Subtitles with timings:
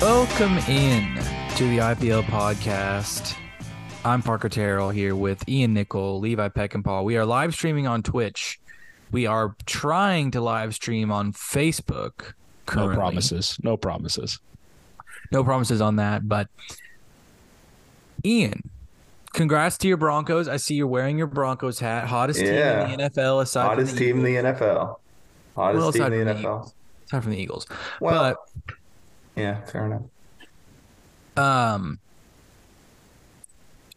[0.00, 1.14] Welcome in
[1.56, 3.36] to the IPL podcast.
[4.04, 7.04] I'm Parker Terrell here with Ian Nikkel, Levi Peckenpaugh.
[7.04, 8.60] We are live streaming on Twitch.
[9.10, 12.34] We are trying to live stream on Facebook.
[12.74, 13.58] No promises.
[13.62, 14.38] No promises.
[15.30, 16.48] No promises on that, but
[18.24, 18.68] Ian,
[19.32, 20.46] congrats to your Broncos.
[20.48, 22.06] I see you're wearing your Broncos hat.
[22.06, 22.84] Hottest Yeah.
[22.86, 25.00] team in the NFL aside Hottest from the team in the NFL.
[25.56, 26.72] Hottest Well, team in the from the NFL.
[27.12, 27.66] Aside from the Eagles.
[28.00, 28.34] Well,
[29.36, 30.02] yeah, fair enough.
[31.36, 31.98] Um,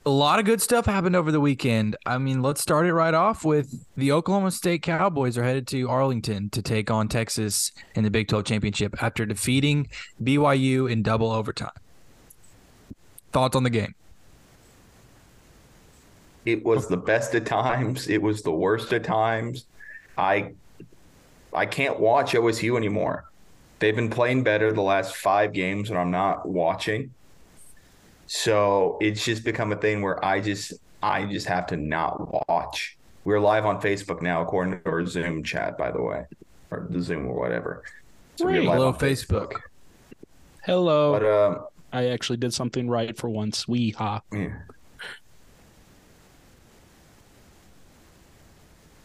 [0.05, 1.95] a lot of good stuff happened over the weekend.
[2.05, 5.87] I mean, let's start it right off with the Oklahoma State Cowboys are headed to
[5.89, 9.87] Arlington to take on Texas in the Big 12 championship after defeating
[10.21, 11.71] BYU in double overtime.
[13.31, 13.95] Thoughts on the game?
[16.43, 18.09] It was the best of times.
[18.09, 19.67] It was the worst of times.
[20.17, 20.51] I
[21.55, 23.25] I can't watch OSU anymore.
[23.79, 27.13] They've been playing better the last five games and I'm not watching.
[28.27, 32.97] So it's just become a thing where I just I just have to not watch.
[33.23, 36.25] We're live on Facebook now, according to our Zoom chat, by the way,
[36.71, 37.83] or the Zoom or whatever.
[38.37, 38.65] So we're Great.
[38.65, 39.61] Hello, on Facebook.
[40.63, 41.13] Hello.
[41.13, 43.67] But um, I actually did something right for once.
[43.67, 44.21] Wee ha.
[44.31, 44.57] Yeah.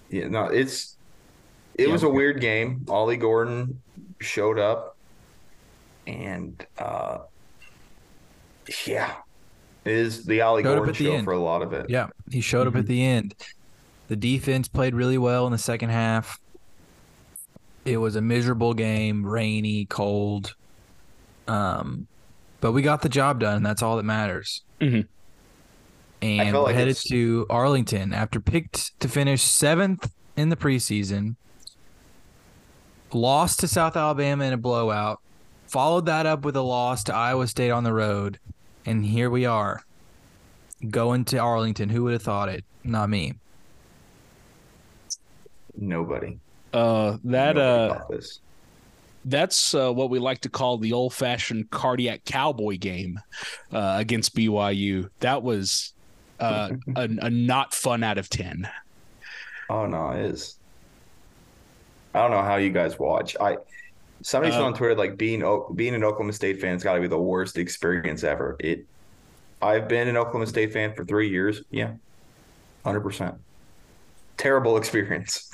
[0.08, 0.96] Yeah, no, it's
[1.80, 1.92] it Yeah.
[1.92, 2.84] was a weird game.
[2.88, 3.80] Ollie Gordon
[4.20, 4.96] showed up
[6.06, 7.18] and uh
[8.86, 9.14] yeah.
[9.84, 11.24] is the Ollie Showed Gordon show end.
[11.24, 11.86] for a lot of it.
[11.88, 13.34] Yeah, he showed up at the end.
[14.08, 16.38] The defense played really well in the second half.
[17.84, 20.54] It was a miserable game, rainy, cold.
[21.48, 22.06] Um,
[22.60, 24.62] but we got the job done, and that's all that matters.
[24.80, 25.06] Mhm.
[26.22, 31.36] And we're like headed it's- to Arlington after picked to finish seventh in the preseason.
[33.12, 35.20] Lost to South Alabama in a blowout.
[35.66, 38.38] Followed that up with a loss to Iowa State on the road.
[38.86, 39.84] And here we are
[40.88, 41.88] going to Arlington.
[41.88, 42.64] Who would have thought it?
[42.82, 43.34] Not me.
[45.76, 46.38] Nobody.
[46.72, 48.20] Uh, that Nobody uh,
[49.24, 53.20] that's uh, what we like to call the old-fashioned cardiac cowboy game
[53.72, 55.10] uh, against BYU.
[55.20, 55.92] That was
[56.38, 58.68] uh, a, a not fun out of ten.
[59.68, 60.56] Oh no, it is.
[62.14, 63.36] I don't know how you guys watch.
[63.40, 63.56] I
[64.22, 65.42] somebody said Uh, on Twitter like being
[65.74, 68.56] being an Oklahoma State fan has got to be the worst experience ever.
[68.60, 68.86] It.
[69.62, 71.62] I've been an Oklahoma State fan for three years.
[71.70, 71.92] Yeah,
[72.84, 73.34] hundred percent.
[74.36, 75.52] Terrible experience.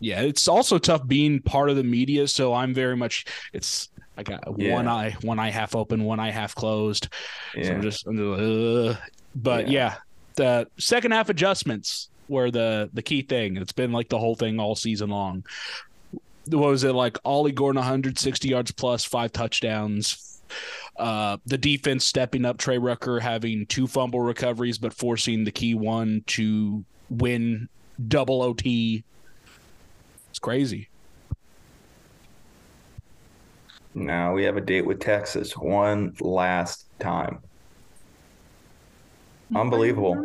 [0.00, 2.28] Yeah, it's also tough being part of the media.
[2.28, 3.24] So I'm very much.
[3.52, 3.88] It's
[4.18, 4.74] I got Yeah.
[4.74, 7.08] one eye, one eye half open, one eye half closed.
[7.54, 8.40] So Yeah, I'm just, I'm just,
[9.00, 9.00] uh,
[9.34, 9.96] but yeah.
[10.36, 13.56] the second half adjustments were the the key thing.
[13.56, 15.44] It's been like the whole thing all season long.
[16.46, 17.18] What was it like?
[17.24, 20.40] Ollie Gordon 160 yards plus, five touchdowns.
[20.96, 22.58] Uh, the defense stepping up.
[22.58, 27.68] Trey Rucker having two fumble recoveries, but forcing the key one to win
[28.08, 29.04] double OT.
[30.30, 30.88] It's crazy.
[33.94, 37.38] now we have a date with Texas one last time.
[39.54, 40.16] Unbelievable.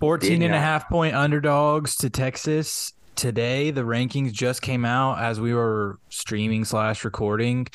[0.00, 2.92] 14 and a half point underdogs to Texas.
[3.18, 7.66] Today, the rankings just came out as we were streaming slash recording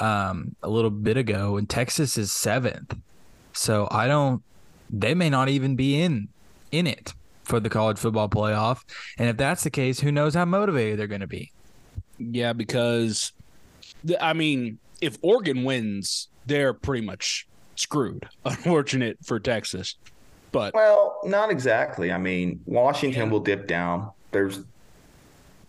[0.00, 2.96] um, a little bit ago, and Texas is seventh.
[3.52, 4.42] So I don't.
[4.90, 6.26] They may not even be in
[6.72, 7.14] in it
[7.44, 8.82] for the college football playoff.
[9.16, 11.52] And if that's the case, who knows how motivated they're going to be?
[12.18, 13.32] Yeah, because
[14.02, 17.46] the- I mean, if Oregon wins, they're pretty much
[17.76, 18.28] screwed.
[18.44, 19.94] Unfortunate for Texas,
[20.50, 22.10] but Well, not exactly.
[22.10, 24.10] I mean, Washington will dip down.
[24.32, 24.58] There's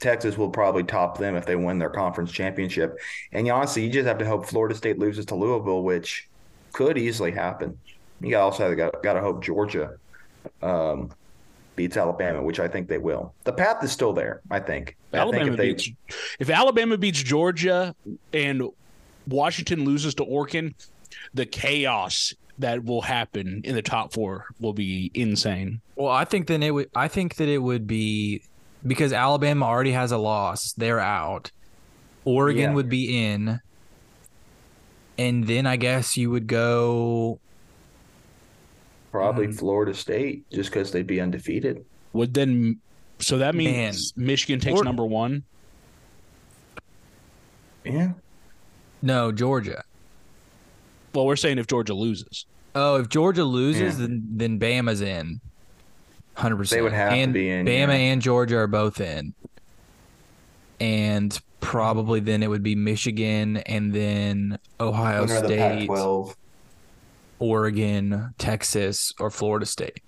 [0.01, 2.97] Texas will probably top them if they win their conference championship.
[3.31, 6.27] And honestly, you just have to hope Florida State loses to Louisville, which
[6.73, 7.77] could easily happen.
[8.19, 9.97] You also got, got to hope Georgia
[10.63, 11.11] um,
[11.75, 13.33] beats Alabama, which I think they will.
[13.43, 14.41] The path is still there.
[14.49, 14.97] I think.
[15.13, 15.89] I Alabama think if they, beats
[16.39, 17.95] if Alabama beats Georgia
[18.33, 18.63] and
[19.27, 20.73] Washington loses to Oregon,
[21.35, 25.79] the chaos that will happen in the top four will be insane.
[25.95, 26.89] Well, I think then it would.
[26.95, 28.41] I think that it would be
[28.85, 31.51] because Alabama already has a loss; they're out.
[32.25, 32.73] Oregon Yeah.
[32.75, 33.59] would be in,
[35.17, 37.39] and then I guess you would go.
[39.11, 39.59] probably Mhm.
[39.59, 41.83] Florida State, just because they'd be undefeated.
[42.13, 42.79] Would then
[43.19, 45.43] so that means Michigan takes Or- number one.
[47.83, 48.13] Yeah.
[49.01, 49.83] No, Georgia.
[51.13, 52.45] Well, we're saying if Georgia loses.
[52.73, 54.07] Oh, if Georgia loses, Yeah.
[54.07, 55.41] then then Bama's in.
[56.41, 56.79] Hundred percent.
[56.79, 57.93] They would have to and be in, Bama yeah.
[57.93, 59.35] and Georgia are both in.
[60.79, 66.35] And probably then it would be Michigan and then Ohio Winner of the State, Pac-12.
[67.37, 70.01] Oregon, Texas, or Florida State.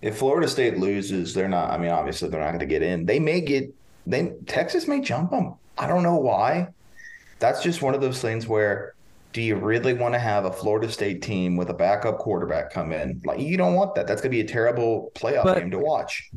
[0.00, 1.72] If Florida State loses, they're not.
[1.72, 3.06] I mean, obviously, they're not going to get in.
[3.06, 3.74] They may get.
[4.06, 5.54] They Texas may jump them.
[5.76, 6.68] I don't know why.
[7.40, 8.93] That's just one of those things where,
[9.34, 12.92] do you really want to have a Florida State team with a backup quarterback come
[12.92, 13.20] in?
[13.24, 14.06] Like, you don't want that.
[14.06, 16.30] That's going to be a terrible playoff But- game to watch.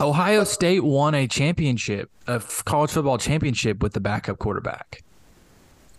[0.00, 5.04] Ohio State won a championship, a college football championship with the backup quarterback.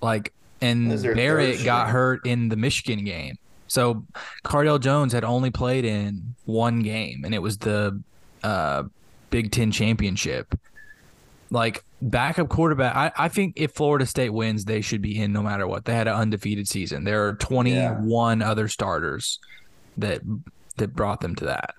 [0.02, 3.38] Like, and Barrett got hurt in the Michigan game.
[3.68, 4.04] So
[4.44, 8.02] Cardale Jones had only played in one game, and it was the
[8.44, 8.84] uh,
[9.30, 10.60] Big Ten championship.
[11.50, 15.42] Like, backup quarterback, I, I think if Florida State wins, they should be in no
[15.42, 15.86] matter what.
[15.86, 17.04] They had an undefeated season.
[17.04, 19.40] There are 21 other starters
[19.98, 20.22] that
[20.78, 21.76] that brought them to that.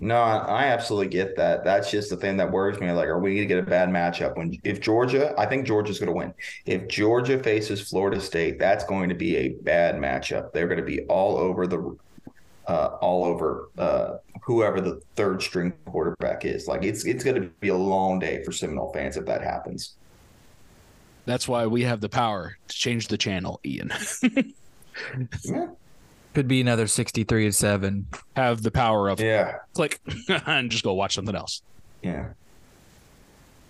[0.00, 1.64] No, I I absolutely get that.
[1.64, 2.90] That's just the thing that worries me.
[2.92, 5.34] Like, are we going to get a bad matchup when if Georgia?
[5.36, 6.34] I think Georgia's going to win.
[6.66, 10.52] If Georgia faces Florida State, that's going to be a bad matchup.
[10.52, 11.96] They're going to be all over the,
[12.68, 16.68] uh, all over uh, whoever the third string quarterback is.
[16.68, 19.94] Like, it's it's going to be a long day for Seminole fans if that happens.
[21.24, 23.92] That's why we have the power to change the channel, Ian.
[25.44, 25.68] Yeah,
[26.34, 28.06] Could be another 63 to 7.
[28.34, 30.00] have the power of yeah, click
[30.46, 31.62] and just go watch something else.
[32.02, 32.30] yeah.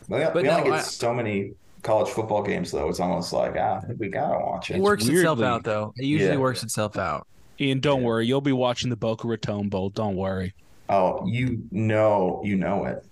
[0.08, 1.52] We, But we only no, get I- so many
[1.82, 2.88] college football games, though.
[2.88, 4.80] It's almost like ah, we gotta watch It it.
[4.80, 5.92] works itself out though.
[5.98, 6.36] It usually Yeah.
[6.38, 7.26] works itself out.
[7.60, 8.06] Ian, don't Yeah.
[8.06, 8.26] worry.
[8.26, 9.90] You'll be watching the Boca Raton Bowl.
[9.90, 10.54] Don't worry.
[10.88, 13.04] Oh, you know, you know it.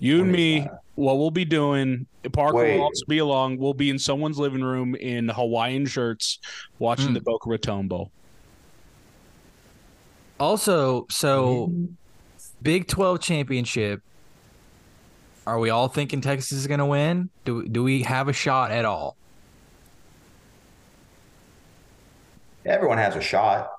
[0.00, 0.80] You and me, that?
[0.96, 2.76] what we'll be doing, Parker Wait.
[2.76, 3.58] will also be along.
[3.58, 6.38] We'll be in someone's living room in Hawaiian shirts
[6.78, 7.14] watching Mm.
[7.14, 8.10] the Boca Raton Bowl.
[10.40, 11.72] Also, so
[12.62, 14.02] Big 12 championship.
[15.46, 17.28] Are we all thinking Texas is going to win?
[17.44, 19.16] Do do we have a shot at all?
[22.66, 23.70] Everyone has a shot.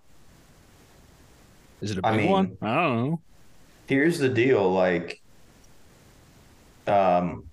[1.81, 2.57] Is it a I big mean- one?
[2.61, 3.21] I don't know.
[3.87, 5.21] Here's the deal, like
[6.87, 7.43] um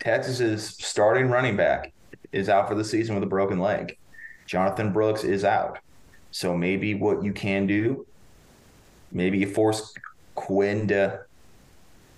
[0.00, 1.92] Texas's starting running back
[2.32, 3.96] is out for the season with a broken leg.
[4.46, 5.78] Jonathan Brooks is out.
[6.30, 8.06] So maybe what you can do,
[9.12, 9.92] maybe you force
[10.34, 11.20] Quinn to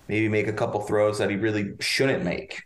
[0.07, 2.63] maybe make a couple throws that he really shouldn't make.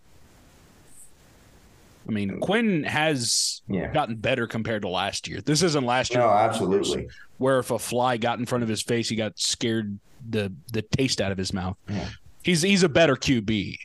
[2.07, 3.91] I mean, Quinn has Yeah.
[3.91, 5.41] gotten better compared to last year.
[5.41, 6.21] This isn't last year.
[6.21, 7.07] No, absolutely.
[7.37, 9.97] Where if a fly got in front of his face, he got scared
[10.29, 11.77] the the taste out of his mouth.
[11.89, 12.09] Yeah.
[12.43, 13.77] He's he's a better QB,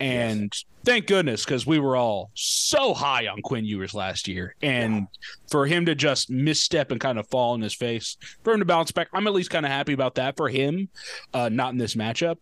[0.00, 0.52] and
[0.84, 5.06] thank goodness because we were all so high on Quinn Ewers last year, and
[5.50, 8.64] for him to just misstep and kind of fall in his face, for him to
[8.64, 10.88] bounce back, I'm at least kind of happy about that for him,
[11.32, 12.38] uh, not in this matchup.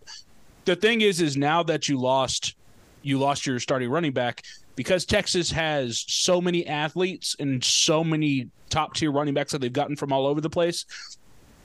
[0.65, 2.55] The thing is, is now that you lost,
[3.03, 4.43] you lost your starting running back
[4.77, 9.73] because Texas has so many athletes and so many top tier running backs that they've
[9.73, 10.87] gotten from all over the place.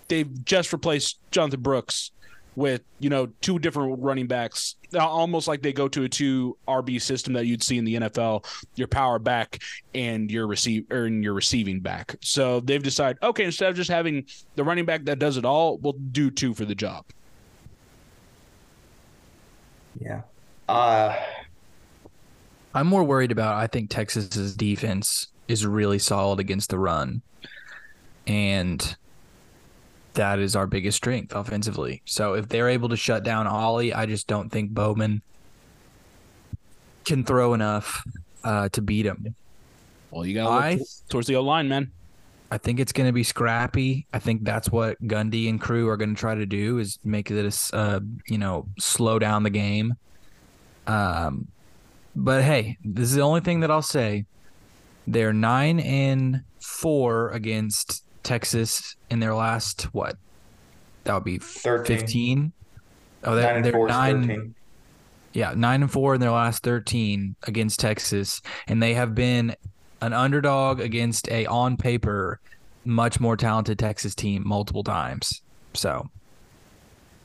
[0.07, 2.11] They've just replaced Jonathan Brooks
[2.55, 7.01] with you know two different running backs, almost like they go to a two RB
[7.01, 8.45] system that you'd see in the NFL.
[8.75, 9.61] Your power back
[9.93, 12.15] and your receive or your receiving back.
[12.21, 14.25] So they've decided, okay, instead of just having
[14.55, 17.05] the running back that does it all, we'll do two for the job.
[19.99, 20.21] Yeah.
[20.67, 21.15] Uh
[22.75, 27.21] I'm more worried about I think Texas's defense is really solid against the run.
[28.27, 28.95] And
[30.13, 32.01] that is our biggest strength offensively.
[32.05, 35.21] So if they're able to shut down Ollie, I just don't think Bowman
[37.05, 38.03] can throw enough
[38.43, 39.35] uh, to beat him.
[40.11, 41.91] Well, you got to look towards the O line, man.
[42.51, 44.05] I think it's going to be scrappy.
[44.13, 47.31] I think that's what Gundy and crew are going to try to do is make
[47.31, 49.95] it a s- uh, you know slow down the game.
[50.87, 51.47] Um,
[52.15, 54.25] but hey, this is the only thing that I'll say.
[55.07, 60.17] They're nine and four against Texas in their last what?
[61.03, 61.85] That would be 13.
[61.97, 62.53] fifteen.
[63.23, 64.27] Oh, nine they're, and they're four nine.
[64.27, 64.55] 13.
[65.33, 69.55] Yeah, nine and four in their last thirteen against Texas, and they have been
[70.01, 72.39] an underdog against a on paper
[72.85, 75.41] much more talented Texas team multiple times.
[75.73, 76.09] So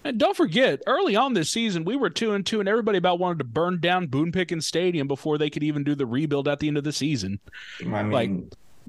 [0.05, 3.19] And don't forget, early on this season, we were two and two, and everybody about
[3.19, 6.59] wanted to burn down Boone Pickens Stadium before they could even do the rebuild at
[6.59, 7.39] the end of the season.
[7.81, 8.31] I mean, Like-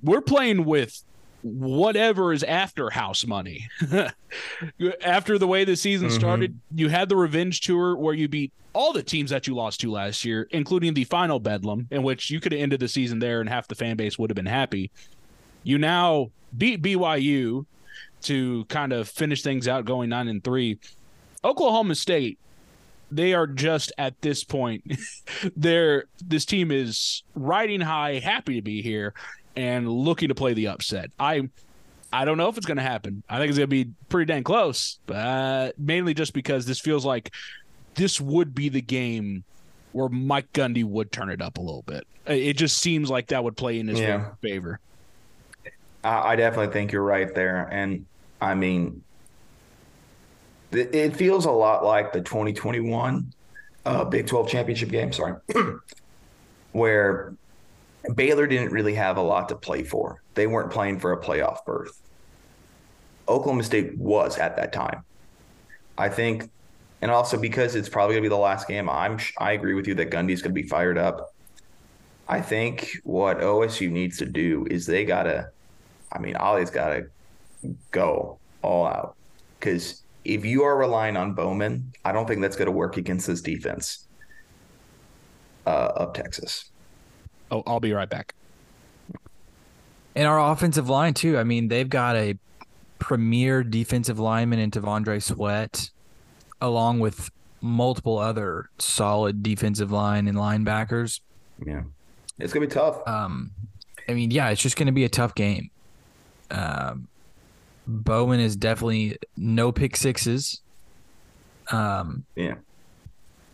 [0.03, 1.03] We're playing with
[1.43, 3.67] whatever is after house money.
[5.03, 6.13] after the way the season Mhm.
[6.13, 9.81] started, you had the revenge tour where you beat all the teams that you lost
[9.81, 13.19] to last year, including the final Bedlam, in which you could have ended the season
[13.19, 14.89] there and half the fan base would have been happy.
[15.63, 17.65] You now beat BYU
[18.23, 20.77] to kind of finish things out going nine and three.
[21.43, 22.37] Oklahoma State
[23.11, 24.83] they are just at this point.
[25.57, 29.13] they're this team is riding high, happy to be here,
[29.55, 31.11] and looking to play the upset.
[31.19, 31.49] I
[32.13, 33.23] I don't know if it's going to happen.
[33.29, 37.05] I think it's going to be pretty dang close, but mainly just because this feels
[37.05, 37.31] like
[37.95, 39.43] this would be the game
[39.91, 42.07] where Mike Gundy would turn it up a little bit.
[42.25, 44.29] It just seems like that would play in his Yeah.
[44.41, 44.79] favor.
[46.03, 47.67] I, I definitely think you're right there.
[47.71, 48.05] And
[48.39, 49.03] I mean,
[50.71, 53.31] it, feels a lot like the 2021
[53.85, 55.35] uh, Big 12 championship game, sorry,
[56.71, 57.33] where
[58.15, 60.21] Baylor didn't really have a lot to play for.
[60.35, 61.99] They weren't playing for a playoff berth.
[63.27, 65.03] Oklahoma State was at that time.
[65.97, 66.49] I think,
[67.01, 69.87] and also because it's probably going to be the last game, I'm I agree with
[69.87, 71.33] you that Gundy's going to be fired up.
[72.27, 75.49] I think what OSU needs to do is they got to
[76.11, 77.07] I mean, Ollie's got to
[77.91, 79.15] go all out
[79.59, 83.27] because if you are relying on Bowman, I don't think that's going to work against
[83.27, 84.07] this defense
[85.65, 86.71] uh, of Texas.
[87.49, 88.33] Oh, I'll be right back.
[90.15, 91.37] And our offensive line too.
[91.37, 92.37] I mean, they've got a
[92.99, 95.89] premier defensive lineman in T'Vondre Sweat,
[96.59, 97.29] along with
[97.61, 101.21] multiple other solid defensive line and linebackers.
[101.65, 101.83] Yeah,
[102.39, 103.07] it's gonna be tough.
[103.07, 103.51] Um,
[104.07, 105.69] I mean, yeah, it's just going to be a tough game.
[106.49, 107.07] Um,
[107.87, 110.61] Bowman is definitely no pick sixes.
[111.71, 112.55] Um, Yeah,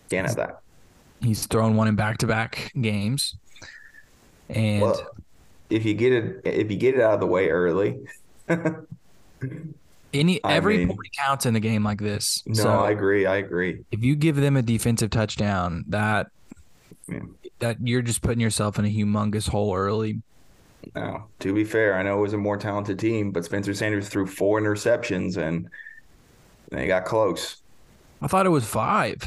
[0.10, 0.62] can't have that.
[1.22, 3.36] he's thrown one in back to back games,
[4.50, 5.07] and Well,
[5.69, 7.98] if you get it, if you get it out of the way early,
[10.13, 12.43] any I every mean- point counts in a game like this.
[12.46, 13.25] no, so I agree.
[13.25, 13.84] I agree.
[13.91, 16.27] if you give them a defensive touchdown, that
[17.07, 17.19] Yeah.
[17.60, 20.22] that you're just putting yourself in a humongous hole early.
[20.96, 24.07] Now, to be fair, I know it was a more talented team, but Spencer Sanders
[24.10, 25.69] threw four interceptions and
[26.72, 27.57] they got close.
[28.22, 29.17] I thought it was five.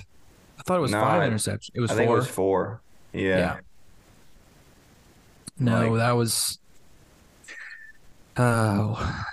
[0.59, 1.71] I thought it was No, five I- interceptions.
[1.75, 1.99] It was I four.
[1.99, 2.80] think it was four.
[3.12, 3.37] Yeah.
[3.38, 3.57] Yeah.
[5.59, 6.59] No, Like- that was.
[8.37, 9.25] Oh,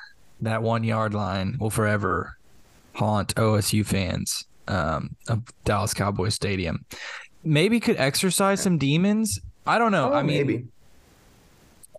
[0.41, 2.37] that one yard line will forever
[2.93, 6.83] haunt OSU fans um, of Dallas Cowboy Stadium.
[7.43, 9.39] Maybe could exercise some demons.
[9.65, 10.11] I don't know.
[10.11, 10.65] Oh, I mean, maybe.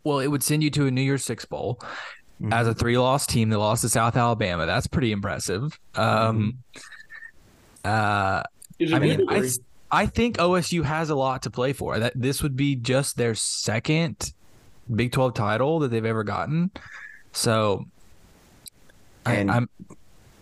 [0.05, 1.81] Well, it would send you to a New Year's Six bowl
[2.41, 2.53] Mhm.
[2.53, 4.65] as a three-loss team that lost to South Alabama.
[4.67, 5.79] That's pretty impressive.
[5.97, 6.59] Um,
[7.85, 8.43] uh,
[8.93, 9.27] I mean.
[9.29, 9.49] I,
[9.91, 11.99] I think OSU has a lot to play for.
[11.99, 14.33] That this would be just their second
[14.95, 16.71] Big Twelve title that they've ever gotten.
[17.33, 17.87] So,
[19.27, 19.69] I, And- I'm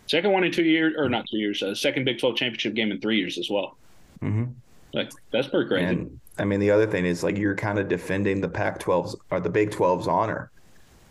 [0.09, 1.61] Second one in two years, or not two years.
[1.63, 3.77] Uh, second Big Twelve championship game in three years as well.
[4.23, 4.53] Mhm.
[4.93, 5.85] Like that's pretty crazy.
[5.87, 9.41] And I mean, the other thing is like you're kind of defending the Pac-12's or
[9.41, 10.51] the Big 12's honor.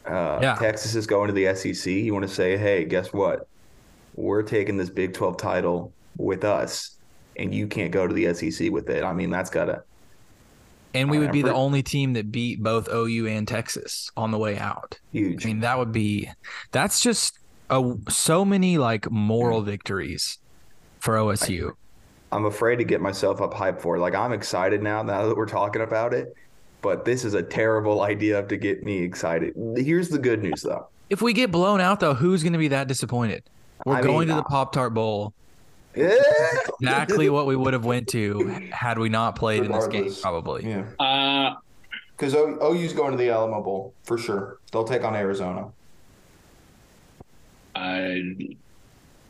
[0.06, 0.56] Uh, Yeah.
[0.56, 1.92] Texas is going to the SEC.
[1.92, 3.48] You want to say, hey, guess what?
[4.16, 6.98] We're taking this Big 12 title with us,
[7.36, 9.04] and you can't go to the SEC with it.
[9.04, 9.84] I mean, that's gotta.
[10.94, 14.38] and we would be the only team that beat both OU and Texas on the
[14.38, 15.00] way out.
[15.12, 15.44] Huge.
[15.46, 16.30] I mean, that would be
[16.72, 17.40] that's just
[17.70, 20.38] a, so many like moral victories
[21.00, 21.74] for OSU.
[22.36, 23.98] I'm afraid to get myself up hype for.
[23.98, 26.36] Like I'm excited now now that we're talking about it,
[26.82, 29.54] but this is a terrible idea to get me excited.
[29.78, 30.88] Here's the good news though.
[31.10, 33.44] If we get blown out though, who's going to be that disappointed?
[33.86, 35.34] We're I going mean, to the Pop Tart Bowl.
[35.98, 36.14] Yeah.
[36.82, 40.14] Exactly what we would have went to had we not played in this game.
[40.22, 40.68] Probably.
[40.68, 41.56] Yeah, uh,
[42.12, 44.60] because OU's going to the Alamo Bowl for sure.
[44.74, 45.70] They'll take on Arizona.
[47.76, 48.36] I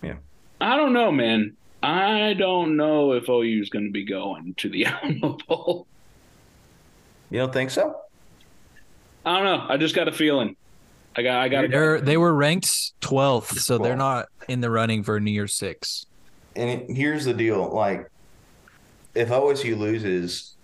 [0.01, 0.15] Yeah.
[0.59, 1.55] I don't know, man.
[1.85, 5.85] I don't know if OU is going to be going to the Alamo Bowl.
[7.29, 7.95] You don't think so?
[9.23, 9.67] I don't know.
[9.69, 10.55] I just got a feeling.
[11.15, 11.41] I got.
[11.41, 11.69] I got.
[11.69, 16.07] They're they were ranked 12th, so they're not in the running for New Year's Six.
[16.55, 18.09] And it, here's the deal: like,
[19.13, 20.55] if OSU loses,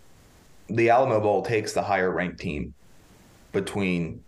[0.69, 2.73] the Alamo Bowl takes the higher ranked team
[3.51, 4.23] between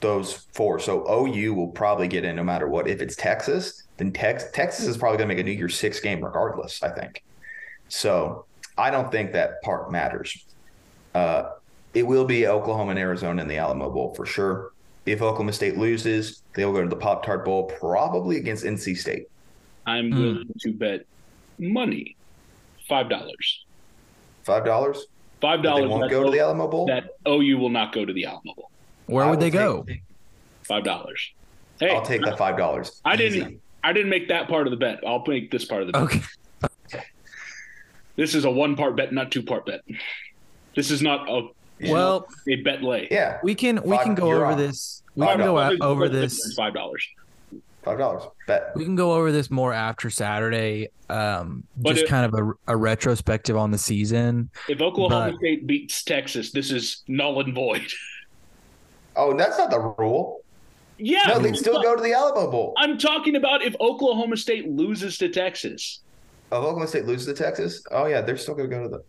[0.00, 0.78] those four.
[0.78, 2.86] So OU will probably get in no matter what.
[2.86, 6.00] If it's Texas, then Tex- Texas is probably going to make a New Year's Six
[6.00, 6.82] game regardless.
[6.82, 7.22] I think.
[7.88, 8.46] So
[8.78, 10.46] I don't think that part matters.
[11.14, 11.50] Uh,
[11.94, 14.72] it will be Oklahoma and Arizona in the Alamo Bowl for sure.
[15.06, 19.28] If Oklahoma State loses, they'll go to the Pop Tart Bowl, probably against NC State.
[19.86, 20.18] I'm Hmm.
[20.20, 21.00] willing to bet
[21.58, 22.16] money,
[22.88, 23.64] five dollars.
[24.44, 25.06] Five dollars.
[25.40, 25.88] Five They dollars.
[25.88, 26.86] won't go to the Alamo Bowl.
[26.86, 28.70] That OU will not go to the Alamo Bowl.
[29.06, 29.86] Where would will they take- go?
[30.64, 31.32] Five dollars.
[31.80, 33.00] Hey, I'll take that five dollars.
[33.04, 33.60] I didn't.
[33.84, 35.00] I didn't make that part of the bet.
[35.06, 36.02] I'll make this part of the bet.
[36.02, 36.22] Okay.
[38.16, 39.80] This is a one part bet, not two part bet.
[40.74, 41.48] This is not a
[41.88, 43.06] Well, a bet lay.
[43.10, 44.58] Yeah, we can we Five- can go over off.
[44.58, 45.02] this.
[45.14, 45.78] We Five can go dollars.
[45.80, 46.54] out over this.
[46.56, 47.06] Five dollars.
[47.84, 48.24] Five dollars.
[48.48, 48.72] Bet.
[48.74, 50.88] We can go over this more after Saturday.
[51.08, 52.34] Um, But just it- kind of
[52.68, 54.50] a, a retrospective on the season.
[54.68, 57.86] If Oklahoma But- State beats Texas, this is null and void.
[59.20, 60.42] Oh, that's not the rule.
[60.98, 62.74] Yeah, No, they'd still go to the Alamo Bowl.
[62.76, 66.00] I'm talking about if Oklahoma State loses to Texas.
[66.50, 67.84] Oh, Oklahoma State loses to Texas.
[67.90, 69.02] Oh yeah, they're still going to go to the.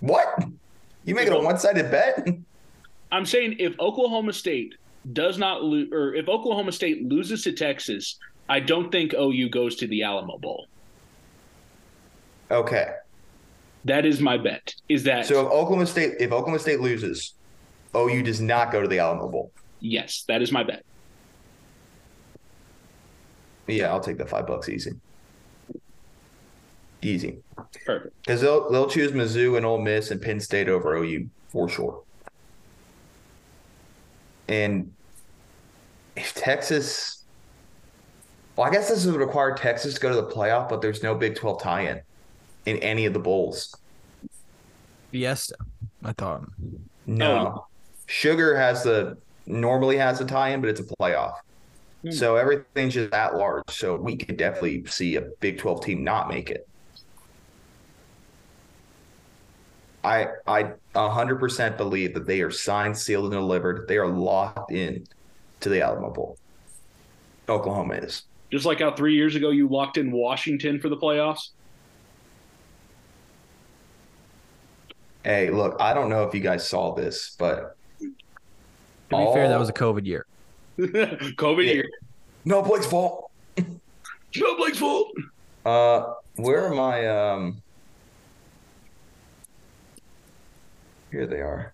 [0.00, 0.44] What?
[1.04, 2.28] You make it a one-sided bet?
[3.12, 4.74] I'm saying if Oklahoma State
[5.12, 8.18] does not lose, or if Oklahoma State loses to Texas,
[8.48, 10.66] I don't think OU goes to the Alamo Bowl.
[12.50, 12.92] Okay.
[13.84, 14.74] That is my bet.
[14.88, 17.34] Is that So if Oklahoma State if Oklahoma State loses,
[17.96, 19.52] OU does not go to the Alamo Bowl.
[19.80, 20.84] yes, that is my bet.
[23.66, 24.92] Yeah, I'll take the five bucks easy.
[27.02, 27.38] Easy.
[27.86, 28.14] Perfect.
[28.22, 32.02] Because they'll they'll choose Mizzou and Ole Miss and Penn State over OU for sure.
[34.48, 34.92] And
[36.16, 37.24] if Texas,
[38.56, 41.14] well, I guess this would require Texas to go to the playoff, but there's no
[41.14, 42.00] Big Twelve tie-in
[42.66, 43.74] in any of the bowls.
[45.10, 45.56] Fiesta,
[46.04, 46.44] I thought.
[47.06, 47.66] No, oh,
[48.06, 51.34] Sugar has the normally has a tie-in, but it's a playoff.
[52.02, 52.10] Hmm.
[52.10, 53.64] So everything's just that large.
[53.70, 56.68] So we could definitely see a Big Twelve team not make it.
[60.04, 63.88] I I hundred percent believe that they are signed, sealed, and delivered.
[63.88, 65.06] They are locked in
[65.60, 66.38] to the Alamo Bowl.
[67.48, 68.24] Oklahoma is.
[68.50, 71.50] Just like how three years ago you locked in Washington for the playoffs.
[75.24, 77.76] Hey, look, I don't know if you guys saw this, but
[79.10, 80.26] To be fair, that was a COVID year.
[80.78, 81.72] COVID Yeah.
[81.72, 81.88] year.
[82.44, 83.30] no Blake's fault.
[84.30, 85.08] Joe Blake's fault.
[85.64, 87.62] Uh, where are my um?
[91.10, 91.72] Here they are.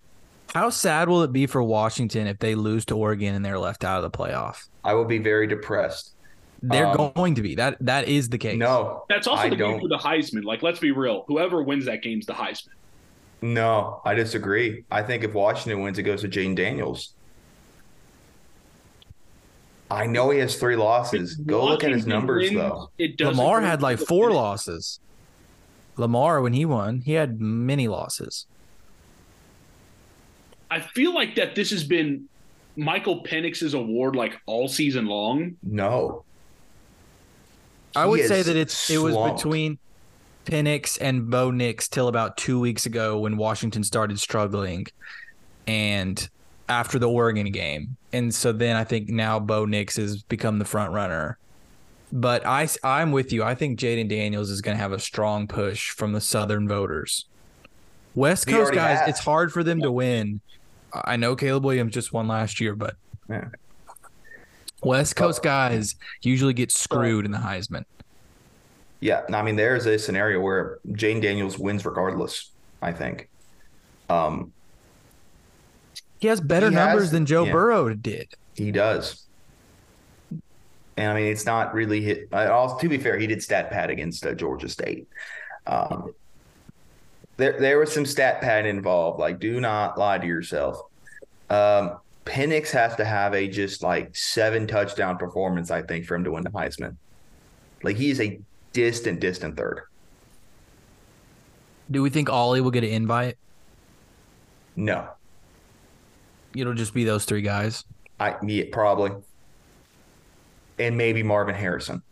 [0.55, 3.85] How sad will it be for Washington if they lose to Oregon and they're left
[3.85, 4.67] out of the playoff?
[4.85, 6.13] I will be very depressed.
[6.63, 7.55] They're Um, going to be.
[7.55, 8.59] That that is the case.
[8.59, 10.45] No, That's also I the game don't- for the Heisman.
[10.45, 11.25] Like, let's be real.
[11.29, 12.69] Whoever wins that game's the Heisman.
[13.41, 14.85] no, I disagree.
[14.91, 17.15] I think if Washington wins, it goes to Jayden Daniels.
[19.91, 21.35] I know he has three losses.
[21.35, 22.91] Go look at his numbers, wins, though.
[22.99, 24.37] It Lamar had like four finish.
[24.37, 25.01] losses.
[25.97, 28.47] Lamar, when he won, he had many losses.
[30.71, 32.29] I feel like that this has been
[32.77, 35.57] Michael Penix's award like all season long.
[35.63, 36.25] No,
[37.97, 39.79] I He would say that it's it was between
[40.47, 44.87] Penix and Bo Nix till about two weeks ago when Washington started struggling,
[45.67, 46.29] and
[46.71, 50.65] after the Oregon game, and so then I think now Bo Nix has become the
[50.65, 51.37] front runner.
[52.13, 53.43] But I I'm with you.
[53.45, 57.27] I think Jayden Daniels is going to have a strong push from the Southern voters.
[58.15, 59.11] West He Coast guys, has.
[59.11, 60.41] it's hard for them to win.
[60.93, 62.97] I know Caleb Williams just won last year, but
[63.29, 63.49] Yeah.
[64.83, 67.85] West Coast guys usually get screwed in the Heisman.
[69.01, 72.51] Yeah, I mean, there's a scenario where Jayden Daniels wins regardless.
[72.83, 73.29] I think.
[74.09, 74.53] Um,
[76.21, 77.53] He has better He numbers has- than Joe yeah.
[77.53, 78.29] Burrow did.
[78.55, 79.27] he does.
[80.97, 82.29] And I mean, it's not really hit.
[82.31, 85.09] I Also, to be fair, he did stat pad against uh, Georgia State.
[85.67, 86.13] Um,
[87.39, 89.19] there, there was some stat pad involved.
[89.19, 90.83] Like, do not lie to yourself.
[91.49, 96.25] Um, Penix has to have a just like seven touchdown performance, I think, for him
[96.25, 96.97] to win the Heisman.
[97.83, 98.39] Like, he is a
[98.75, 99.81] distant, distant third.
[101.91, 103.39] Do we think Ollie will get an invite?
[104.77, 105.09] No,
[106.55, 107.85] It'll just be those three guys.
[108.19, 109.13] I yeah, probably,
[110.79, 112.03] and maybe Marvin Harrison.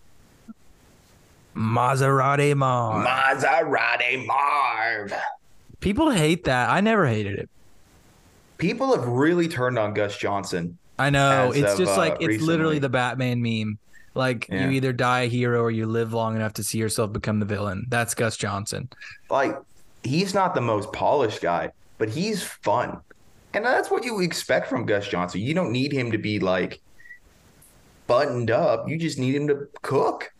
[1.54, 3.04] Maserati Mar.
[3.04, 5.12] Maserati Marv.
[5.80, 6.70] People hate that.
[6.70, 7.50] I never hated it.
[8.58, 10.78] People have really turned on Gus Johnson.
[10.98, 11.52] I know.
[11.52, 12.46] It's of, just uh, like it's recently.
[12.46, 13.78] literally the Batman meme.
[14.14, 14.66] Like Yeah.
[14.66, 17.46] you either die a hero or you live long enough to see yourself become the
[17.46, 17.86] villain.
[17.88, 18.88] That's Gus Johnson.
[19.30, 19.56] Like,
[20.02, 23.00] he's not the most polished guy, but he's fun.
[23.58, 25.40] And that's what you expect from Gus Johnson.
[25.40, 26.80] You don't need him to be like
[28.06, 28.88] buttoned up.
[28.88, 30.32] You just need him to cook.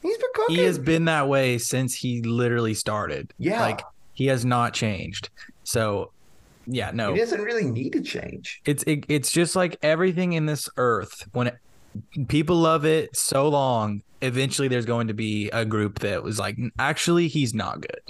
[0.00, 0.56] He's been cooking.
[0.56, 3.34] He has been that way since he literally started.
[3.36, 3.60] Yeah.
[3.60, 3.82] Like
[4.14, 5.28] he has not changed.
[5.64, 6.10] So
[6.66, 7.12] yeah, no.
[7.12, 8.62] He doesn't really need to change.
[8.64, 11.28] It's it, it's just like everything in this earth.
[11.32, 11.58] When it,
[12.28, 16.56] people love it so long, eventually there's going to be a group that was like,
[16.78, 18.00] actually, he's not good,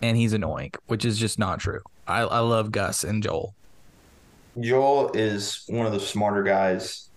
[0.00, 1.82] and he's annoying, which is just not true.
[2.06, 3.54] I I love Gus and Joel.
[4.60, 7.10] Joel is one of the smarter guys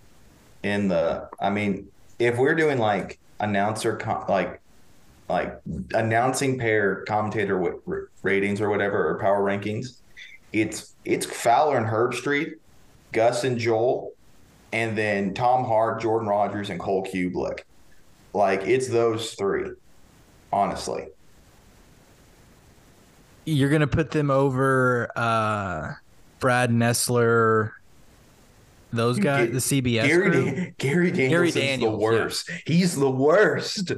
[0.62, 1.28] in the.
[1.40, 4.60] I mean, if we're doing like announcer, like
[5.28, 5.60] like
[5.94, 7.76] announcing pair commentator
[8.22, 9.98] ratings or whatever or power rankings,
[10.52, 12.54] it's it's Fowler and Herbstreit,
[13.12, 14.12] Gus and Joel,
[14.72, 17.60] and then Tom Hart, Jordan Rogers, and Cole Cubelic.
[18.34, 19.70] Like it's those three,
[20.52, 21.08] honestly.
[23.44, 25.94] You're gonna put them over uh,
[26.42, 27.70] Brad Nessler,
[28.92, 30.30] those guys, the CBS Gary?
[30.30, 32.04] Dan- Gary Danielson's Daniels, the yeah.
[32.04, 32.50] worst.
[32.66, 33.92] He's the worst.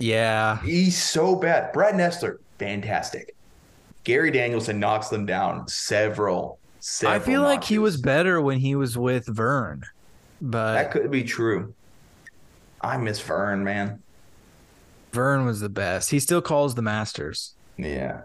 [0.00, 1.72] Yeah, He's so bad.
[1.72, 3.34] Brad Nessler, fantastic.
[4.04, 6.58] Gary Danielson knocks them down several.
[6.80, 9.84] several I feel like he was better when he was with Vern,
[10.40, 11.74] but That could be true.
[12.80, 14.02] I miss Vern, man.
[15.12, 16.10] Vern was the best.
[16.10, 17.54] He still calls the Masters.
[17.76, 18.22] Yeah.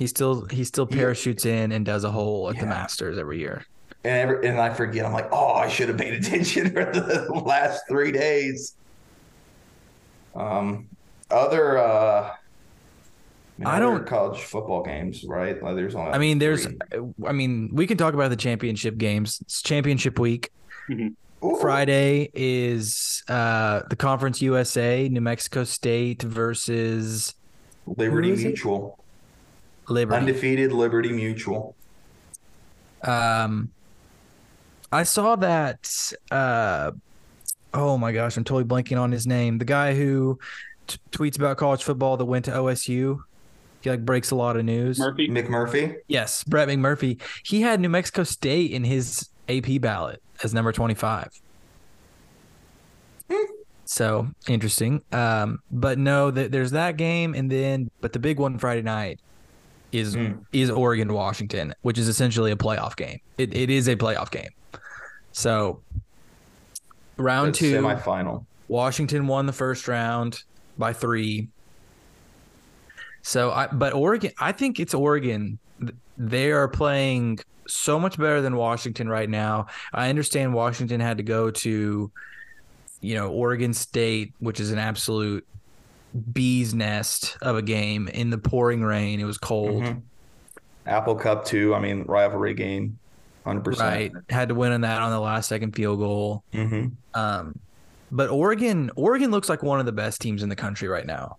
[0.00, 0.96] He still he still Yeah.
[0.96, 3.66] parachutes in and does a hole at the Masters every year.
[4.02, 5.04] And every, and I forget.
[5.04, 8.76] I'm like, oh, I should have paid attention for the last three days.
[10.34, 10.88] Um,
[11.30, 12.30] other uh,
[13.62, 15.62] I other don't- college football games, right?
[15.62, 16.12] Like, there's only.
[16.12, 16.78] I mean, there's three.
[17.26, 19.38] I mean, we can talk about the championship games.
[19.42, 20.50] It's championship week.
[20.90, 21.56] Ooh.
[21.60, 27.34] Friday is uh the Conference USA, New Mexico State versus
[27.86, 28.46] Liberty Who is it?
[28.46, 28.99] Mutual,
[29.90, 30.18] Liberty.
[30.18, 31.74] undefeated Liberty Mutual.
[33.02, 33.70] Um,
[34.92, 36.12] I saw that.
[36.30, 36.92] Uh,
[37.74, 39.58] oh my gosh, I'm totally blanking on his name.
[39.58, 40.38] The guy who
[40.86, 43.20] t- tweets about college football that went to OSU.
[43.82, 44.98] He like breaks a lot of news.
[44.98, 45.28] Murphy.
[45.28, 45.96] McMurphy.
[46.06, 47.20] Yes, Brett McMurphy.
[47.44, 51.28] He had New Mexico State in his AP ballot as number 25.
[53.86, 55.02] So interesting.
[55.12, 59.18] Um, but no, th- there's that game, and then but the big one Friday night
[59.92, 60.32] is Hmm.
[60.52, 63.20] is Oregon Washington, which is essentially a playoff game.
[63.38, 64.50] It it is a playoff game.
[65.32, 65.80] So
[67.16, 68.44] round That's two, semifinal.
[68.68, 70.42] Washington won the first round
[70.78, 71.48] by three.
[73.22, 75.58] So I, but Oregon, I think it's Oregon.
[76.16, 79.66] They are playing so much better than Washington right now.
[79.92, 82.10] I understand Washington had to go to,
[83.00, 85.46] you know, Oregon State, which is an absolute
[86.32, 89.20] bee's nest of a game in the pouring rain.
[89.20, 90.02] It was cold, Mhm.
[90.86, 91.74] Apple Cup too.
[91.74, 92.98] I mean, rivalry game,
[93.44, 94.12] hundred right?
[94.12, 94.30] percent.
[94.30, 96.42] Had to win on that on the last second field goal.
[96.52, 96.88] Mm-hmm.
[97.14, 97.58] Um,
[98.10, 101.36] but Oregon, Oregon looks like one of the best teams in the country right now.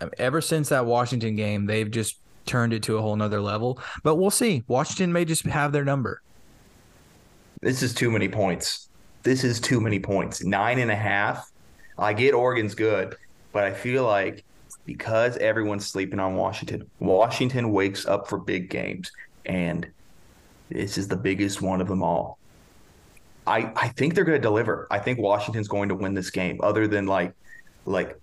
[0.00, 2.16] I mean, Ever since that Washington game, they've just
[2.46, 3.78] turned it to a whole nother level.
[4.04, 4.64] But we'll see.
[4.68, 6.22] Washington may just have their number.
[7.60, 8.88] This is too many points.
[9.24, 10.42] This is too many points.
[10.44, 11.50] Nine and a half.
[11.98, 13.16] I get Oregon's good,
[13.58, 14.44] but I feel like
[14.86, 19.10] because everyone's sleeping on Washington, Washington wakes up for big games,
[19.46, 19.84] and
[20.68, 22.38] this is the biggest one of them all.
[23.48, 24.86] I I think they're going to deliver.
[24.92, 26.60] I think Washington's going to win this game.
[26.62, 27.34] Other than like,
[27.84, 28.16] like,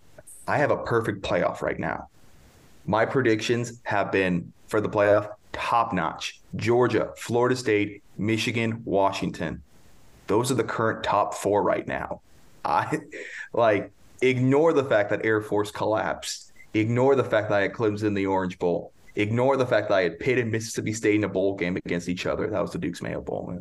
[0.47, 2.07] I have a perfect playoff right now.
[2.85, 6.39] My predictions have been for the playoff top notch.
[6.55, 9.63] Georgia, Florida State, Michigan, Washington.
[10.27, 12.21] Those are the current top four right now.
[12.63, 12.99] I
[13.53, 16.51] like ignore the fact that Air Force collapsed.
[16.73, 18.91] Ignore the fact that I had Clemson in the Orange Bowl.
[19.15, 22.09] Ignore the fact that I had Pitt and Mississippi State in a bowl game against
[22.09, 22.47] each other.
[22.47, 23.57] That was the Duke's Mayo Bowl.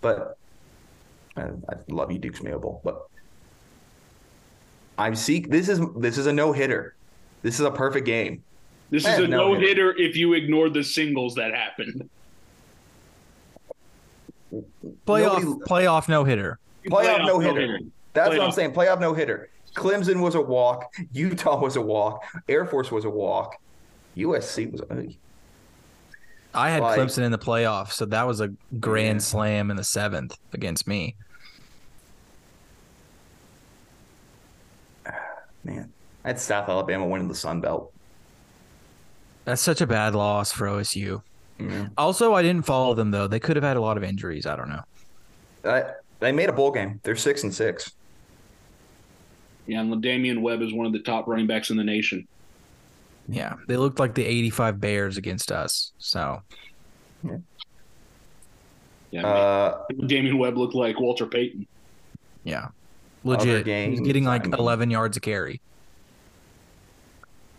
[0.00, 0.36] But
[1.36, 2.80] I, I love you, Duke's Mayo Bowl.
[2.82, 3.06] But
[4.98, 5.50] I'm seek.
[5.50, 6.96] This is this is a no hitter.
[7.42, 8.42] This is a perfect game.
[8.90, 12.08] This I is a no no hitter if you ignore the singles that happened.
[15.06, 16.58] Playoff, Nobody- playoff no hitter.
[16.86, 17.54] Playoff no hitter.
[17.66, 17.78] no-hitter.
[18.12, 18.54] That's what I'm Playoff.
[18.54, 18.72] saying.
[18.72, 19.48] Playoff no hitter.
[19.74, 20.92] Clemson was a walk.
[21.12, 22.22] Utah was a walk.
[22.48, 23.56] Air Force was a walk.
[24.16, 24.80] USC was.
[24.82, 25.02] uh,
[26.54, 29.24] I had Like- Clemson in the playoffs, so that was a grand Yeah.
[29.24, 31.16] slam in the seventh against me.
[35.64, 35.90] Man,
[36.24, 37.92] I had South Alabama winning the Sun Belt.
[39.44, 41.22] That's such a bad loss for OSU.
[41.58, 41.90] Mm.
[41.96, 43.26] Also, I didn't follow them though.
[43.26, 44.46] They could have had a lot of injuries.
[44.46, 44.82] I don't know.
[45.64, 45.82] Uh,
[46.20, 47.00] they made a bowl game.
[47.02, 47.92] They're six and six.
[49.66, 52.26] Yeah, and Damian Webb is one of the top running backs in the nation.
[53.28, 55.92] Yeah, they looked like the '85 Bears against us.
[55.98, 56.42] So
[59.10, 61.66] Yeah, Uh, Damian Webb looked like Walter Payton.
[62.44, 62.68] yeah,
[63.24, 63.90] Other legit.
[63.90, 65.60] He's getting like I mean- 11 yards a carry.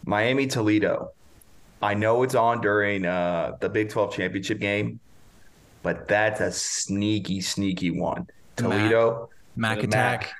[0.05, 1.11] Miami Toledo.
[1.81, 4.99] I know it's on during uh, the Big 12 championship game,
[5.81, 8.27] but that's a sneaky, sneaky one.
[8.55, 8.77] The Mac.
[8.79, 9.29] Toledo.
[9.55, 10.21] Mac attack.
[10.21, 10.33] Mac.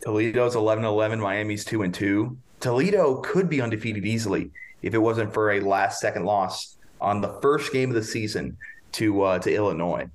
[0.00, 1.20] Toledo's 11 11.
[1.20, 2.36] Miami's 2 and 2.
[2.60, 4.50] Toledo could be undefeated easily
[4.82, 8.56] if it wasn't for a last second loss on the first game of the season
[8.92, 10.08] to uh, to Illinois.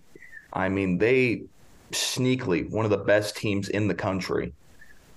[0.52, 1.44] I mean, they
[1.92, 4.54] sneakily one of the best teams in the country.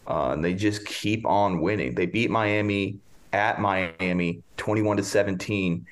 [0.06, 1.94] Uh, and they just keep on winning.
[1.94, 2.98] They beat Miami
[3.32, 5.84] at Miami 21 to 17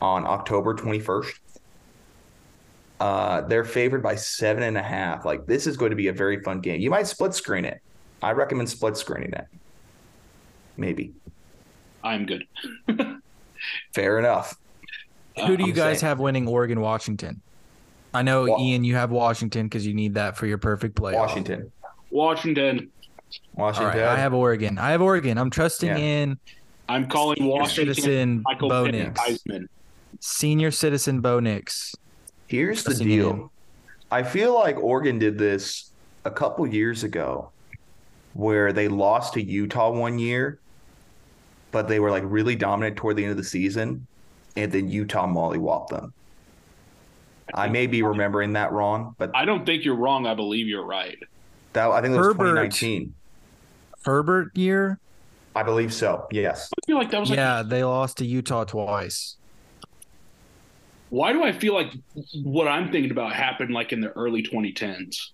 [0.00, 1.38] on October 21st.
[2.98, 5.24] Uh, they're favored by seven and a half.
[5.24, 6.80] Like this is going to be a very fun game.
[6.80, 7.80] You might split screen it.
[8.22, 9.46] I recommend split screening it.
[10.76, 11.12] Maybe.
[12.02, 12.46] I'm good.
[13.94, 14.56] Fair enough.
[15.46, 17.40] Who do you I'm guys saying- have winning Oregon Washington?
[18.12, 21.14] I know Wa- Ian, you have Washington because you need that for your perfect playoff.
[21.14, 21.70] Washington.
[22.10, 22.90] Washington.
[23.54, 23.86] Washington.
[24.00, 24.78] right, I have Oregon.
[24.78, 25.38] I have Oregon.
[25.38, 25.96] I'm trusting Yeah.
[25.96, 26.38] in
[26.88, 27.94] I'm calling senior Washington.
[27.94, 29.20] citizen Michael Bo Nix.
[29.20, 29.68] Heisman.
[30.18, 31.94] Senior citizen Bo Nix.
[32.48, 33.30] Here's the deal.
[33.30, 33.48] in.
[34.10, 35.92] I feel like Oregon did this
[36.24, 37.50] a couple years ago
[38.34, 40.58] where they lost to Utah one year,
[41.70, 44.06] but they were like really dominant toward the end of the season,
[44.56, 46.12] and then Utah mollywopped them.
[47.54, 50.26] I may be remembering that wrong, but I don't think you're wrong.
[50.26, 51.18] I believe you're right.
[51.72, 52.44] that I think it was Herbert.
[52.44, 53.14] 2019.
[54.04, 54.98] Herbert year?
[55.54, 56.26] I believe so.
[56.30, 56.70] Yes.
[56.80, 57.36] I feel like that was like.
[57.36, 59.36] Yeah, they lost to Utah twice.
[61.08, 61.92] Why do I feel like
[62.44, 65.30] what I'm thinking about happened like in the early 2010s?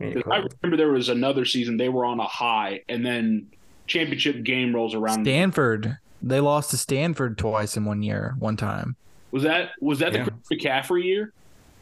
[0.00, 3.46] 'Cause I remember there was another season they were on a high, and then
[3.86, 5.24] championship game rolls around.
[5.24, 5.98] Stanford.
[6.22, 8.96] They lost to Stanford twice in one year, one time.
[9.30, 10.24] was that was that Yeah.
[10.24, 11.32] the Chris McCaffrey year?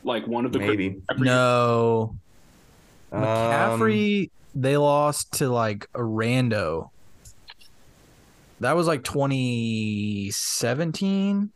[0.05, 0.91] Like one of the Chris Maybe.
[0.91, 1.27] McCaffrey years?
[1.27, 2.15] No.
[3.11, 6.91] Um, McCaffrey, they lost to like a rando.
[8.61, 11.51] That was like 2017.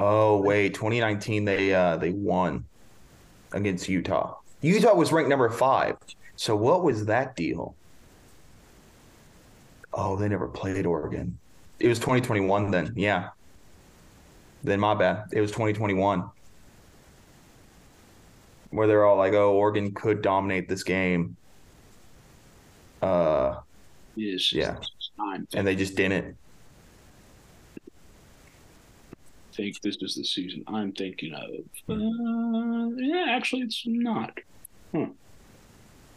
[0.00, 2.64] Oh wait, 2019 they uh they won
[3.52, 4.36] against Utah.
[4.60, 5.96] Utah was ranked number five.
[6.36, 7.74] So what was that deal?
[9.92, 11.38] Oh, they never played Oregon.
[11.78, 12.92] It was 2021 then.
[12.96, 13.30] Yeah.
[14.62, 15.24] Then my bad.
[15.32, 16.30] It was 2021.
[18.70, 21.36] Where they're all like, "Oh, Oregon could dominate this game."
[23.02, 23.60] Uh,
[24.14, 24.52] Yes.
[24.52, 24.76] Yeah.
[25.18, 26.36] I'm and they just didn't.
[29.54, 31.50] Think this is the season I'm thinking of.
[31.86, 32.02] Hmm.
[32.02, 34.38] Uh, yeah, actually, it's not.
[34.92, 35.12] Hmm.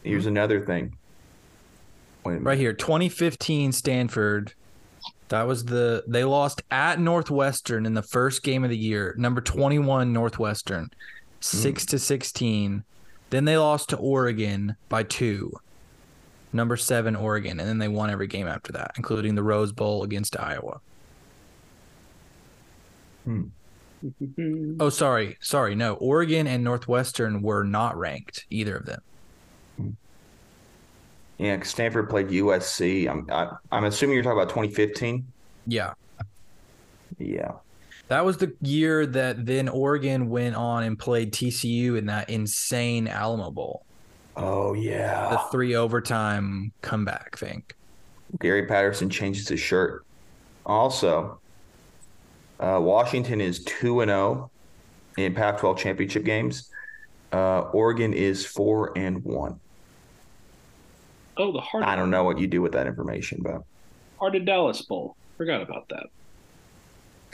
[0.02, 0.96] Here's another thing.
[2.24, 2.42] Wait.
[2.42, 4.54] Right here, 2015 Stanford.
[5.28, 9.14] That was the they lost at Northwestern in the first game of the year.
[9.18, 10.88] Number 21 Northwestern, hmm.
[11.40, 12.84] 6 to 16.
[13.30, 15.52] Then they lost to Oregon by 2.
[16.52, 20.04] Number 7 Oregon, and then they won every game after that, including the Rose Bowl
[20.04, 20.80] against Iowa.
[23.26, 23.42] Hmm.
[24.04, 24.76] Mm-hmm.
[24.80, 25.36] Oh, sorry.
[25.40, 25.74] Sorry.
[25.74, 25.94] No.
[25.94, 29.00] Oregon and Northwestern were not ranked, either of them.
[29.78, 29.90] Hmm.
[31.38, 33.08] Yeah, 'cause Stanford played USC.
[33.08, 35.32] I'm I, I'm assuming you're talking about 2015.
[35.66, 35.94] Yeah.
[37.18, 37.52] Yeah.
[38.08, 43.08] That was the year that then Oregon went on and played TCU in that insane
[43.08, 43.84] Alamo Bowl,
[44.36, 47.64] Oh yeah, the three overtime comeback thing.
[48.40, 50.04] Gary Patterson changes his shirt.
[50.66, 51.40] Also,
[52.60, 54.50] uh, Washington is two and zero
[55.16, 56.70] in Pac-12 championship games.
[57.32, 59.58] Uh, Oregon is four and one.
[61.36, 63.62] Oh, the Heart, I don't know what you do with that information, but
[64.18, 65.16] Heart of Dallas Bowl.
[65.36, 66.06] Forgot about that.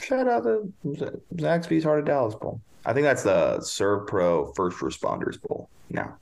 [0.02, 0.72] shout out to
[1.36, 2.60] Zaxby's Heart of Dallas Bowl.
[2.84, 5.68] I think that's the Servpro First Responders Bowl.
[5.88, 6.16] Now,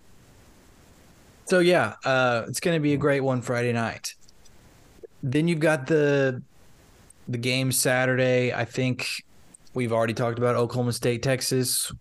[1.46, 4.14] So yeah, uh, it's going to be a great one Friday night.
[5.22, 6.42] Then you've got the
[7.30, 8.52] the game Saturday.
[8.52, 9.24] I think
[9.74, 11.92] we've already talked about Oklahoma State, Texas.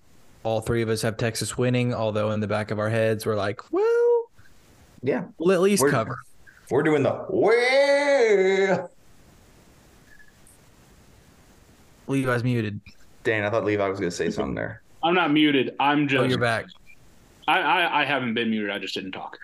[0.44, 3.36] All three of us have Texas winning, although in the back of our heads we're
[3.36, 4.24] like, well,
[5.04, 6.18] yeah, we'll at least We're- cover.
[6.72, 8.90] we're doing the well.
[12.08, 12.80] Levi's muted.
[13.24, 14.82] Dan, I thought Levi was going to say something there.
[15.04, 15.76] I'm not muted.
[15.80, 16.22] I'm just.
[16.22, 16.66] Oh, you're back.
[17.48, 18.72] I, I I haven't been muted.
[18.72, 19.38] I just didn't talk.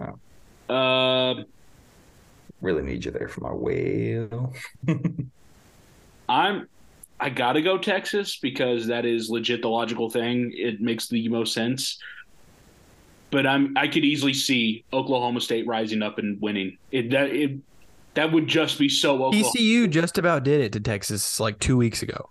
[0.00, 0.74] Oh.
[0.74, 1.44] Uh,
[2.60, 4.52] Really need you there for my whale.
[6.28, 6.68] I'm.
[7.18, 10.52] I gotta go Texas because that is legit the logical thing.
[10.54, 11.98] It makes the most sense.
[13.30, 13.76] But I'm.
[13.76, 16.78] I could easily see Oklahoma State rising up and winning.
[16.92, 17.58] It that it
[18.14, 19.52] that would just be so Oklahoma.
[19.54, 22.28] TCU just about did it to Texas like two weeks ago.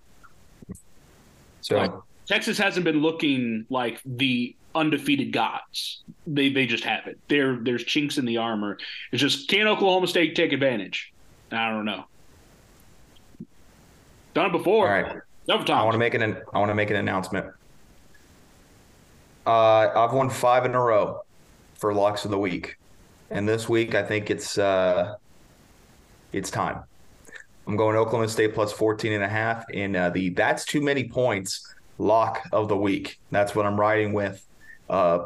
[1.61, 6.03] So Texas hasn't been looking like the undefeated gods.
[6.27, 7.17] They they just haven't.
[7.27, 8.77] There there's chinks in the armor.
[9.11, 11.11] It's just can Oklahoma State take advantage?
[11.51, 12.05] I don't know.
[14.35, 14.87] Done it before.
[14.87, 15.21] All right.
[15.47, 17.47] Several I want to make an I want to make an announcement.
[19.47, 21.23] Uh, I've won five in a row
[21.73, 22.77] for locks of the week,
[23.31, 25.15] and this week I think it's uh,
[26.31, 26.83] it's time.
[27.65, 31.09] I'm going Oklahoma State plus 14 and a half in uh, the that's too many
[31.09, 33.19] points lock of the week.
[33.29, 34.43] That's what I'm riding with.
[34.89, 35.25] Uh,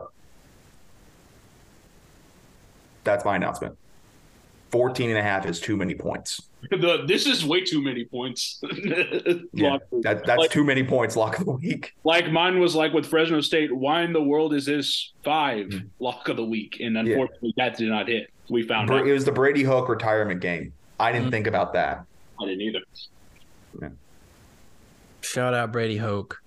[3.05, 3.77] that's my announcement.
[4.71, 6.41] 14 and a half is too many points.
[6.71, 8.61] The, this is way too many points.
[9.55, 11.15] Yeah, Lock- that, that's Like- too many points.
[11.15, 11.93] Lock of the week.
[12.03, 13.73] like mine was like with Fresno State.
[13.75, 15.87] Why in the world is this five Mm.
[15.99, 16.77] lock of the week?
[16.79, 18.31] And unfortunately, that did not hit.
[18.49, 19.07] We found Bra- out.
[19.07, 20.73] It was the Brady Hoke retirement game.
[20.99, 21.31] I didn't Mhm.
[21.31, 22.03] think about that.
[22.41, 23.91] I didn't either.
[25.21, 26.41] Shout out Brady Hoke.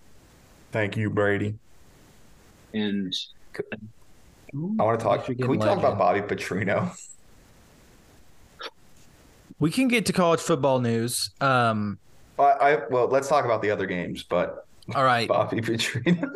[0.77, 1.55] Thank you, Brady.
[2.75, 3.11] And
[3.59, 3.77] I
[4.53, 5.21] want to talk.
[5.21, 5.97] Michigan Can we talk about.
[5.97, 6.95] Bobby Petrino?
[9.59, 11.31] We can get to college football news.
[11.41, 11.99] Um,
[12.39, 15.27] I, I well, let's talk about the other games, but all right.
[15.29, 16.31] Bobby Petrino.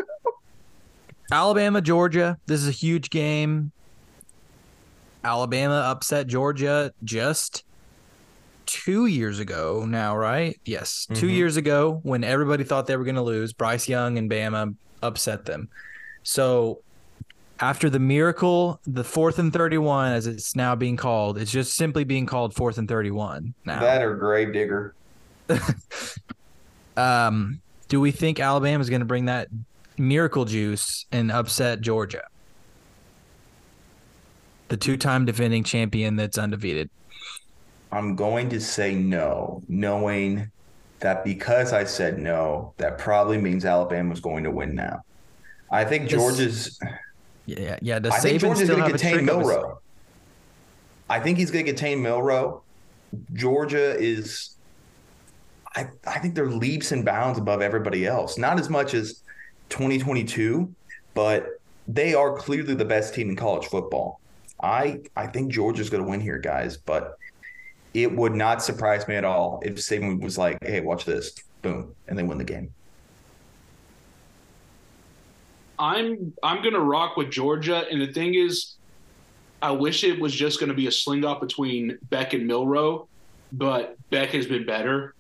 [1.31, 2.38] Alabama, Georgia.
[2.46, 3.72] This is a huge game.
[5.22, 7.64] Alabama upset Georgia just
[8.70, 10.59] two years ago now, right?
[10.64, 11.35] Yes, 2 Mhm.
[11.35, 13.52] years ago when everybody thought they were going to lose.
[13.52, 15.68] Bryce Young and Bama upset them.
[16.22, 16.80] So
[17.59, 22.04] after the miracle, the fourth and 31, as it's now being called, it's just simply
[22.04, 23.80] being called fourth and 31 now.
[23.80, 24.94] that or Gravedigger.
[26.96, 29.48] um, do we think Alabama is going to bring that
[29.98, 32.22] miracle juice and upset Georgia?
[34.68, 36.88] The two-time defending champion that's undefeated.
[37.92, 40.50] I'm going to say no, knowing
[41.00, 45.03] that because I said no, that probably means Alabama's going to win now.
[45.70, 46.79] I think Georgia's.
[47.46, 47.98] Yeah, yeah.
[47.98, 49.81] Does I think Georgia's going to contain Milroe.
[51.09, 52.62] I think he's going to contain Milroe.
[53.33, 54.57] Georgia is.
[55.74, 58.37] I, I think they're leaps and bounds above everybody else.
[58.37, 59.22] Not as much as
[59.68, 60.72] 2022,
[61.14, 61.46] but
[61.87, 64.20] they are clearly the best team in college football.
[64.62, 66.76] I I think Georgia's going to win here, guys.
[66.76, 67.16] But
[67.94, 71.94] it would not surprise me at all if Saban was like, "Hey, watch this, boom,"
[72.09, 72.72] and they win the game.
[75.79, 77.87] I'm I'm gonna rock with Georgia.
[77.90, 78.74] And the thing is,
[79.62, 83.09] I wish it was just gonna be a sling off between Beck and Milroe,
[83.53, 85.14] but Beck has been better,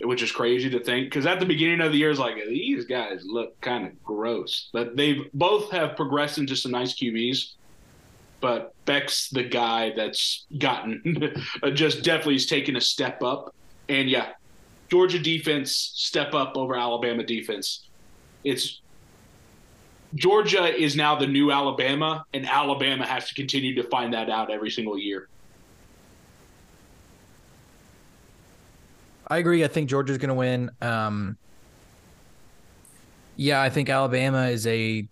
[0.00, 1.06] which is crazy to think.
[1.06, 4.70] Because at the beginning of the year, it's like these guys look kind of gross,
[4.72, 7.54] but they've both have progressed into some nice QBs.
[8.42, 11.32] But Beck's the guy that's gotten
[11.72, 13.54] just definitely has taken a step up.
[13.88, 14.32] And yeah,
[14.90, 17.88] Georgia defense step up over Alabama defense.
[18.44, 18.82] It's
[20.14, 24.50] Georgia is now the new Alabama, and Alabama has to continue to find that out
[24.50, 25.28] every single year.
[29.28, 29.64] I agree.
[29.64, 30.70] I think Georgia's going to win.
[30.82, 31.38] Um,
[33.36, 35.06] yeah, I think Alabama is a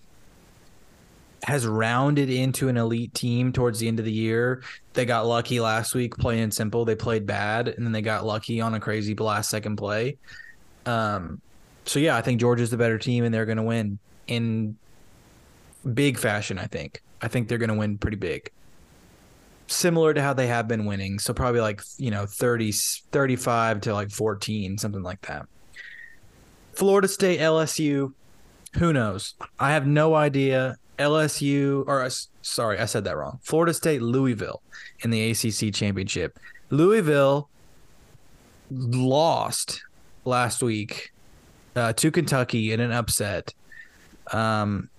[1.45, 4.63] has rounded into an elite team towards the end of the year.
[4.93, 6.85] They got lucky last week, plain and simple.
[6.85, 10.17] They played bad, and then they got lucky on a crazy last second play.
[10.87, 11.41] Um,
[11.85, 14.77] so yeah, I think Georgia's the better team, and they're going to win in
[15.95, 16.59] big fashion.
[16.59, 17.03] I think.
[17.23, 18.51] I think they're going to win pretty big
[19.71, 21.19] similar to how they have been winning.
[21.19, 25.47] So probably like, you know, 30, 35 to like 14, something like that.
[26.73, 28.13] Florida State, LSU,
[28.79, 29.35] who knows?
[29.59, 30.77] I have no idea.
[31.01, 32.11] LSU, or uh,
[32.43, 33.41] sorry, I said that wrong.
[33.43, 34.63] Florida State, Louisville
[35.03, 36.39] in the ACC championship.
[36.69, 37.49] Louisville
[38.71, 39.83] lost
[40.25, 41.13] last week
[41.75, 43.55] uh, to Kentucky in an upset.
[44.33, 44.91] Um,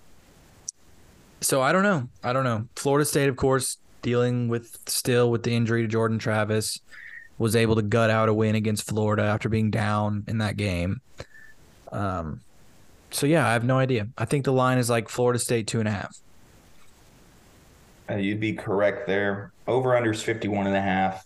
[1.39, 2.09] so I don't know.
[2.23, 2.67] I don't know.
[2.75, 6.79] Florida State, of course, dealing with still with the injury to Jordan Travis,
[7.37, 11.01] was able to gut out a win against Florida after being down in that game.
[11.91, 12.41] Um,
[13.11, 14.07] so yeah, I have no idea.
[14.17, 16.15] I think the line is like Florida State two and a half.
[18.09, 19.53] Uh, you'd be correct there.
[19.67, 21.25] Over under is 51 and a half.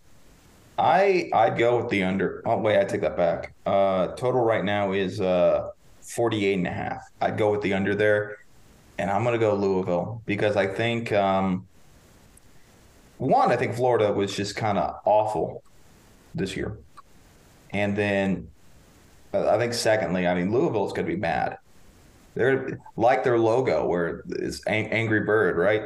[0.78, 2.42] I I'd go with the under.
[2.46, 3.54] Oh wait, I take that back.
[3.66, 5.70] Uh total right now is uh
[6.02, 7.02] 48 and a half.
[7.22, 8.38] I'd go with the under there.
[8.98, 11.68] And I'm gonna go Louisville because I think um
[13.18, 15.64] one, I think Florida was just kind of awful
[16.34, 16.78] this year.
[17.72, 18.50] And then
[19.34, 21.58] uh, I think secondly, I mean Louisville's gonna be mad.
[22.36, 25.84] They're like their logo where it's ang- angry bird, right?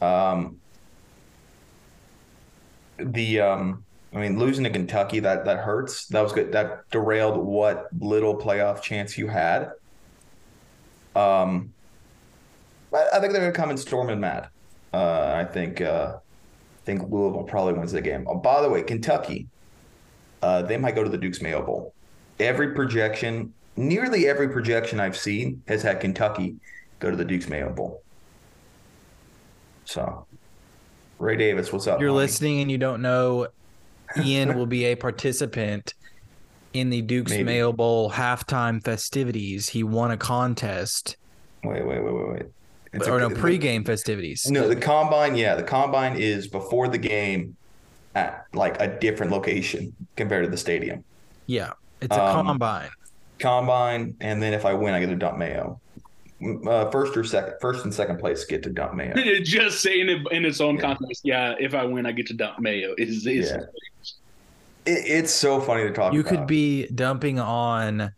[0.00, 0.60] Um,
[2.98, 6.06] the um, I mean, losing to Kentucky that that hurts.
[6.06, 6.52] That was good.
[6.52, 9.72] That derailed what little playoff chance you had.
[11.16, 11.72] Um,
[12.90, 14.48] but I think they're gonna come in storming mad.
[14.92, 18.26] Uh, I think uh, I think Louisville probably wins the game.
[18.28, 19.48] Oh, by the way, Kentucky,
[20.42, 21.94] uh, they might go to the Duke's Mayo Bowl.
[22.38, 26.56] Every projection, nearly every projection I've seen has had Kentucky
[27.00, 28.02] go to the Duke's Mayo Bowl.
[29.84, 30.26] So,
[31.18, 32.00] Ray Davis, what's up?
[32.00, 32.16] You're homie?
[32.16, 33.48] listening and you don't know
[34.22, 35.94] Ian will be a participant
[36.72, 37.44] in the Duke's Maybe.
[37.44, 39.68] Mayo Bowl halftime festivities.
[39.68, 41.16] He won a contest
[41.64, 42.42] Wait, wait, wait, wait, wait.
[42.92, 44.50] It's or a- no pregame festivities.
[44.50, 45.36] No, the combine.
[45.36, 47.56] Yeah, the combine is before the game.
[48.14, 51.02] at like a different location compared to the stadium.
[51.46, 51.70] Yeah,
[52.02, 52.90] it's a Um, combine.
[53.42, 55.78] Combine, and then if I win, I get to dump mayo.
[56.66, 59.14] Uh, first or second, first and second place get to dump mayo.
[59.42, 60.80] Just saying it in its own Yeah.
[60.82, 61.20] context.
[61.24, 62.94] Yeah, if I win, I get to dump mayo.
[62.98, 63.56] Is is Yeah.
[64.84, 66.12] It, it's so funny to talk.
[66.14, 66.30] You about.
[66.30, 68.12] could be dumping on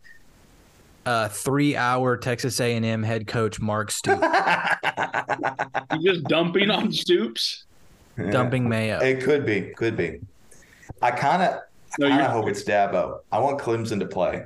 [1.05, 4.21] uh three-hour Texas A&M head coach Mark Stoops,
[5.99, 7.65] you just dumping on Stoops?
[8.17, 8.31] Yeah.
[8.31, 8.97] dumping mayo.
[8.99, 10.21] It could be, could be.
[11.03, 11.59] I kind of,
[11.99, 13.19] No, I kind of hope it's Dabo.
[13.31, 14.45] I want Clemson to play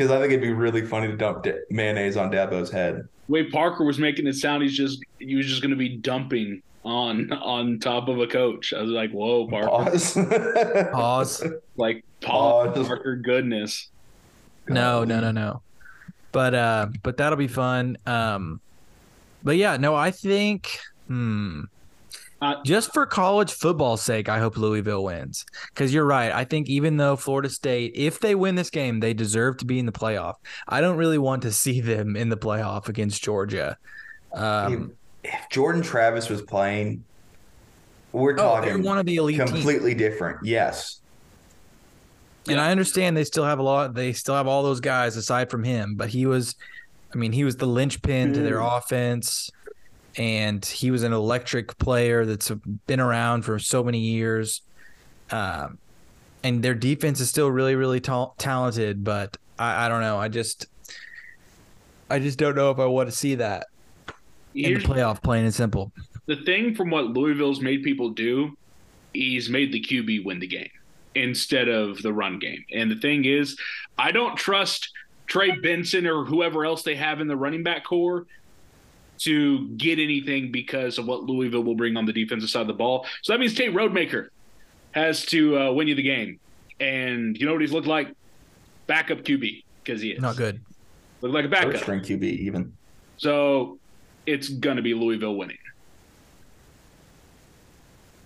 [0.00, 3.06] because I think it'd be really funny to dump da- mayonnaise on Dabo's head.
[3.28, 6.62] way Parker was making it sound he's just he was just going to be dumping
[6.84, 8.72] on on top of a coach.
[8.72, 9.68] I was like, whoa, Parker!
[9.68, 10.14] Pause.
[10.92, 11.44] Pause.
[11.76, 12.86] Like Paul Pause.
[12.86, 13.90] Parker, goodness.
[14.68, 15.60] No, no, no, no.
[16.32, 17.98] But uh but that'll be fun.
[18.06, 18.62] Um
[19.42, 20.78] but yeah, no, I think
[21.08, 21.64] hmm
[22.42, 25.44] Uh, just for college football's sake, I hope Louisville wins.
[25.68, 26.32] Because you're right.
[26.32, 29.78] I think even though Florida State, if they win this game, they deserve to be
[29.78, 30.36] in the playoff.
[30.66, 33.76] I don't really want to see them in the playoff against Georgia.
[34.32, 37.04] Um, if Jordan Travis was playing,
[38.12, 39.50] we're oh, talking one of the elite teams.
[39.50, 40.44] completely different.
[40.44, 41.00] Yes.
[42.48, 43.94] And I understand they still have a lot.
[43.94, 46.56] They still have all those guys aside from him, but he was,
[47.14, 49.50] I mean, he was the linchpin to their offense,
[50.16, 52.50] and he was an electric player that's
[52.86, 54.62] been around for so many years.
[55.30, 55.78] Um,
[56.42, 60.18] and their defense is still really, really ta- talented, but I, I don't know.
[60.18, 60.66] I just,
[62.08, 63.66] I just don't know if I want to see that
[64.54, 65.22] in the playoff.
[65.22, 65.92] Plain and simple.
[66.26, 68.56] the thing from what Louisville's made people do,
[69.12, 70.70] he's made the QB win the game
[71.14, 72.64] instead of the run game.
[72.72, 73.56] And the thing is,
[73.98, 74.90] I don't trust
[75.26, 78.26] Trey Benson or whoever else they have in the running back corps
[79.20, 82.72] to get anything because of what Louisville will bring on the defensive side of the
[82.74, 83.06] ball.
[83.22, 84.28] So that means Tate Rodemaker
[84.92, 86.38] has to uh, win you the game.
[86.80, 88.14] And you know what he's looked like?
[88.86, 90.20] Backup QB because he is.
[90.20, 90.60] Not good.
[91.20, 91.82] Looked like a Third backup.
[91.82, 92.72] string QB even.
[93.18, 93.78] So
[94.26, 95.58] it's going to be Louisville winning.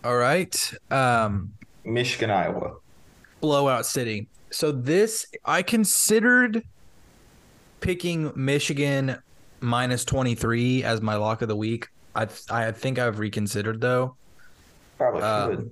[0.05, 0.74] All right.
[0.90, 1.53] Um,
[1.84, 2.76] Michigan, Iowa.
[3.40, 4.28] blowout city.
[4.51, 6.62] So this I considered
[7.80, 9.18] picking Michigan
[9.65, 11.89] minus 23 as my lock of the week.
[12.15, 14.17] I I think I've reconsidered though
[14.99, 15.71] Probably Uh, should.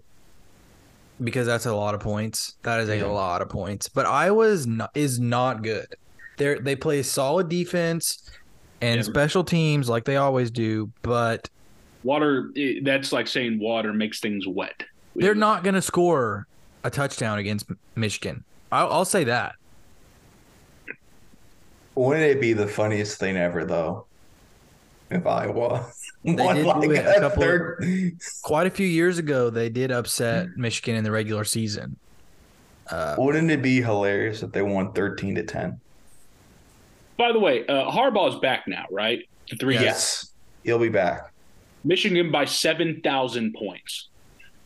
[1.23, 2.57] because that's a lot of points.
[2.63, 3.89] That is a lot of points.
[3.89, 5.87] But Iowa's not is not good.
[6.39, 8.29] They they play solid defense
[8.81, 9.03] and Yeah.
[9.03, 11.49] special teams like they always do, but
[12.05, 14.83] Water, eh, that's like saying water makes things wet.
[15.15, 16.49] they're not going to score
[16.83, 18.43] a touchdown against Michigan.
[18.73, 19.55] I'll, I'll say that.
[21.95, 24.07] Wouldn't it be the funniest thing ever, though?
[25.11, 25.91] If Iowa
[26.25, 28.13] They won did do like it a a couple- third.
[28.43, 31.97] Quite a few years ago, they did upset Michigan in the regular season.
[32.91, 35.81] Uh, Wouldn't it be hilarious if they won thirteen to ten?
[37.19, 39.21] By the way, uh, Harbaugh's back now, right?
[39.49, 39.85] To Three Yes.
[39.85, 40.33] Yes,
[40.65, 41.31] he'll be back.
[41.85, 44.09] Michigan by 7,000 points.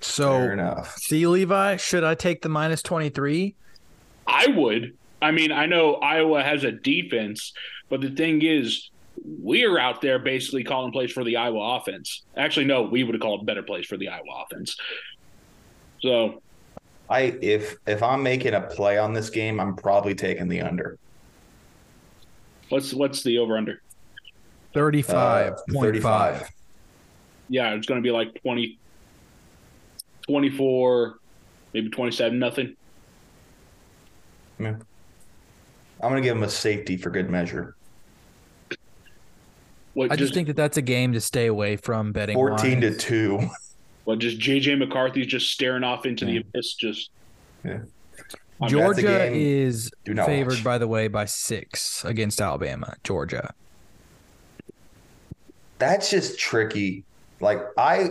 [0.01, 0.97] So, Fair so, enough.
[0.99, 3.55] see, Levi, should I take the minus 23?
[4.27, 4.95] I would.
[5.21, 7.53] I mean, I know Iowa has a defense,
[7.89, 8.91] but the thing is,
[9.25, 12.23] we're out there basically calling plays for the Iowa offense.
[12.37, 14.77] Actually, no, we would have called better plays for the Iowa offense.
[16.01, 16.43] So,
[17.09, 20.99] I if if I'm making a play on this game, I'm probably taking the under.
[22.69, 23.81] what's what's the over under?
[24.75, 25.15] 35.5.
[25.15, 26.51] Uh, 35.
[27.49, 28.79] Yeah, it's going to be like 20,
[30.29, 31.19] 24,
[31.73, 32.77] maybe 27, nothing.
[36.07, 37.75] I'm gonna give them a safety for good measure.
[39.95, 42.37] What, I just think that that's a game to stay away from betting.
[42.37, 43.41] Fourteen to two.
[44.05, 47.11] what, just JJ McCarthy's just staring off into the abyss, just
[47.65, 47.81] Yeah.
[48.61, 50.65] I'm- Georgia is favored, watch.
[50.65, 52.95] by the way, by six against Alabama.
[53.03, 53.53] Georgia.
[55.79, 57.05] That's just tricky.
[57.41, 58.11] Like I,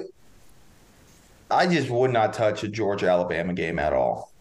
[1.49, 4.33] I just would not touch a Georgia Alabama game at all.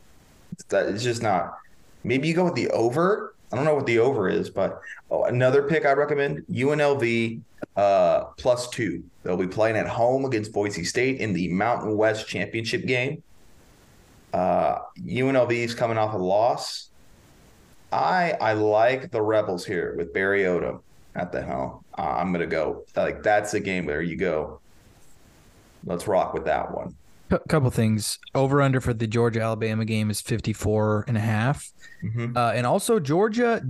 [0.70, 1.56] That it's just not.
[2.02, 3.33] Maybe you go with the over.
[3.54, 4.80] I don't know what the over is, but
[5.12, 7.40] oh, another pick I recommend UNLV
[7.76, 9.04] uh, plus two.
[9.22, 13.22] They'll be playing at home against Boise State in the Mountain West Championship game.
[14.32, 16.90] Uh, UNLV is coming off a loss.
[17.92, 20.80] I I like the Rebels here with Barry Odom
[21.14, 21.84] at the helm.
[21.96, 24.58] Uh, I'm gonna go like that's a game where you go.
[25.84, 26.96] Let's rock with that one.
[27.30, 28.18] A couple things.
[28.34, 31.72] Over under for the Georgia Alabama game is 54 and a half.
[32.02, 32.36] Mhm.
[32.36, 33.62] Uh, and also Georgia,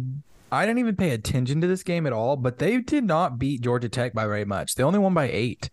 [0.50, 3.60] I didn't even pay attention to this game at all, but they did not beat
[3.60, 4.74] Georgia Tech by very much.
[4.74, 5.70] They only won by eight.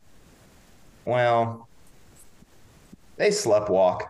[1.06, 1.68] Well,
[3.18, 4.02] They sleptwalk.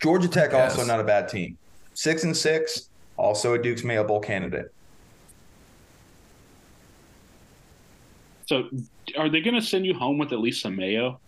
[0.00, 0.72] Georgia Tech Yes.
[0.76, 1.56] also not a bad team.
[1.94, 4.72] Six and six, also a Duke's Mayo Bowl candidate.
[8.46, 8.68] So,
[9.16, 11.20] are they going to send you home with at least some mayo?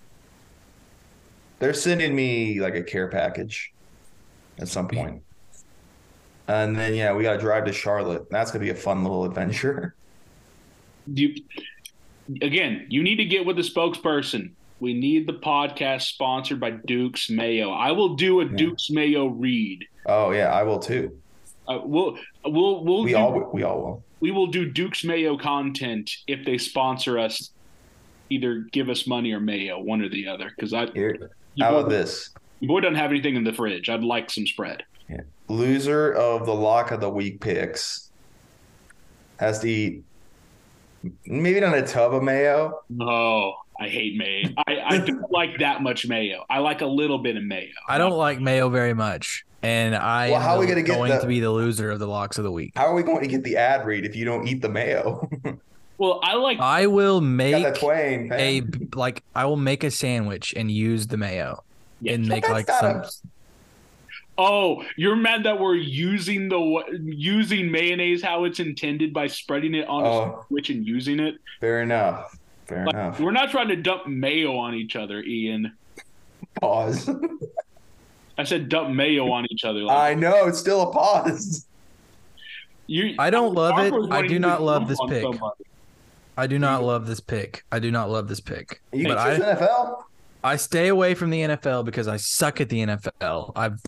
[1.63, 3.73] They're sending me like a care package
[4.59, 5.23] at some point.
[6.49, 8.29] And then yeah, we gotta drive to Charlotte.
[8.31, 9.95] That's gonna be a fun little adventure.
[11.13, 11.35] You
[12.41, 14.53] again, you need to get with the spokesperson.
[14.79, 17.73] We need the podcast sponsored by Duke's Mayo.
[17.73, 19.85] I will do a Duke's Mayo read.
[20.07, 21.19] Oh yeah, I will too.
[21.67, 24.05] Uh, we'll we'll we'll We do, all we all will.
[24.21, 27.51] we will do Duke's Mayo content if they sponsor us.
[28.31, 30.53] Either give us money or mayo, one or the other.
[30.55, 32.31] Because I Here, your how about this?
[32.61, 33.89] your boy doesn't have anything in the fridge.
[33.89, 34.85] I'd like some spread.
[35.49, 38.11] Loser of the lock of the week picks
[39.39, 40.05] has to eat
[41.27, 42.81] maybe not a tub of mayo.
[43.01, 44.49] Oh, I hate mayo.
[44.67, 46.45] I, I don't like that much mayo.
[46.49, 47.69] I like a little bit of mayo.
[47.89, 50.97] I don't like mayo very much, and I Well, am how are we gonna get
[50.97, 52.73] going the- to be the loser of the locks of the week.
[52.77, 55.29] How are we going to get the ad read if you don't eat the mayo?
[56.03, 58.41] Well, I like I will make that twang, fam.
[58.41, 61.63] a like I will make a sandwich and use the mayo
[62.01, 62.15] Yeah.
[62.15, 62.97] and make like some.
[63.03, 63.11] a-
[64.37, 69.87] Oh, you're mad that we're using the using mayonnaise how it's intended by spreading it
[69.87, 70.45] on a Oh.
[70.49, 71.37] sandwich and using it.
[71.61, 72.37] Fair enough.
[72.67, 73.21] Fair Like, enough.
[73.21, 75.73] we're not trying to dump mayo on each other, Ian.
[76.61, 77.11] Pause.
[78.39, 79.85] I said dump mayo on each other.
[79.85, 81.65] Like, I know it's still a pause.
[82.89, 83.95] you, I don't love it.
[84.11, 85.23] I do not love this on pick.
[85.23, 85.63] somebody.
[86.37, 87.65] I do not love this pick.
[87.71, 88.81] I do not love this pick.
[88.93, 90.03] You but choose I NFL?
[90.45, 93.53] I stay away from the NFL because I suck at the NFL.
[93.55, 93.81] I've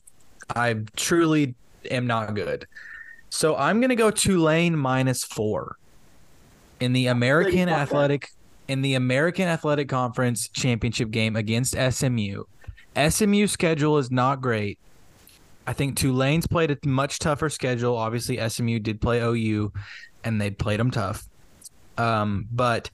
[0.55, 1.55] I truly
[1.91, 2.67] am not good.
[3.31, 5.77] So I'm gonna go Tulane minus four
[6.81, 7.69] in the American.
[7.69, 8.31] Athletic
[8.69, 12.45] in the American Athletic Conference championship game against SMU.
[12.97, 14.79] SMU schedule is not great.
[15.67, 17.97] I think Tulane's played a much tougher schedule.
[17.97, 19.73] Obviously, SMU did play OU,
[20.23, 21.27] and they played them tough.
[21.97, 22.91] Um, but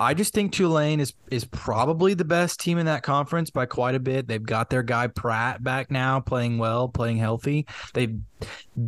[0.00, 3.94] I just think Tulane is is probably the best team in that conference by quite
[3.94, 4.28] a bit.
[4.28, 7.66] They've got their guy Pratt back now, playing well, playing healthy.
[7.94, 8.16] They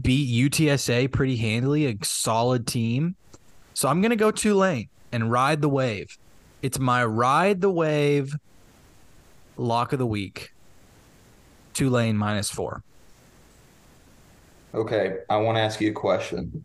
[0.01, 3.17] beat UTSA pretty handily, a solid team.
[3.75, 6.17] So I'm gonna go Tulane and ride the wave.
[6.63, 8.37] It's my ride the wave
[9.57, 10.53] lock of the week.
[11.75, 12.83] Tulane minus four.
[14.75, 16.63] Okay, I want to ask you a question.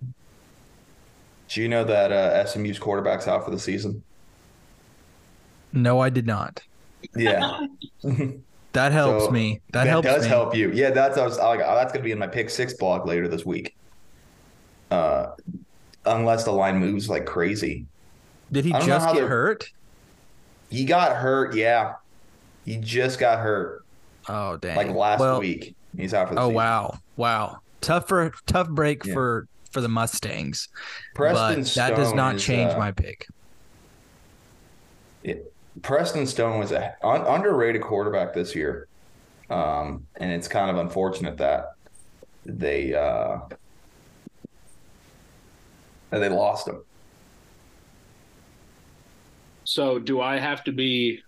[1.47, 4.03] Do you know that uh, SMU's quarterback's out for the season?
[5.71, 6.61] No, I did not.
[7.15, 7.59] Yeah,
[8.73, 9.61] That helps So, me.
[9.71, 10.27] That, helps does me.
[10.27, 10.71] help you.
[10.71, 13.27] Yeah, that's I was like, oh, that's gonna be in my pick six blog later
[13.27, 13.75] this week.
[14.91, 15.27] Uh,
[16.05, 17.87] unless the line moves like crazy.
[18.51, 19.65] Did he I don't know just get hurt?
[20.69, 21.55] He got hurt.
[21.55, 21.95] Yeah,
[22.65, 23.85] he just got hurt
[24.27, 24.75] Oh dang!
[24.75, 25.75] like last Well, week.
[25.95, 26.55] He's out for the Oh season.
[26.55, 27.59] wow, wow!
[27.81, 29.13] Tough for tough break Yeah.
[29.13, 30.69] for for the Mustangs,
[31.13, 33.27] Preston but that does Stone not is, change uh, my pick.
[35.21, 35.51] it-
[35.81, 38.87] Preston Stone was a un- underrated quarterback this year,
[39.49, 41.73] um, and it's kind of unfortunate that
[42.45, 43.39] they uh,
[46.11, 46.81] they lost him.
[49.65, 51.19] So, do I have to be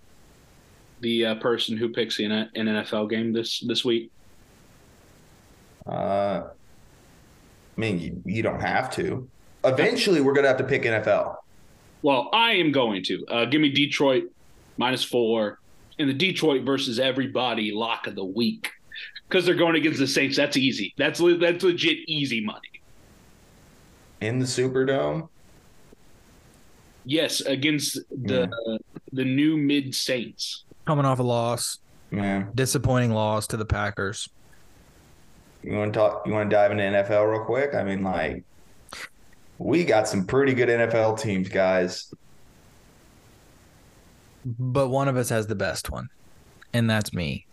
[1.01, 4.09] the uh, person who picks in a, an NFL game this this week?
[5.85, 6.43] Uh,
[7.77, 9.27] I mean, you, you don't have to.
[9.63, 11.35] Eventually, we're gonna have to pick NFL.
[12.01, 13.25] Well, I am going to.
[13.27, 14.23] Uh, give me Detroit
[14.77, 15.59] minus four
[15.97, 18.69] in the Detroit versus everybody lock of the week
[19.27, 20.37] because they're going against the Saints.
[20.37, 20.93] That's easy.
[20.97, 22.81] That's le- that's legit easy money.
[24.21, 25.27] in the Superdome.
[27.05, 28.49] Yes, against the
[29.13, 30.63] the new mid Saints.
[30.85, 31.79] Coming off a loss,
[32.11, 34.29] Man, disappointing loss to the Packers.
[35.63, 36.25] You want to talk?
[36.25, 37.73] You want to dive into NFL real quick?
[37.73, 38.43] I mean, like,
[39.57, 42.13] we got some pretty good NFL teams, guys.
[44.45, 46.09] But one of us has the best one,
[46.73, 47.45] and that's me.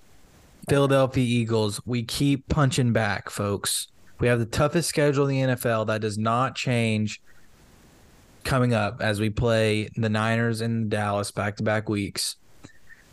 [0.68, 1.80] Philadelphia Eagles.
[1.84, 3.88] We keep punching back, folks.
[4.20, 5.88] We have the toughest schedule in the NFL.
[5.88, 7.20] That does not change
[8.44, 12.36] coming up as we play the Niners and Dallas back to back weeks.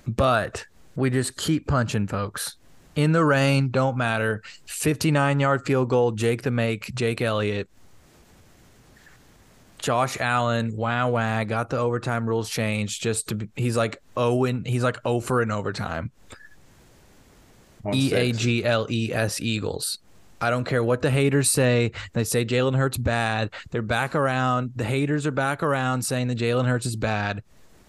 [0.08, 0.66] But
[0.96, 2.58] we just keep punching, folks.
[2.96, 4.42] In the rain, don't matter.
[4.66, 7.70] 59 yard field goal, Jake the Make, Jake Elliott.
[9.80, 13.02] Josh Allen, wow, wow, got the overtime rules changed.
[13.02, 16.12] Just to be, he's like oh Owen, he's like oh over in overtime.
[17.82, 18.32] One E A.
[18.32, 19.98] G L E S Eagles.
[20.40, 21.92] I don't care what the haters say.
[22.14, 23.52] They say Jalen Hurts bad.
[23.70, 24.72] They're back around.
[24.76, 27.44] The haters are back around saying that Jalen Hurts is bad.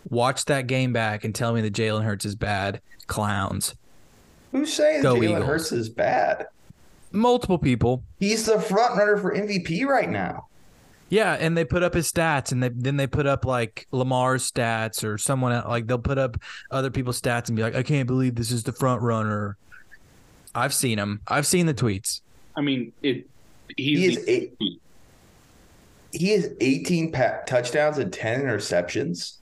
[0.08, 2.80] Watch that game back and tell me that Jalen Hurts is bad.
[3.06, 3.74] Clowns.
[4.52, 5.44] Who's saying Go Jalen Eagles.
[5.44, 6.46] Hurts is bad?
[7.10, 8.04] Multiple people.
[8.20, 10.46] He's the front runner for MVP right now.
[11.08, 14.50] Yeah, and they put up his stats, and they, then they put up like Lamar's
[14.50, 16.38] stats or someone else, like they'll put up
[16.70, 19.58] other people's stats and be like, "I can't believe this is the front runner."
[20.54, 21.20] I've seen him.
[21.28, 22.20] I've seen the tweets.
[22.56, 23.26] I mean, it.
[23.76, 24.54] He is eight.
[26.12, 29.36] He has 18 pa- touchdowns and 10 interceptions.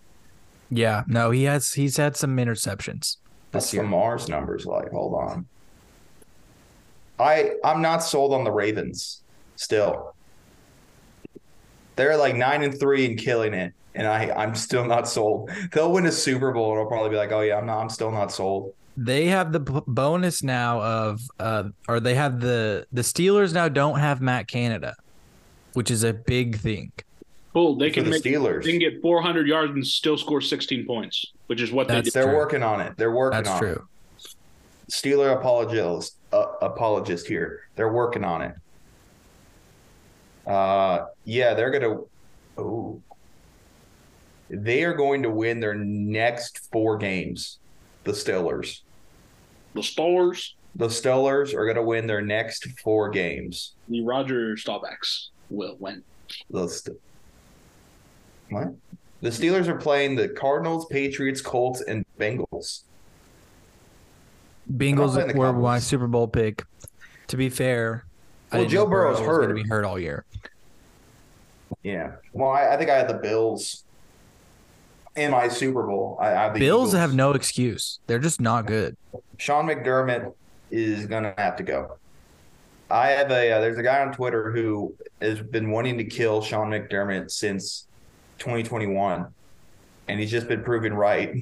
[0.71, 1.73] Yeah, no, he has.
[1.73, 3.17] He's had some interceptions
[3.53, 3.83] That's year.
[3.83, 4.67] Lamar's numbers.
[4.67, 5.47] Like, hold on.
[7.19, 9.23] I I'm not sold on the Ravens.
[9.57, 10.15] Still,
[11.97, 15.51] they're like nine and three and killing it, and I I'm still not sold.
[15.73, 17.81] They'll win a Super Bowl, and I'll probably be like, oh yeah, I'm not.
[17.81, 18.75] I'm still not sold.
[18.97, 23.69] They have the b- bonus now of, uh, or they have the the Steelers now
[23.69, 24.95] don't have Matt Canada,
[25.75, 26.93] which is a big thing.
[27.53, 27.77] Cool.
[27.77, 28.23] They can the make.
[28.23, 28.65] Steelers.
[28.65, 32.13] They can get 400 yards and still score 16 points, which is what they did.
[32.13, 32.97] They're working on it.
[32.97, 33.73] They're working That's on true.
[33.73, 34.35] it.
[34.91, 37.69] Steeler apologist uh, apologist here.
[37.77, 38.55] They're working on it.
[40.47, 42.01] Uh, yeah, they're gonna.
[42.59, 43.01] Oh,
[44.49, 47.59] they are going to win their next four games.
[48.05, 48.81] The Steelers.
[49.75, 53.75] The Stars, The Steelers are going to win their next four games.
[53.89, 56.03] the Roger Staubachs will win.
[56.51, 56.97] The St-
[58.51, 58.75] what?
[59.23, 62.83] The Steelers are playing the Cardinals, Patriots, Colts, and Bengals.
[64.73, 66.65] Bengals were my Super Bowl pick.
[67.29, 68.05] To be fair,
[68.51, 69.63] I Well, Joe Burrow's Burrow was gonna.
[69.63, 70.25] Be hurt all year.
[71.83, 72.13] Yeah.
[72.33, 73.85] Well, I, I think I had the Bills
[75.17, 76.17] in my Super Bowl.
[76.21, 78.01] I, I the Bills have no excuse.
[78.07, 78.97] They're just not good.
[79.39, 80.33] Sean McDermott
[80.71, 81.97] is gonna have to go.
[82.91, 86.43] I have a uh, there's a guy on Twitter who has been wanting to kill
[86.43, 87.87] Sean McDermott since
[88.41, 89.27] 2021,
[90.09, 91.37] and he's just been proven right.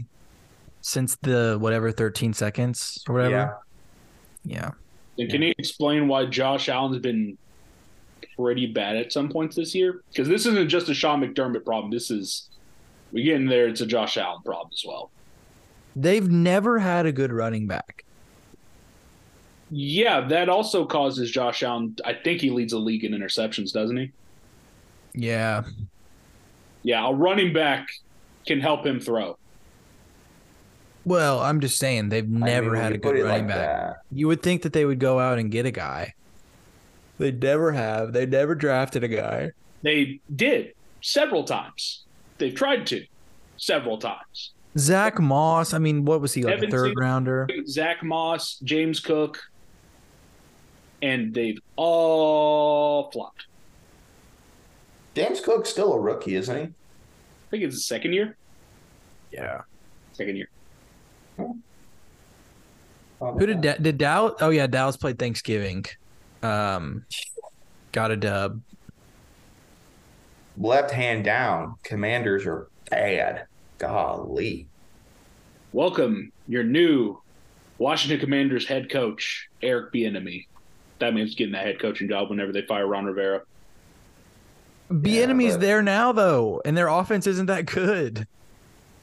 [0.80, 3.58] Since the whatever 13 seconds or whatever.
[4.44, 4.70] Yeah.
[5.18, 7.36] And can you explain why Josh Allen's been
[8.36, 10.02] pretty bad at some points this year?
[10.08, 11.90] Because this isn't just a Sean McDermott problem.
[11.90, 12.48] This is
[13.12, 13.66] we get in there.
[13.66, 15.10] It's a Josh Allen problem as well.
[15.96, 18.04] They've never had a good running back.
[19.70, 21.96] Yeah, that also causes Josh Allen.
[22.04, 24.12] I think he leads the league in interceptions, doesn't he?
[25.14, 25.64] Yeah.
[26.88, 27.86] Yeah, a running back
[28.46, 29.36] can help him throw.
[31.04, 33.56] Well, I'm just saying they've I mean, never had a good running like back.
[33.58, 33.96] that.
[34.10, 36.14] You would think that they would go out and get a guy.
[37.18, 38.14] They never have.
[38.14, 39.50] They never drafted a guy.
[39.82, 40.72] They did
[41.02, 42.04] several times.
[42.38, 43.04] They've tried to
[43.58, 44.52] several times.
[44.78, 45.74] Zack Moss.
[45.74, 46.54] I mean, what was he like?
[46.54, 47.48] Evan a third Sing- rounder.
[47.66, 49.42] Zack Moss, James Cook,
[51.02, 53.44] and they've all flopped.
[55.14, 56.72] James Cook's still a rookie, isn't he?
[57.48, 58.36] I think it's the second year.
[59.32, 59.62] Yeah.
[60.12, 60.50] Second year.
[61.38, 61.56] Who
[63.46, 64.34] did da- did Dallas?
[64.42, 65.86] Oh yeah, Dallas played Thanksgiving.
[66.42, 67.06] Um,
[67.92, 68.60] got a dub.
[70.58, 71.76] left hand down?
[71.84, 73.46] Commanders are bad.
[73.78, 74.66] Golly.
[75.72, 77.18] Welcome your new
[77.78, 80.46] Washington Commanders head coach, Eric Bieniemy.
[80.98, 83.40] That means getting that head coaching job whenever they fire Ron Rivera.
[84.90, 88.26] The Yeah, enemy's but- there now though, and their offense isn't that good.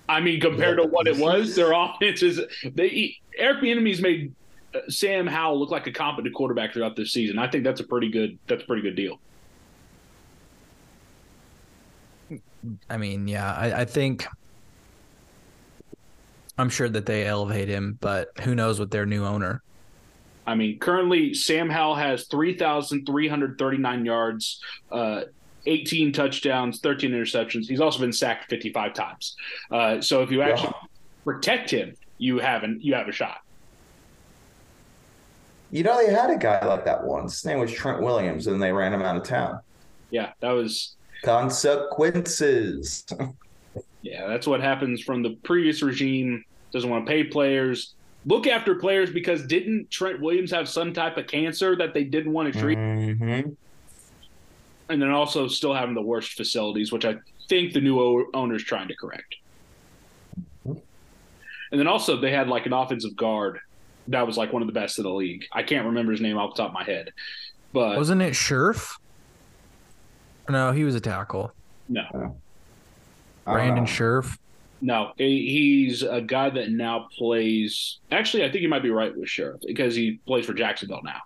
[0.08, 4.34] I mean, compared to what it was, their offense is they Eric Bieniemy's made
[4.74, 7.38] uh, Sam Howell look like a competent quarterback throughout this season.
[7.40, 9.20] I think that's a pretty good that's a pretty good deal.
[12.90, 14.26] I mean, yeah, I, I think
[16.58, 19.62] I'm sure that they elevate him, but who knows with their new owner.
[20.48, 24.62] I mean, currently Sam Howell has 3,339 yards,
[24.92, 25.22] uh,
[25.66, 27.68] 18 touchdowns, 13 interceptions.
[27.68, 29.36] He's also been sacked 55 times.
[29.72, 30.74] Uh, so if you actually
[31.24, 33.40] protect him, you haven't you have a shot.
[35.72, 37.34] You know, they had a guy like that once.
[37.42, 39.60] His name was Trent Williams, and they ran him out of town.
[40.12, 43.06] Yeah, that was Consequences.
[44.02, 46.44] yeah, that's what happens from the previous regime.
[46.72, 47.96] Doesn't want to pay players.
[48.26, 52.32] Look after players because didn't Trent Williams have some type of cancer that they didn't
[52.32, 52.78] want to treat?
[52.78, 53.42] hmm
[54.90, 57.16] And then also still having the worst facilities, which I
[57.50, 59.36] think the new o- owner's trying to correct.
[60.66, 63.60] And then also they had like an offensive guard
[64.08, 65.46] that was like one of the best in the league.
[65.52, 67.12] I can't remember his name off the top of my head,
[67.74, 68.98] but Wasn't it Scherff?
[70.48, 71.52] No, he was a tackle.
[71.90, 72.38] no,
[73.46, 74.38] Brandon Scherff.
[74.80, 77.98] no, he's a guy that now plays.
[78.12, 81.22] Actually, I think you might be right with Scherff because he plays for Jacksonville now.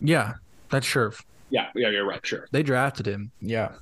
[0.00, 0.34] Yeah,
[0.70, 1.22] that's Scherff.
[1.50, 2.24] Yeah, yeah, you're right.
[2.24, 2.46] Sure.
[2.52, 3.30] They drafted him.
[3.40, 3.72] Yeah.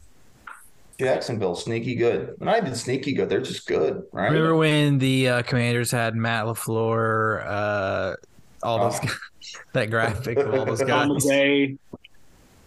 [0.99, 2.35] Jacksonville, sneaky good.
[2.41, 3.29] Not even sneaky good.
[3.29, 4.27] They're just good, right?
[4.33, 8.16] Remember when the uh, Commanders had Matt LaFleur, uh,
[8.62, 9.07] all those Oh.
[9.07, 9.16] guys,
[9.75, 11.09] that graphic of all those guys?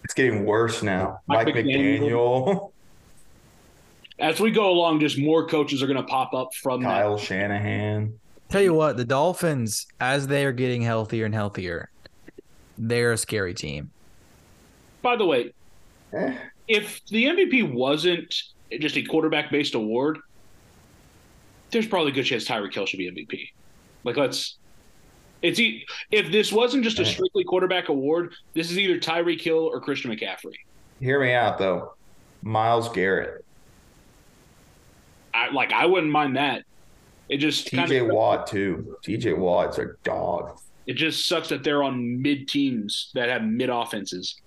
[0.03, 1.19] It's getting worse now.
[1.27, 2.71] Mike, Mike McDaniel,
[4.17, 6.87] As we go along, just more coaches are going to pop up from that.
[7.01, 8.13] Kyle Shanahan.
[8.49, 11.89] Tell you what, the Dolphins, as they are getting healthier and healthier,
[12.77, 13.91] they're a scary team.
[15.01, 15.53] By the way,
[16.13, 16.35] Eh,
[16.67, 18.33] if the MVP wasn't
[18.79, 20.19] just a quarterback based award,
[21.71, 23.49] there's probably a good chance Tyreek Hill should be MVP.
[24.03, 24.57] Like, let's.
[25.41, 29.57] It's e- if this wasn't just a strictly quarterback award, this is either Tyreek Hill
[29.71, 30.53] or Christian McCaffrey.
[30.99, 31.93] hear me out though.
[32.43, 33.43] Myles Garrett,
[35.33, 35.71] I like.
[35.71, 36.63] I wouldn't mind that.
[37.29, 38.97] It just TJ of Watt too.
[39.03, 40.59] TJ Watt's a dog.
[40.85, 44.40] it just sucks that they're on mid teams that have mid offenses.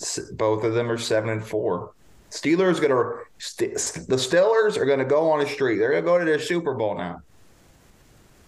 [0.00, 1.92] S- Both of them are seven and four.
[2.30, 3.74] Steelers gonna st-
[4.08, 5.78] the Steelers are gonna go on a streak.
[5.78, 7.22] They're gonna go to their Super Bowl now.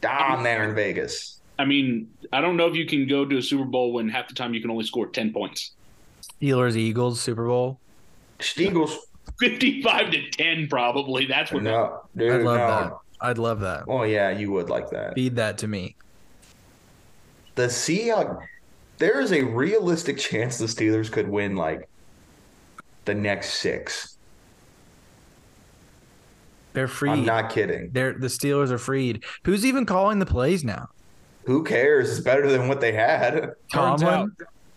[0.01, 1.41] Down there in Vegas.
[1.59, 4.29] I mean, I don't know if you can go to a Super Bowl when half
[4.29, 5.73] the time you can only score ten points.
[6.41, 7.79] Steelers, Eagles, Super Bowl.
[8.39, 8.97] Steagles.
[9.39, 11.27] Fifty-five to ten, probably.
[11.27, 11.63] That's what.
[11.63, 12.67] No, dude, I'd love no.
[12.67, 12.99] that.
[13.21, 13.87] I'd love that.
[13.87, 15.15] Well, yeah, you would like that.
[15.15, 15.97] Feed that to me.
[17.55, 18.45] The Seahawks.
[19.03, 21.89] There is a realistic chance the Steelers could win like
[23.05, 24.17] the next six.
[26.73, 27.11] They're free.
[27.11, 27.91] I'm not kidding.
[27.91, 29.25] They're the Steelers are freed.
[29.45, 30.87] Who's even calling the plays now?
[31.47, 32.13] Who cares?
[32.13, 33.55] It's better than what they had.
[33.73, 34.31] Turns out,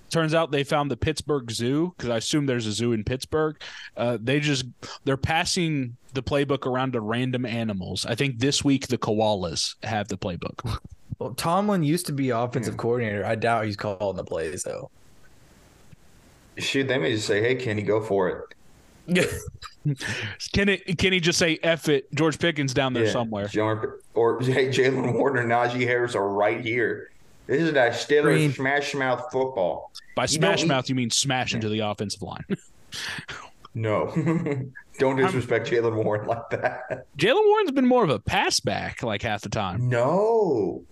[0.09, 3.61] turns out they found the Pittsburgh Zoo because I assume there's a zoo in Pittsburgh.
[3.95, 4.65] Uh, they just
[5.03, 8.07] they're passing the playbook around to random animals.
[8.07, 10.79] I think this week the koalas have the playbook.
[11.19, 12.79] Well, Tomlin used to be offensive hmm.
[12.79, 13.25] coordinator.
[13.25, 14.89] I doubt he's calling the plays though.
[16.57, 18.55] Shoot, they may just say, "Hey, Kenny, go for it."
[20.53, 20.97] Can it?
[20.97, 22.13] Can he just say "F it"?
[22.15, 23.47] George Pickens down there Yeah, somewhere.
[23.47, 27.11] Jump- Or hey, Jaylen Warren, or Najee Harris are right here.
[27.47, 28.51] This is that Steelers Green.
[28.53, 29.91] smash mouth football.
[30.15, 32.45] By You smash he- mouth, you mean smash into the offensive line.
[33.77, 34.05] No,
[34.99, 37.05] don't disrespect Jaylen Warren like that.
[37.17, 39.87] Jaylen Warren's been more of a pass back like half the time.
[39.89, 40.83] No,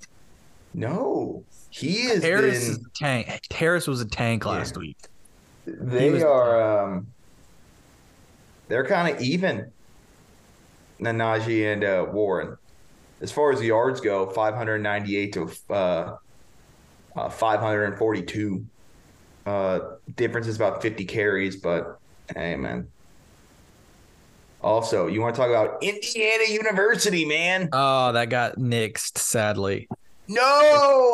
[0.74, 2.24] no, he is.
[2.24, 2.89] Harris is been- a
[3.24, 3.41] tank.
[3.51, 4.80] Harris was a tank last Yeah.
[4.80, 4.97] week.
[5.66, 6.84] They was- are.
[6.93, 7.08] Um,
[8.68, 9.72] they're kind of even.
[10.99, 12.56] Najee and uh, Warren,
[13.20, 16.16] as far as the yards go, five hundred ninety-eight to uh,
[17.16, 18.66] uh, five hundred and forty-two.
[19.45, 19.80] Uh,
[20.16, 21.99] difference is about fifty carries, but
[22.34, 22.88] hey, man.
[24.64, 27.70] Also, you want to talk about Indiana University, man?
[27.74, 29.18] Oh, that got nixed.
[29.18, 29.88] Sadly.
[30.30, 30.41] No,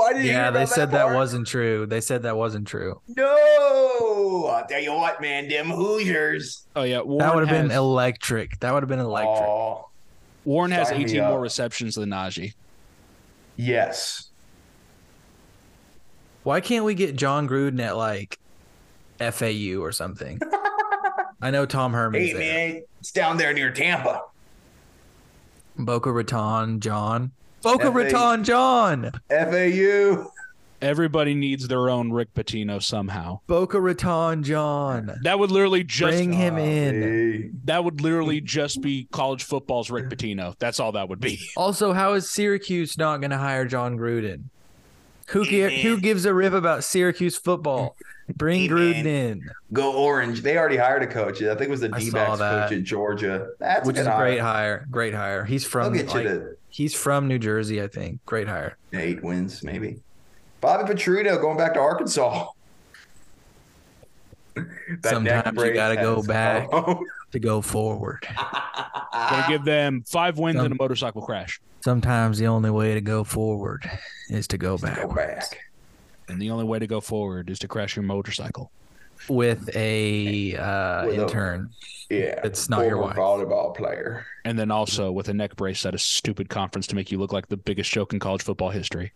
[0.07, 0.27] I didn't.
[0.27, 1.15] Yeah, they about said that part.
[1.15, 1.87] wasn't true.
[1.87, 3.01] They said that wasn't true.
[3.17, 5.47] No, I'll tell you what, man.
[5.49, 6.63] Them Hoosiers.
[6.75, 8.59] Oh yeah, Warren That would have has, been electric.
[8.59, 9.47] That would have been electric.
[9.49, 9.89] Oh,
[10.45, 12.53] Warren has Sign 18 more receptions than Najee.
[13.55, 14.25] yes.
[16.43, 18.39] Why can't we get Jon Gruden at like
[19.19, 20.39] FAU or something?
[21.41, 22.21] I know Tom Herman.
[22.21, 22.69] Hey, there.
[22.71, 24.23] man, it's down there near Tampa.
[25.77, 27.31] Boca Raton John.
[27.61, 27.91] Boca FAU.
[27.91, 29.11] Raton John.
[29.29, 30.31] FAU.
[30.81, 33.39] Everybody needs their own Rick Pitino somehow.
[33.47, 35.19] Boca Raton John.
[35.23, 37.59] That would literally just Bring him ah, in.
[37.65, 40.55] That would literally just be college football's Rick Pitino.
[40.57, 41.39] That's all that would be.
[41.57, 44.43] Also, how is Syracuse not going to hire Jon Gruden?
[45.27, 47.95] Who gi- who gives a rip about Syracuse football?
[48.38, 49.07] Bring Hey, Gruden man.
[49.07, 50.41] in, Go Orange.
[50.41, 51.41] They already hired a coach.
[51.41, 53.49] I think it was the I D saw backs coach at Georgia.
[53.59, 54.77] That's which a is a great hire.
[54.80, 54.88] hire.
[54.91, 55.45] Great hire.
[55.45, 58.23] He's from get you like, to he's from New Jersey, I think.
[58.25, 58.77] Great hire.
[58.93, 59.99] eight wins, maybe.
[60.61, 62.47] Bobby Petrino going back to Arkansas.
[65.05, 66.67] Sometimes you gotta go back.
[66.73, 67.03] Oh.
[67.32, 68.27] To go forward.
[69.13, 71.61] Gonna give them five wins Some- and a motorcycle crash.
[71.82, 73.88] Sometimes the only way to go forward
[74.32, 75.15] is to go Go backwards.
[75.49, 75.59] back.
[76.30, 78.71] And the only way to go forward is to crash your motorcycle.
[79.27, 81.69] with a uh, With a- intern.
[82.09, 82.39] Yeah.
[82.43, 83.15] It's not your wife.
[83.15, 84.25] volleyball player.
[84.45, 87.32] And then also with a neck brace at a stupid conference to make you look
[87.34, 89.11] like the biggest joke in college football history.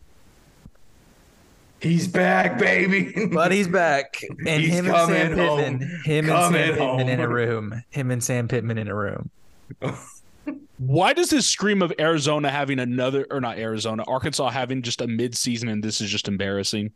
[1.80, 3.28] He's back, baby.
[3.34, 6.01] But he's back, and He's him and Sam coming Pittman, home.
[6.05, 9.30] him and Coming Sam Pittman in a room, him and Sam Pittman in a room.
[10.86, 15.07] Why does this scream of Arizona having another or not Arizona, Arkansas having just a
[15.07, 16.91] mid-season and this is just embarrassing?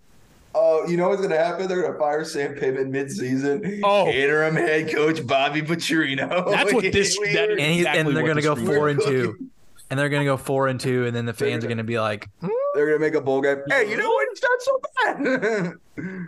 [0.53, 1.67] Oh, you know what's gonna happen?
[1.69, 3.79] They're gonna fire Sam Pittman midseason.
[3.83, 4.07] Oh.
[4.07, 6.49] interim head coach Bobby Petrino.
[6.51, 8.99] That's what this- We that is- And, he's, Exactly and they're gonna go four and
[9.01, 9.49] two,
[9.89, 11.87] and they're gonna go four and two, and then the They're fans are gonna- gonna
[11.87, 13.57] be like, "Hmm, They're gonna make a bowl game.
[13.69, 14.27] Hey, you know what?
[14.31, 15.73] It's not so bad.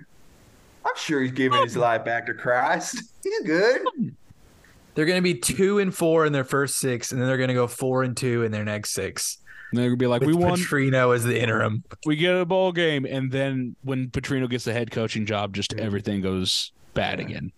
[0.86, 3.02] I'm sure he's giving his life back to Christ.
[3.24, 3.82] He's good.
[5.00, 7.48] They're going to be two and four in their first six, and then they're going
[7.48, 9.38] to go four and two in their next six.
[9.72, 11.86] And they're gonna be like, With we won, Petrino as the interim.
[12.06, 15.74] we get a bowl game, and then when Petrino gets the head coaching job, just
[15.76, 17.54] everything goes bad again.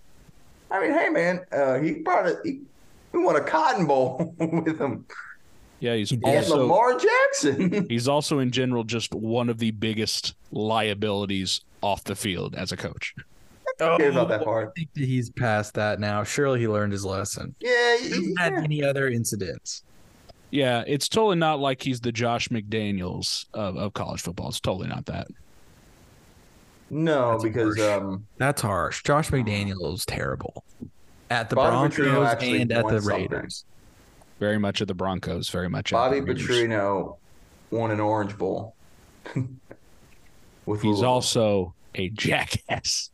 [0.70, 2.62] I mean, hey man, uh, he probably he,
[3.12, 5.08] he won a Cotton Bowl with him.
[5.80, 7.88] Yeah, he's And also Lamar Jackson.
[7.90, 12.78] he's also in general just one of the biggest liabilities off the field as a
[12.78, 13.16] coach.
[13.82, 14.70] Oh, cares about that part?
[14.70, 16.24] I think that he's past that now.
[16.24, 17.56] Surely he learned his lesson.
[17.60, 19.84] yeah, He hasn't had any other incidents.
[20.52, 24.50] Yeah, it's totally not like he's the Josh McDaniels of, of college football.
[24.50, 25.28] It's totally not that.
[26.90, 28.02] no, That's because harsh.
[28.02, 29.04] um, That's harsh.
[29.04, 30.64] Josh McDaniel's is terrible
[31.30, 33.22] at the Bobby Broncos and at won the something.
[33.32, 33.66] Raiders.
[34.40, 36.48] Very much at the Broncos, very much at Bobby the Raiders.
[36.48, 37.18] Petrino
[37.70, 38.76] won an Orange Bowl.
[40.66, 41.06] With He's Louisville.
[41.10, 43.10] also a jackass.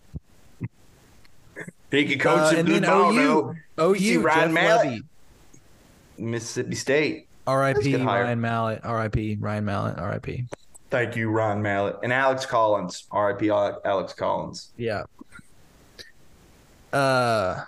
[1.92, 3.56] He could coach Uh, and then OU.
[3.80, 4.88] OU, see Ryan Jeff Mallett?
[4.88, 5.04] Lebby,
[6.18, 7.28] Mississippi State.
[7.46, 7.96] R.I.P.
[7.96, 9.38] Ryan Mallett, R.I.P.
[9.40, 10.46] Ryan Mallett, R.I.P.
[10.90, 13.06] Thank you, Ryan Mallett and Alex Collins.
[13.12, 13.50] R.I.P.
[13.50, 14.72] Alex Collins.
[14.78, 15.04] Yeah.
[16.92, 17.64] Uh,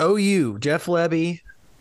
[0.00, 1.40] OU, Jeff Lebby.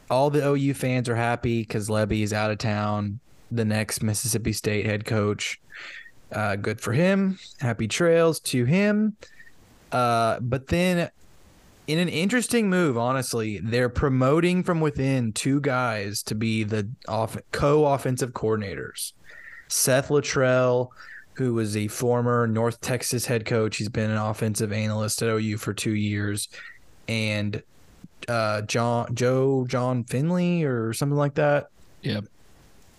[0.10, 3.20] All the OU fans are happy because Lebby is out of town.
[3.52, 5.60] The next Mississippi State head coach.
[6.32, 7.40] Uh, good for him.
[7.60, 9.16] Happy trails to him.
[9.96, 11.10] Uh, but then,
[11.88, 17.38] in an interesting move, honestly, they're promoting from within two guys to be the off-
[17.54, 19.14] co-offensive coordinators.
[19.70, 20.90] Seth Littrell,
[21.36, 23.78] who was a former North Texas head coach.
[23.78, 26.50] He's been an offensive analyst at OU for two years,
[27.08, 27.64] and
[28.28, 31.70] uh, John Joe Jon Finley or something like that.
[32.02, 32.26] Yep.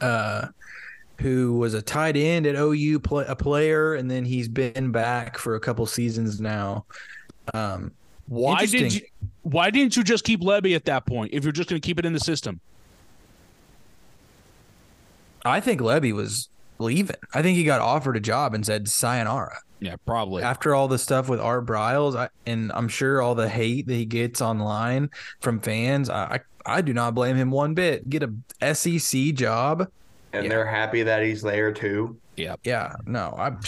[0.01, 0.47] Uh,
[1.19, 5.39] who was a tight end at OU, play, a player, and then he's been back
[5.39, 6.85] for a couple seasons now.
[7.55, 7.93] Um,
[8.29, 9.03] Why did you,
[9.43, 12.05] why didn't you just keep Lebby at that point if you're just gonna keep it
[12.05, 12.61] in the system?
[15.45, 16.49] I think Lebby was
[16.79, 17.17] leaving.
[17.33, 19.59] I think he got offered a job and said sayonara.
[19.79, 20.43] Yeah, probably.
[20.43, 23.95] after all the stuff with Art Briles, I, and I'm sure all the hate that
[23.95, 25.11] he gets online
[25.41, 26.41] from fans, I, I
[26.79, 28.11] I do not blame him one bit.
[28.11, 29.89] Get a SEC job,
[30.37, 30.51] And Yeah.
[30.51, 32.17] they're happy that he's there too.
[32.37, 32.95] yeah, Yeah.
[33.07, 33.61] no, I'm.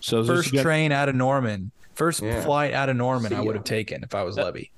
[0.00, 2.40] So is this first gonna- train out of Norman, first Yeah.
[2.42, 4.70] flight out of Norman, See I would have taken if I was That- Lebby.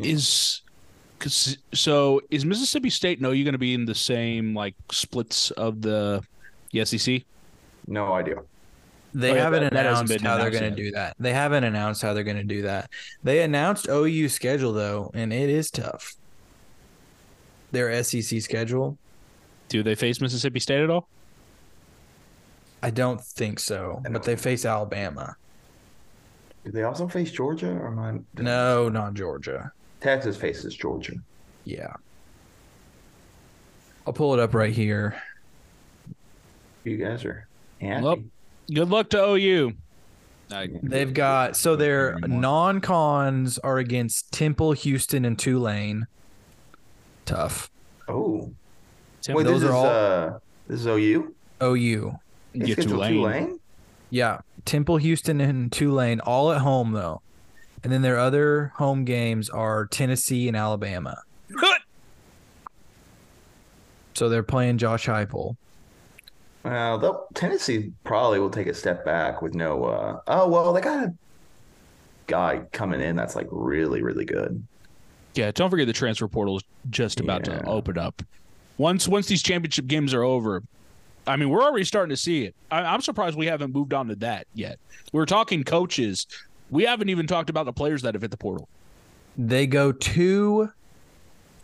[0.00, 0.62] is
[1.18, 5.50] cause, so is Mississippi State No, you're going to be in the same like splits
[5.52, 6.22] of the,
[6.72, 7.24] the SEC?
[7.86, 8.36] No idea.
[9.12, 11.16] They Oh, yeah, haven't that- that hasn't announced how they're going to do that.
[11.18, 12.88] They haven't announced how they're going to do that.
[13.24, 16.14] They announced OU schedule though, and it is tough.
[17.72, 18.96] Their SEC schedule.
[19.70, 21.08] Do they face Mississippi State at all?
[22.82, 25.36] I don't think so, but don't they face Alabama.
[26.64, 28.42] Do they also face Georgia or am I?
[28.42, 29.72] No, not Georgia.
[30.00, 31.14] Texas faces Georgia.
[31.64, 31.94] Yeah.
[34.06, 35.22] I'll pull it up right here.
[36.84, 37.46] You guys are
[37.80, 38.02] happy.
[38.02, 38.18] Well,
[38.72, 39.72] Good luck to OU.
[40.82, 46.06] They've got so their non-cons are against Temple, Houston, and Tulane.
[47.24, 47.70] Tough.
[48.08, 48.52] oh,
[49.22, 51.34] Tim, wait, those this are is all- uh, this is OU.
[51.62, 52.18] OU.
[52.54, 53.60] They get scheduled Tulane.
[54.10, 54.40] Yeah.
[54.64, 57.22] Temple, Houston, and Tulane all at home though.
[57.82, 61.22] And then their other home games are Tennessee and Alabama.
[64.14, 65.56] So they're playing Josh Heupel.
[66.64, 69.84] Well, they'll- Tennessee probably will take a step back with no.
[69.84, 71.14] Uh, oh well, they got a
[72.26, 74.62] guy coming in that's like really, really good.
[75.34, 77.60] Yeah, don't forget the transfer portal is just about Yeah.
[77.60, 78.22] to open up.
[78.80, 80.62] Once once these championship games are over,
[81.26, 82.54] I mean, we're already starting to see it.
[82.70, 84.78] I, I'm surprised we haven't moved on to that yet.
[85.12, 86.26] We're talking coaches.
[86.70, 88.70] We haven't even talked about the players that have hit the portal.
[89.36, 90.72] They go to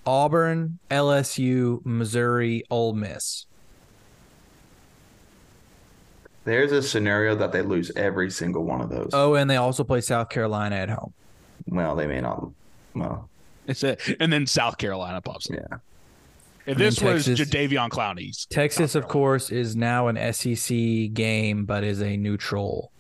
[0.04, 3.46] Auburn, LSU, Missouri, Ole Miss.
[6.44, 9.08] There's a scenario that they lose every single one of those.
[9.14, 11.14] Oh, and they also play South Carolina at home.
[11.66, 12.50] Well, they may not.
[12.94, 13.30] Well,
[13.66, 15.56] It's a, and then South Carolina pops up.
[15.56, 15.78] yeah.
[16.66, 17.48] And this was Texas.
[17.48, 22.90] Jadeveon Clowney's, Texas, of course, is now an SEC game, but is a neutral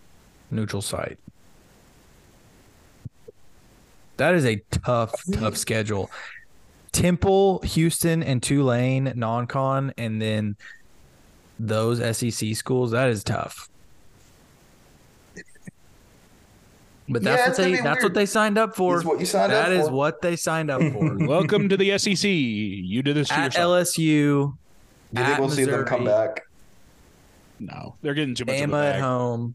[0.50, 1.18] neutral site.
[4.16, 6.10] That is a tough, tough schedule.
[6.92, 10.56] Temple, Houston, and Tulane non-con, and then
[11.58, 12.92] those SEC schools.
[12.92, 13.68] That is tough.
[17.08, 18.02] But that's Yeah, what they that's weird.
[18.02, 18.94] what they signed up for.
[18.96, 19.92] That's what you signed up That is for.
[19.94, 21.16] what they signed up for.
[21.26, 22.24] welcome to the SEC.
[22.28, 23.86] You did this to At yourself.
[23.88, 23.96] LSU,
[25.14, 26.42] Do you think we'll see them come back?
[27.60, 29.54] no, they're getting too much of Bama at home.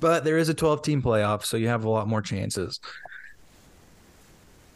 [0.00, 2.80] But there is a 12 team playoff, so you have a lot more chances.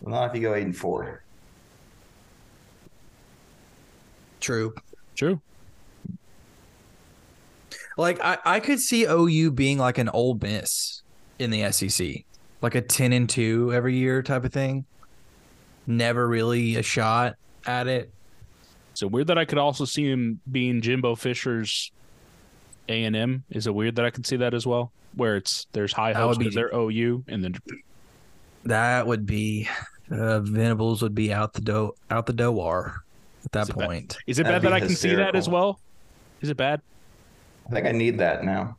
[0.03, 1.23] Well, not if you go eight and four.
[4.41, 4.75] True.
[5.17, 5.41] True.
[7.97, 11.03] Like I, I could see OU being like an Ole Miss
[11.39, 12.25] in the SEC,
[12.63, 14.85] like a ten and two every year type of thing.
[15.87, 17.35] Never really a shot
[17.67, 18.11] at it.
[18.95, 21.91] So weird that I could also see him being Jimbo Fisher's
[22.89, 23.45] A and M.
[23.51, 24.93] Is it weird that I could see that as well?
[25.17, 27.55] Where it's there's high That hopes would be- because they're OU, and then
[28.65, 29.69] That would be
[30.11, 33.03] uh, Venables would be out the do out the door
[33.45, 33.87] at that Is it bad?
[33.87, 34.17] point.
[34.27, 35.81] is it That'd bad that be I can see that as well?
[36.41, 36.81] Is it bad?
[37.69, 38.77] I think I need that now.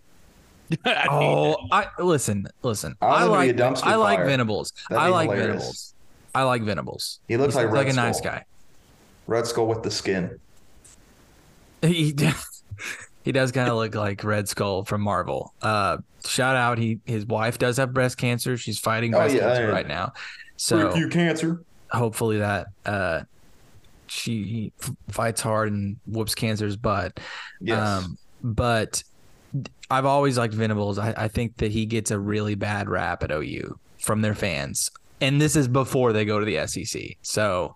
[0.86, 2.96] I Oh, I listen, listen.
[3.02, 4.20] I'm I like a dumpster I like.
[4.26, 4.74] Venables.
[4.90, 5.48] I like hilarious.
[5.48, 5.94] Venables.
[6.34, 7.20] I like Venables.
[7.28, 8.46] He looks He like seems like a nice guy.
[9.28, 10.40] Red Skull with the skin.
[11.82, 12.16] He
[13.24, 15.54] he does kind of look like Red Skull from Marvel.
[15.62, 18.58] Uh, shout out, he his wife does have breast cancer.
[18.58, 19.70] She's fighting Oh, breast yeah, cancer yeah.
[19.70, 20.14] right now.
[20.58, 21.64] So you cancer.
[21.92, 23.22] hopefully that uh,
[24.08, 27.20] she f- fights hard and whoops cancer's butt.
[27.62, 27.80] Yes.
[28.06, 29.04] Um, but
[29.90, 30.98] I've always liked Venables.
[30.98, 34.90] I, I think that he gets a really bad rap at OU from their fans,
[35.22, 37.18] and this is before they go to the SEC.
[37.22, 37.76] So.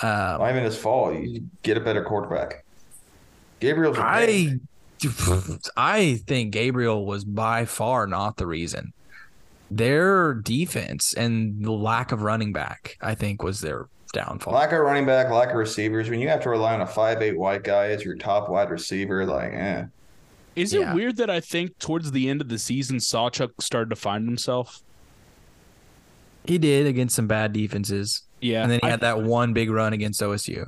[0.00, 1.14] Um, Not even his fault.
[1.14, 2.64] You get a better quarterback.
[3.60, 4.58] Gabriel's I
[5.76, 8.92] I think Gabriel was by far not the reason.
[9.70, 14.52] Their defense and the lack of running back, I think, was their downfall.
[14.52, 16.10] lack of running back, lack of receivers.
[16.10, 18.70] When you have to rely on a five eight white guy as your top wide
[18.70, 19.84] receiver, like, eh.
[20.56, 23.96] Is it weird that I think towards the end of the season, Sawchuk started to
[23.96, 24.82] find himself?
[26.44, 29.70] He did against some bad defenses, Yeah, and then he I- had that one big
[29.70, 30.66] run against OSU.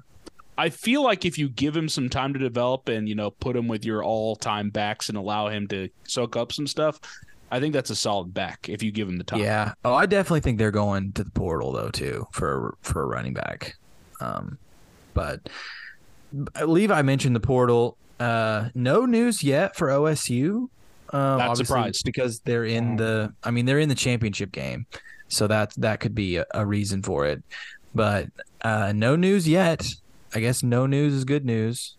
[0.56, 3.56] I feel like if you give him some time to develop and you know put
[3.56, 7.00] him with your all-time backs and allow him to soak up some stuff,
[7.50, 9.40] I think that's a solid back if you give him the time.
[9.40, 9.72] Yeah.
[9.84, 13.34] Oh, I definitely think they're going to the portal though too for for a running
[13.34, 13.74] back.
[14.20, 14.58] Um,
[15.12, 15.40] but
[16.64, 17.96] Levi mentioned the portal.
[18.24, 20.68] Uh, no news yet for OSU.
[21.12, 22.04] Um, Not surprised.
[22.04, 23.32] because they're in the.
[23.42, 24.86] I mean, they're in the championship game,
[25.28, 27.42] so that that could be a, a reason for it.
[27.94, 28.28] But
[28.62, 29.86] uh, no news yet.
[30.34, 31.96] I guess no news is good news.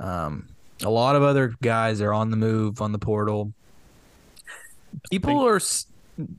[0.00, 0.48] Um,
[0.82, 3.52] a lot of other guys are on the move on the portal.
[5.10, 5.86] People are s-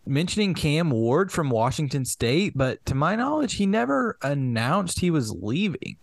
[0.06, 5.32] mentioning Cam Ward from Washington State, but to my knowledge, he never announced he was
[5.32, 5.96] leaving.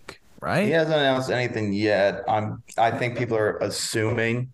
[0.45, 0.67] Right?
[0.67, 2.23] He hasn't announced anything yet.
[2.29, 2.63] I'm.
[2.77, 4.53] I think people are assuming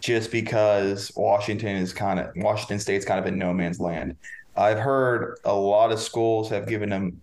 [0.00, 4.16] just because Washington is kind of Washington State's kind of in no man's land.
[4.56, 7.22] I've heard a lot of schools have given him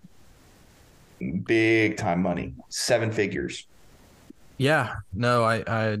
[1.44, 3.66] big time money, seven figures.
[4.56, 5.98] Yeah, no, I, I,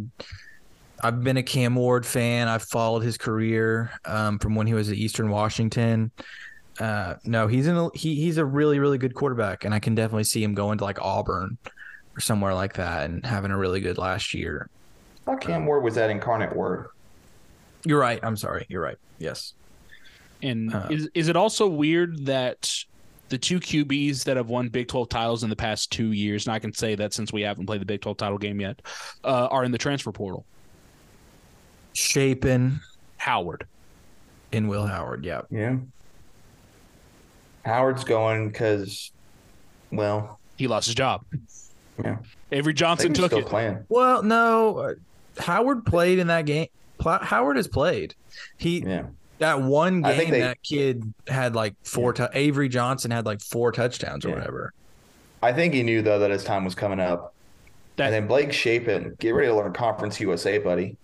[1.02, 2.48] I've been a Cam Ward fan.
[2.48, 6.10] I've followed his career um, from when he was at Eastern Washington.
[6.80, 7.76] Uh, no, he's in.
[7.76, 10.78] A, he he's a really really good quarterback, and I can definitely see him going
[10.78, 11.56] to like Auburn
[12.16, 14.68] or somewhere like that and having a really good last year.
[15.26, 16.88] I thought Cam Ward was that incarnate word.
[17.84, 18.18] You're right.
[18.22, 18.66] I'm sorry.
[18.68, 18.96] You're right.
[19.18, 19.54] Yes.
[20.42, 22.70] And Uh, is is it also weird that
[23.30, 26.54] the two QBs that have won Big 12 titles in the past two years, and
[26.54, 28.82] I can say that since we haven't played the Big 12 title game yet,
[29.24, 30.44] uh, are in the transfer portal?
[31.94, 32.80] Shapen
[33.16, 33.66] Howard.
[34.52, 35.24] in Will Howard.
[35.24, 35.42] Yeah.
[35.50, 35.76] Yeah.
[37.64, 39.10] Howard's going because,
[39.90, 41.22] well, He lost his job.
[42.02, 42.18] yeah.
[42.52, 43.46] Avery Johnson took still it.
[43.46, 43.84] playing.
[43.88, 44.94] Well, no, uh,
[45.38, 46.68] Howard played in that game.
[47.02, 48.14] Howard has played.
[48.56, 49.04] He Yeah.
[49.38, 52.12] that one I game think they- that kid had like four.
[52.12, 54.34] tou- Avery Johnson had like four touchdowns or Yeah.
[54.36, 54.72] whatever.
[55.42, 57.34] I think he knew though that his time was coming up.
[57.96, 60.96] That- and then Blake Shapen, get ready to learn Conference USA, buddy.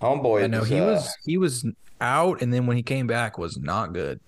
[0.00, 1.64] Homeboy, I know is, he uh, was he was
[2.00, 4.18] out, and then when he came back, was not good.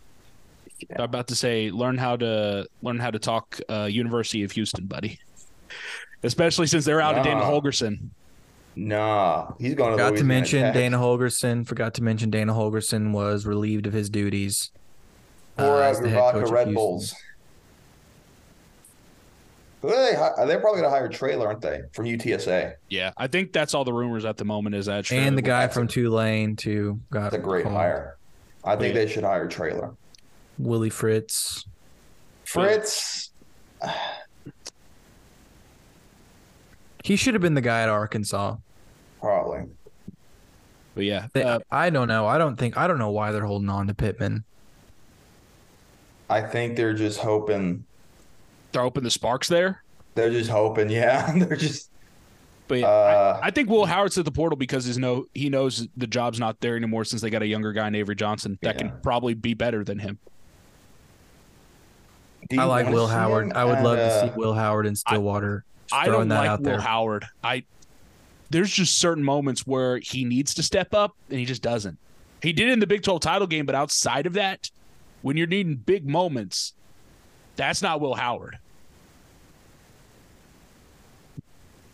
[0.97, 4.87] I'm about to say, learn how to learn how to talk uh, University of Houston,
[4.87, 5.18] buddy.
[6.22, 7.51] Especially since they're out of Dana Nah.
[7.51, 8.09] Holgorsen.
[8.77, 9.97] Nah, he's going to.
[9.97, 10.75] Forgot to Louisiana mention Tech.
[10.75, 11.66] Dana Holgorsen.
[11.66, 14.70] Forgot to mention Dana Holgorsen was relieved of his duties.
[15.59, 16.75] Or uh, out as the your head coach Red Houston.
[16.75, 17.14] Bulls.
[19.85, 22.75] Are They, they're probably going to hire Traylor, aren't they, from UTSA?
[22.89, 25.68] Yeah, I think that's all the rumors at the moment is that and the guy
[25.68, 27.77] from Tulane too got That's a great called.
[27.77, 28.16] hire.
[28.64, 29.05] I think Yeah.
[29.05, 29.95] they should hire Traylor.
[30.59, 31.66] Willie Fritz.
[32.44, 33.30] Fritz,
[37.02, 38.57] He should have been the guy at Arkansas.
[39.20, 39.64] probably.
[40.94, 42.26] But yeah, They, uh, I don't know.
[42.26, 42.76] I don't think.
[42.76, 44.44] I don't know why they're holding on to Pittman.
[46.30, 47.84] I think they're just hoping.
[48.72, 49.82] they're hoping the sparks there.
[50.14, 50.88] They're just hoping.
[50.90, 51.90] Yeah, they're just.
[52.68, 55.50] But yeah, Uh, I, I think Will Howard's at the portal because he's no he
[55.50, 58.76] knows the job's not there anymore since they got a younger guy, Avery Johnson, that
[58.80, 58.88] Yeah.
[58.88, 60.18] can probably be better than him.
[62.49, 63.53] Do you I like Will Howard.
[63.53, 65.64] I would at, love to uh, see Will Howard in Stillwater.
[65.88, 66.80] Just I throwing don't that like out Will there.
[66.80, 67.26] Howard.
[67.42, 67.64] I
[68.51, 71.99] there's just certain moments where he needs to step up and he just doesn't.
[72.42, 74.70] He did in the Big 12 title game, but outside of that,
[75.22, 76.74] when you're needing big moments,
[77.57, 78.59] that's not Will Howard.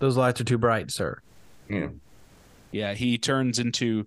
[0.01, 1.21] Those lights are too bright, sir.
[1.69, 1.89] Yeah.
[2.73, 4.07] Yeah, he turns into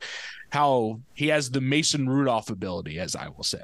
[0.50, 3.64] how he has the Mason Rudolph ability, as I will say.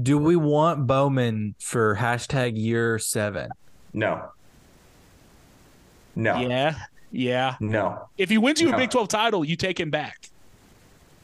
[0.00, 3.50] Do we want Bowman for hashtag year seven?
[3.92, 4.28] No.
[6.14, 6.38] No.
[6.40, 6.74] Yeah,
[7.10, 7.56] yeah.
[7.60, 8.08] No.
[8.16, 10.28] If he wins you a Big 12 title, you take him back.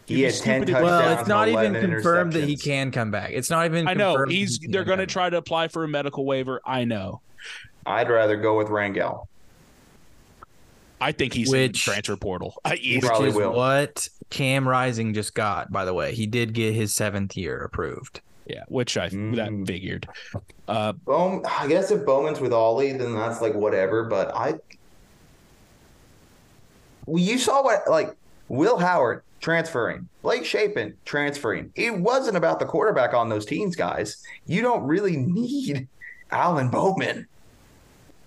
[0.06, 0.84] He You'd had 10 stupid if- touchdowns.
[0.84, 3.30] Well, it's not even confirmed that he can come back.
[3.32, 3.88] It's not even.
[3.88, 6.60] I know he's he they're going to try to apply for a medical waiver.
[6.64, 7.20] I know.
[7.86, 9.26] I'd rather go with Rangel.
[11.00, 12.54] I think he's in the transfer portal.
[12.64, 12.96] I, He.
[12.96, 13.52] Which probably is will.
[13.52, 16.14] what Cam Rising just got, by the way.
[16.14, 18.20] He did get his seventh year approved.
[18.46, 19.14] Yeah, which I that
[19.50, 19.66] Mm.
[19.66, 20.06] figured.
[20.68, 24.04] Uh, Bowman, I guess if Bowman's with Ollie, then that's like whatever.
[24.04, 24.54] But I,
[27.06, 28.14] well, you saw what like
[28.48, 31.70] Will Howard transferring, Blake Shapen transferring.
[31.74, 34.22] It wasn't about the quarterback on those teams, guys.
[34.46, 35.88] You don't really need
[36.30, 37.26] Alan Bowman.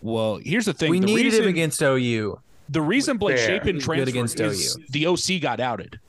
[0.02, 2.40] well, here's the thing: we the needed reason, him against OU.
[2.70, 3.48] the reason Blake Fair.
[3.48, 4.84] Shapen transferred against is OU.
[4.90, 6.00] the OC got outed.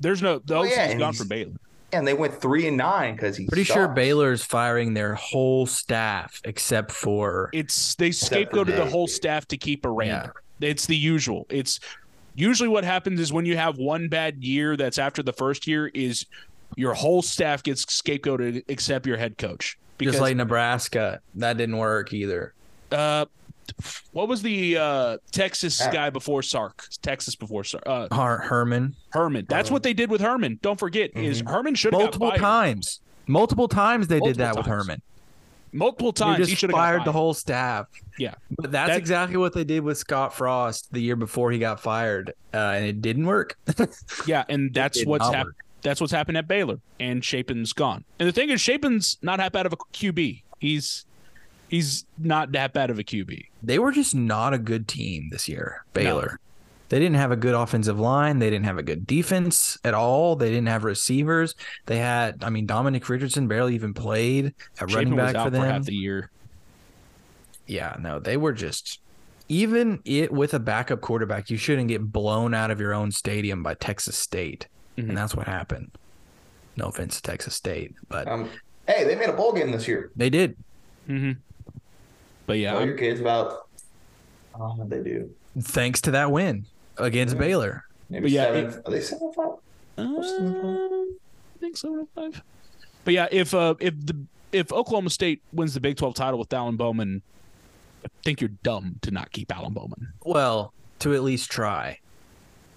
[0.00, 1.52] There's no the Oh, OC's yeah, gone from Baylor.
[1.92, 3.88] And they went three and nine because he's Pretty sure.
[3.88, 8.90] Baylor's firing their whole staff except for It's they Except scapegoated the Dave.
[8.92, 10.32] whole staff to keep a random.
[10.60, 11.46] It's the usual.
[11.50, 11.80] It's
[12.34, 15.88] usually what happens is when you have one bad year that's after the first year
[15.88, 16.24] is
[16.76, 19.76] your whole staff gets scapegoated except your head coach.
[19.98, 21.20] Because just like Nebraska.
[21.34, 22.54] That didn't work either.
[22.90, 23.26] uh
[24.12, 26.86] what was the uh Texas guy before Sark?
[27.02, 27.82] Texas before Sark.
[27.86, 29.46] Uh Her- Herman Herman.
[29.48, 30.58] That's what they did with Herman.
[30.62, 33.00] Don't forget is Herman should have got multiple times.
[33.26, 34.66] Multiple times they did Multiple that with.
[34.66, 35.02] Herman.
[35.74, 37.86] Multiple They times he just should have fired got the whole staff.
[38.18, 38.34] Yeah.
[38.50, 41.80] But that's That- exactly what they did with Scott Frost the year before he got
[41.80, 43.56] fired, uh, and it didn't work.
[44.26, 45.54] Yeah, and that's what's happened.
[45.80, 48.04] That's what's happened at Baylor, and Shapen's gone.
[48.20, 50.42] And the thing is, Shapen's not that bad of a QB.
[50.60, 51.06] He's
[51.72, 53.46] he's not that bad of a QB.
[53.62, 55.84] they were just not a good team this year.
[55.92, 56.38] Baylor.
[56.90, 58.38] They didn't have a good offensive line.
[58.38, 60.36] They didn't have a good defense at all.
[60.36, 61.54] They didn't have receivers.
[61.86, 65.44] They had, I mean, Dominic Richardson barely even played at running Shapen was back out
[65.46, 65.62] for them.
[65.62, 66.30] half the year.
[67.66, 69.00] Yeah, no, they were just
[69.48, 73.62] even it with a backup quarterback, you shouldn't get blown out of your own stadium
[73.62, 74.66] by Texas State.
[74.98, 75.08] Mhm.
[75.10, 75.90] And that's what happened.
[76.76, 78.50] No offense to Texas State, but Um,
[78.86, 80.10] hey, they made a bowl game this year.
[80.16, 80.56] they did.
[81.06, 81.32] hmm
[82.46, 83.68] But yeah, Tell I'm- your kids about.
[84.58, 85.30] Oh, they do.
[85.60, 86.66] Thanks to that win
[86.98, 87.40] against Yeah.
[87.40, 87.84] Baylor.
[88.10, 88.82] Maybe But yeah, seven.
[88.84, 89.52] are they seven five?
[89.98, 92.06] uh, I think so.
[92.14, 92.42] Five.
[93.04, 94.16] But yeah, if uh, if the
[94.52, 97.22] if Oklahoma State wins the Big Twelve title with Alan Bowman,
[98.04, 100.12] I think you're dumb to not keep Alan Bowman.
[100.24, 101.98] Well, to at least try.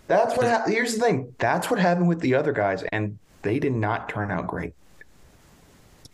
[0.08, 0.46] That's what.
[0.46, 1.34] hap here's the thing.
[1.40, 4.74] That's what happened with the other guys, and they did not turn out great.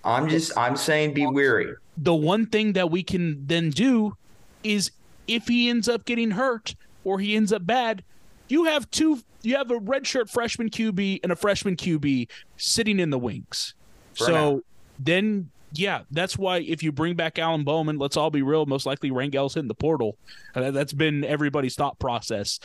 [0.03, 0.57] I'm just.
[0.57, 1.73] I'm saying, be weary.
[2.01, 4.17] The one thing that we can then do
[4.63, 4.91] is
[5.27, 8.03] if he ends up getting hurt or he ends up bad,
[8.49, 12.27] you have two you have a redshirt freshman QB and a freshman QB
[12.57, 13.75] sitting in the wings.
[14.13, 14.61] For so now.
[14.99, 18.85] then yeah, that's why if you bring back Alan Bowman, let's all be real, most
[18.85, 20.17] likely Rangel's hitting the portal.
[20.53, 22.59] Uh, that's been everybody's thought process.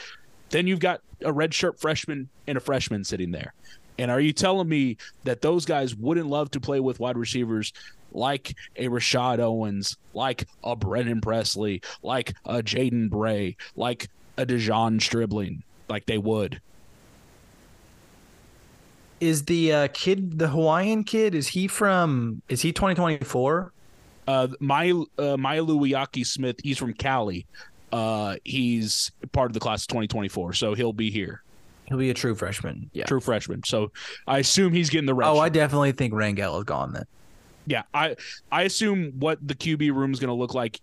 [0.50, 3.54] Then you've got a redshirt freshman and a freshman sitting there.
[3.98, 7.72] And are you telling me that those guys wouldn't love to play with wide receivers
[8.16, 15.00] like a Rashod Owens, like a Brennan Presley, like a Jaden Bray, like a De'Zhaun
[15.00, 16.60] Stribling, like they would?
[19.20, 21.34] Is the uh, kid the Hawaiian kid?
[21.34, 22.42] Is he from?
[22.48, 23.72] Is he 2024?
[24.28, 27.46] Uh, my uh, Maealiuaki Smith, he's from Cali.
[27.92, 31.42] Uh, he's part of the class of 2024, so he'll be here.
[31.86, 32.90] He'll be a true freshman.
[32.92, 33.04] Yeah.
[33.04, 33.62] True freshman.
[33.64, 33.92] So
[34.26, 35.28] I assume he's getting the red.
[35.28, 37.04] Oh, I definitely think Rangel is gone then.
[37.66, 37.82] Yeah.
[37.92, 38.16] I
[38.50, 40.80] I assume what the QB room is going to look like.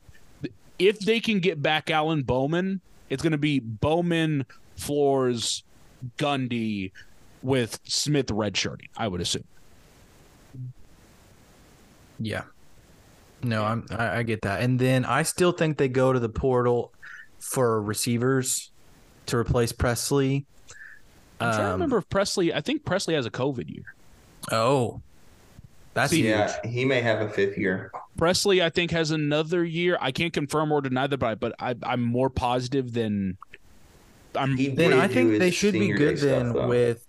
[0.80, 4.45] If they can get back Alan Bowman, it's going to be Bowman,
[4.76, 5.64] Flores,
[6.18, 6.91] Gundy,
[7.41, 8.89] with Smith redshirting.
[8.97, 9.45] I would assume.
[12.19, 12.43] Yeah.
[13.43, 14.61] No, I'm I, I get that.
[14.61, 16.91] And then I still think they go to the portal
[17.39, 18.72] for receivers
[19.27, 20.45] to replace Presley.
[21.39, 22.53] I'm trying to Um, remember if Presley.
[22.53, 23.93] I think Presley has a COVID year.
[24.51, 25.01] Oh.
[25.94, 26.30] That's See, huge.
[26.30, 27.91] Yeah, he may have a fifth year.
[28.18, 29.98] Presley, I think, has another year.
[30.02, 33.38] I can't confirm or deny that, but but I, I'm more positive than
[34.36, 34.57] I'm.
[34.57, 37.06] He Then I think they should be good day stuff, then with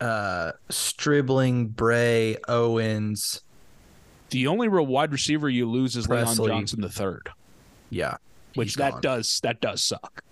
[0.00, 3.42] uh Stribling, Bray, Owens,
[4.30, 6.46] The only real wide receiver you lose is Presley.
[6.46, 7.30] Leon Johnson the third,
[7.90, 8.16] Yeah.
[8.54, 9.00] which that gone.
[9.00, 10.22] does that does suck.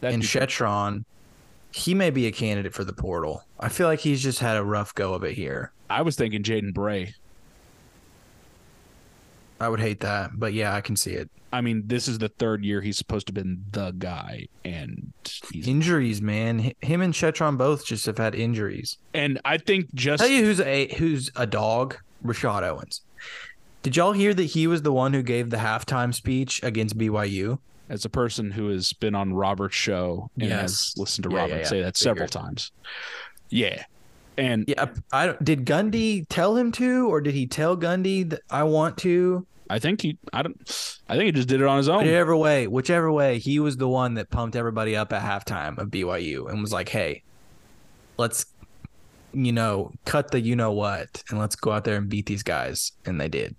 [0.00, 1.04] That and Shettron,
[1.70, 3.44] he may be a candidate for the portal.
[3.60, 5.72] I feel like he's just had a rough go of it here.
[5.90, 7.14] I was thinking Jaden Bray.
[9.60, 11.28] I would hate that, but yeah, I can see it.
[11.52, 15.12] I mean, this is the third year he's supposed to have been the guy, and
[15.64, 16.72] Injuries, man.
[16.82, 18.98] Him and Shettron both just have had injuries.
[19.14, 21.96] and I think just Tell you who's a who's a dog?
[22.22, 23.00] Rashod Owens.
[23.82, 27.58] Did y'all hear that he was the one who gave the halftime speech against BYU?
[27.88, 30.60] As a person who has been on Robert's show and Yes.
[30.60, 31.66] has listened to Yeah, Robert yeah, yeah.
[31.66, 32.44] say that several Figured.
[32.44, 32.72] times.
[33.50, 33.84] Yeah.
[34.36, 38.40] And Yeah, I don't, did Gundy tell him to, or did he tell Gundy that
[38.50, 39.46] I want to?
[39.70, 40.56] I think he I don't
[41.08, 41.98] I think he just did it on his own.
[42.04, 45.88] Whichever way, whichever way, he was the one that pumped everybody up at halftime of
[45.88, 47.22] BYU and was like, "Hey,
[48.16, 48.46] let's,
[49.34, 52.42] you know, cut the you know what, and let's go out there and beat these
[52.42, 53.54] guys." And they did.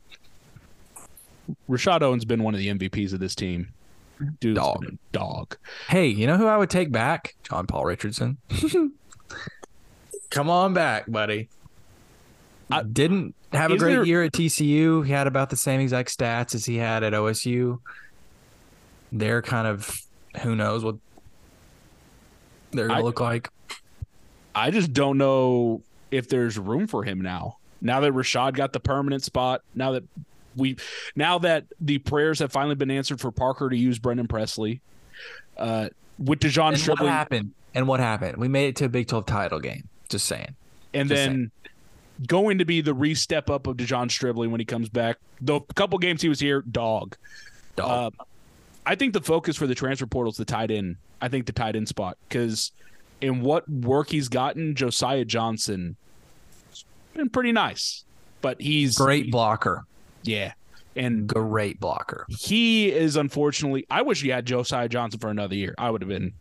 [1.68, 3.68] Rashod Owen's been one of the MVPs of this team.
[4.40, 4.86] Dude's Dog.
[5.12, 5.58] dog.
[5.88, 7.36] Hey, you know who I would take back?
[7.44, 8.38] John Paul Richardson.
[10.30, 11.50] Come on back, buddy.
[12.72, 15.06] I- didn't have a great there- year at TCU.
[15.06, 17.80] He had about the same exact stats as he had at OSU.
[19.12, 20.00] They're kind of
[20.44, 20.96] who knows what
[22.72, 23.50] they're gonna I- look like.
[24.54, 25.82] I just don't know
[26.12, 27.58] if there's room for him now.
[27.82, 30.04] Now that Rashod got the permanent spot, now that
[30.56, 30.78] we
[31.16, 34.82] now that the prayers have finally been answered for Parker to use Brennan Presley,
[35.58, 37.54] uh, with De'Zhaun And what happened?
[37.74, 38.38] And what happened?
[38.38, 39.88] We made it to a Big 12 title game.
[40.10, 40.56] Just saying.
[40.94, 41.52] and Just then
[42.28, 45.18] going to be the re-step up of De'Zhaun Stribling when he comes back.
[45.42, 47.16] The couple games he was here, dog.
[47.76, 48.14] Dog.
[48.20, 48.24] Uh,
[48.86, 50.98] I think the focus for the transfer portal is the tight end.
[51.22, 52.72] I think the tight end spot because
[53.22, 55.96] in what work he's gotten, Josiah Johnson
[57.14, 58.04] been pretty nice,
[58.42, 59.86] but he's Great blocker.
[60.24, 60.54] Yeah,
[60.96, 62.26] and Great blocker.
[62.30, 63.86] he is unfortunately.
[63.90, 65.76] I wish he had Josiah Johnson for another year.
[65.78, 66.34] I would have been,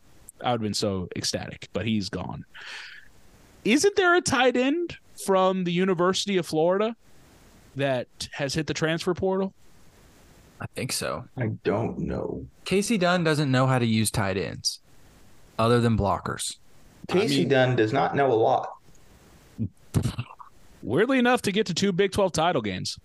[0.43, 2.45] I would have been so ecstatic, but he's gone.
[3.65, 6.97] Isn't there a tight end from the University of Florida
[7.77, 9.53] that has hit the transfer portal?
[10.61, 11.25] I think so.
[11.37, 12.45] I don't know.
[12.65, 14.81] Kasey Dunn doesn't know how to use tight ends
[15.59, 16.57] other than blockers.
[17.09, 18.71] Kasey mean- Dunn does not know a lot.
[20.83, 22.99] Weirdly enough, to get to two Big Twelve title games.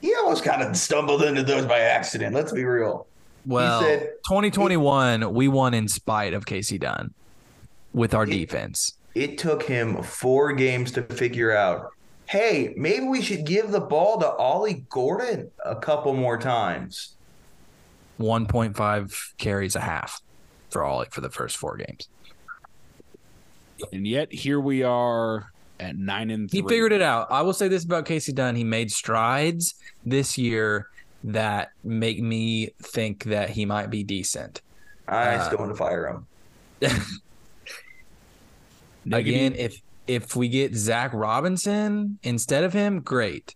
[0.00, 2.34] He almost kind of stumbled into those by accident.
[2.34, 3.06] Let's be real.
[3.46, 7.12] Well, said- 2021, we won in spite of Kasey Dunn
[7.92, 8.94] with our He- defense.
[9.14, 11.92] It took him four games to figure out.
[12.26, 17.14] Hey, maybe we should give the ball to Ollie Gordon a couple more times.
[18.20, 20.20] 1.5 carries a half
[20.70, 22.08] for all for the first four games.
[23.92, 26.62] And yet here we are at nine and three.
[26.62, 27.28] He figured it out.
[27.30, 29.74] I will say this about Kasey Dunn: he made strides
[30.04, 30.88] this year
[31.24, 34.60] that make me think that he might be decent.
[35.06, 36.26] I Uh, still want to fire him.
[39.12, 43.54] Again, if if we get Zach Robinson instead of him, great.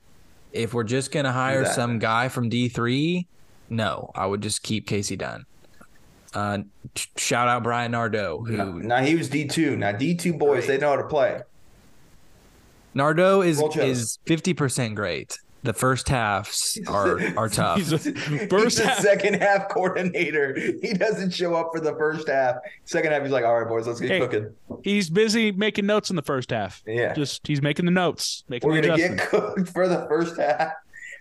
[0.52, 1.74] If we're just gonna hire that.
[1.74, 3.26] some guy from D three,
[3.68, 5.44] no, I would just keep Kasey Dunn.
[6.34, 6.58] Uh,
[7.16, 9.76] shout out Bryan Nardo, who No, now he was D two.
[9.76, 11.40] Now D two boys, they know how to play.
[12.94, 15.38] Nardo is Roll is fifty percent great.
[15.64, 17.78] The first halves are are tough.
[17.78, 17.98] He's a
[18.48, 18.98] first the half.
[18.98, 20.54] second half coordinator.
[20.82, 22.56] He doesn't show up for the first half.
[22.84, 24.18] Second half, he's like, "All right, boys, let's get Hey.
[24.20, 24.52] cooking."
[24.82, 26.82] He's busy making notes in the first half.
[26.86, 30.36] Yeah, Just he's making the notes, making we're the gonna get cooked for the first
[30.36, 30.72] half.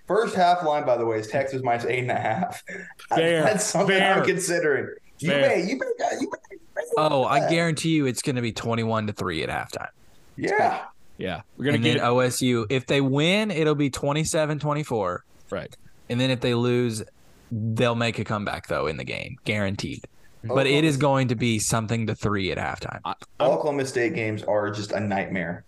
[0.07, 2.63] First half line, by the way, is Texas minus eight and a half.
[3.09, 3.43] Fair.
[3.43, 4.15] That's something Fair.
[4.15, 4.87] I'm considering.
[5.19, 5.41] You Fair.
[5.49, 6.81] may, you may, you may.
[6.97, 9.89] Oh, I guarantee you, it's going to be twenty-one to three at halftime.
[10.35, 10.85] Yeah,
[11.21, 15.19] Yeah, we're gonna get OSU, if they win, it'll be 27-24.
[15.51, 15.75] right.
[16.09, 17.03] And then if they lose,
[17.51, 20.03] they'll make a comeback though in the game, guaranteed.
[20.49, 22.99] Oh, But it is going to be something to three at halftime.
[23.05, 25.63] I, all Oklahoma State games are just a nightmare.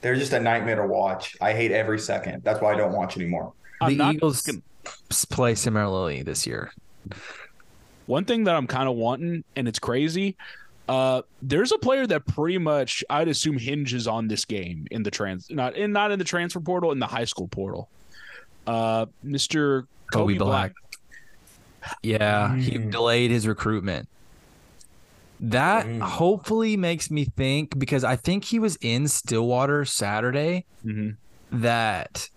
[0.00, 1.36] They're just a nightmare to watch.
[1.40, 2.42] I hate every second.
[2.42, 3.52] That's why I don't watch anymore.
[3.80, 4.58] I'm the Eagles gonna-
[5.10, 6.72] s- play similarly this year.
[8.06, 10.36] One thing that I'm kind of wanting, and it's crazy.
[10.88, 15.10] Uh, there's a player that pretty much I'd assume hinges on this game in the
[15.10, 17.88] trans, not in not in the transfer portal, in the high school portal.
[18.66, 19.86] Uh, Mr.
[20.12, 20.72] Kobe, Black.
[22.02, 22.90] Yeah, he Mm.
[22.90, 24.08] delayed his recruitment.
[25.40, 26.00] That Mm.
[26.00, 31.16] hopefully makes me think because I think he was in Stillwater Saturday Mhm.
[31.50, 32.28] that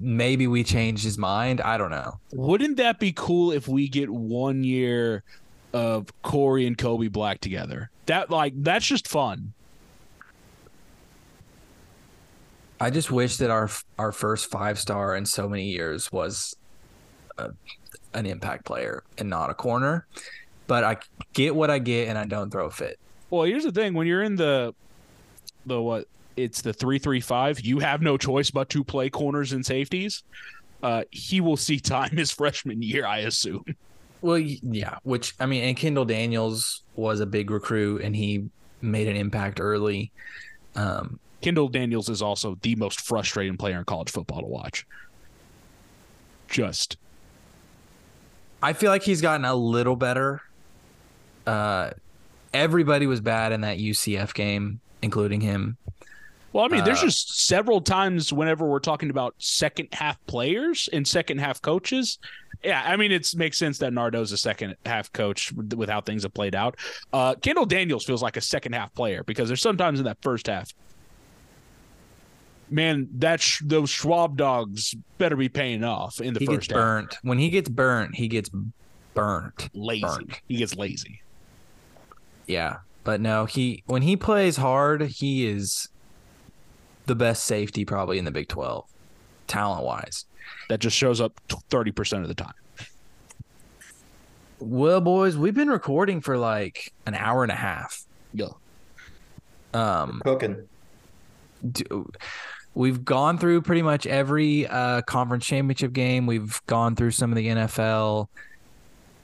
[0.00, 1.60] maybe we changed his mind.
[1.60, 2.20] I don't know.
[2.32, 5.24] Wouldn't that be cool if we get one year
[5.72, 7.90] of Corey and Kobe Black together?
[8.06, 9.52] That like that's just fun.
[12.80, 13.68] I just wish that our
[13.98, 16.56] our first five star in so many years was
[17.36, 17.50] a,
[18.14, 20.06] an impact player and not a corner.
[20.66, 20.96] But I
[21.32, 22.98] get what I get, and I don't throw a fit.
[23.28, 24.74] Well, here's the thing: when you're in the
[25.66, 29.52] the what it's the three three five, you have no choice but to play corners
[29.52, 30.22] and safeties.
[30.82, 33.64] Uh, he will see time his freshman year, I assume.
[34.22, 38.48] Well, yeah, which I mean, and Kendall Daniels was a big recruit, and he
[38.82, 40.12] made an impact early.
[40.74, 44.86] Um, Kendall Daniels is also the most frustrating player in college football to watch.
[46.48, 46.96] Just,
[48.62, 50.42] I feel like he's gotten a little better.
[51.46, 51.90] Uh,
[52.52, 55.78] everybody was bad in that UCF game, including him.
[56.52, 60.88] Well, I mean, there's Uh, just several times whenever we're talking about second half players
[60.92, 62.18] and second half coaches.
[62.64, 66.24] Yeah, I mean, it makes sense that Nardo's a second half coach with how things
[66.24, 66.76] have played out.
[67.12, 70.46] Uh, Kendall Daniels feels like a second half player because there's sometimes in that first
[70.46, 70.70] half.
[72.68, 76.70] Man, that sh- those Schwab dogs better be paying off in the He gets first
[76.70, 76.76] half.
[76.78, 77.18] burnt.
[77.22, 78.48] When he gets burnt, he gets
[79.14, 79.70] burnt.
[79.74, 80.02] Lazy.
[80.02, 80.40] Burnt.
[80.46, 81.20] He gets lazy.
[82.46, 85.88] Yeah, but no, he when he plays hard, he is
[87.06, 88.88] the best safety probably in the Big Twelve,
[89.46, 90.26] talent wise.
[90.68, 91.40] That just shows up
[91.70, 92.54] thirty percent of the time.
[94.60, 98.04] Well, boys, we've been recording for like an hour and a half.
[98.34, 98.48] Yeah.
[99.72, 100.68] Um, Cooking.
[101.70, 102.10] do,
[102.74, 106.26] we've gone through pretty much every uh, conference championship game.
[106.26, 108.28] We've gone through some of the NFL,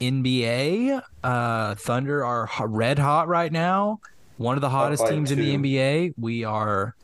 [0.01, 1.01] NBA.
[1.23, 3.99] Uh, Thunder are red hot right now.
[4.37, 5.55] One of the hottest by teams in the.
[5.55, 6.13] NBA.
[6.17, 6.95] We are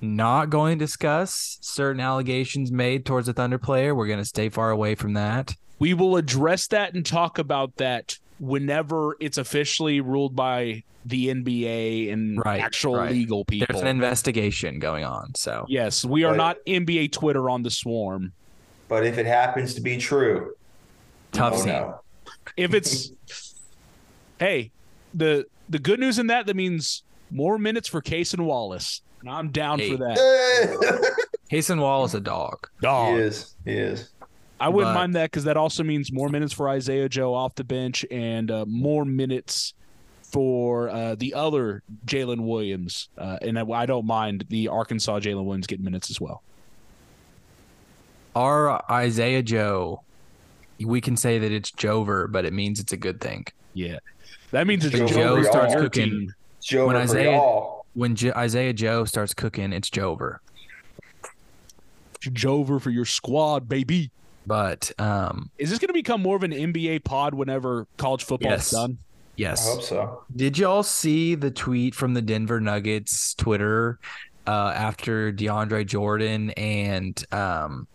[0.00, 3.94] not going to discuss certain allegations made towards a Thunder player.
[3.94, 5.54] We're going to stay far away from that.
[5.78, 12.12] We will address that and talk about that whenever it's officially ruled by the NBA
[12.12, 13.10] and Right, actual right.
[13.10, 13.66] legal people.
[13.70, 15.34] There's an investigation going on.
[15.36, 18.32] So yes, we are But- not NBA Twitter on the swarm.
[18.88, 20.54] But if it happens to be true,
[21.32, 21.66] tough oh scene.
[21.68, 22.00] no.
[22.56, 23.12] If it's
[24.38, 24.70] hey,
[25.14, 29.02] the the good news in that that means more minutes for Cason Wallace.
[29.20, 29.90] And I'm down Hey.
[29.92, 31.16] for that.
[31.48, 32.68] Hasten Wall is a dog.
[32.80, 33.54] he is.
[33.64, 34.10] He is.
[34.60, 37.54] I wouldn't But- mind that because that also means more minutes for Isaiah Joe off
[37.54, 39.74] the bench and uh, more minutes
[40.22, 43.08] for uh, the other Jalen Williams.
[43.16, 46.42] Uh, and I, I don't mind the Arkansas Jalen Williams getting minutes as well.
[48.34, 50.02] Our Isaiah Joe,
[50.80, 53.46] we can say that it's Jover, but it means it's a good thing.
[53.74, 53.98] Yeah,
[54.50, 56.04] that means it's Joe Joe starts starts cooking.
[56.10, 56.32] cooking.
[56.62, 57.77] Joe When for Isaiah- y'all.
[57.98, 60.38] When J- Isaiah Joe starts cooking, it's Jover.
[62.20, 64.12] Jover for your squad, baby.
[64.46, 68.52] But um, Is this going to become more of an NBA pod whenever college football
[68.52, 68.66] Yes.
[68.66, 68.98] is done?
[69.34, 69.66] Yes.
[69.66, 70.24] I hope so.
[70.36, 73.98] did y'all see the tweet from the Denver Nuggets Twitter
[74.46, 77.88] uh, after DeAndre Jordan and um,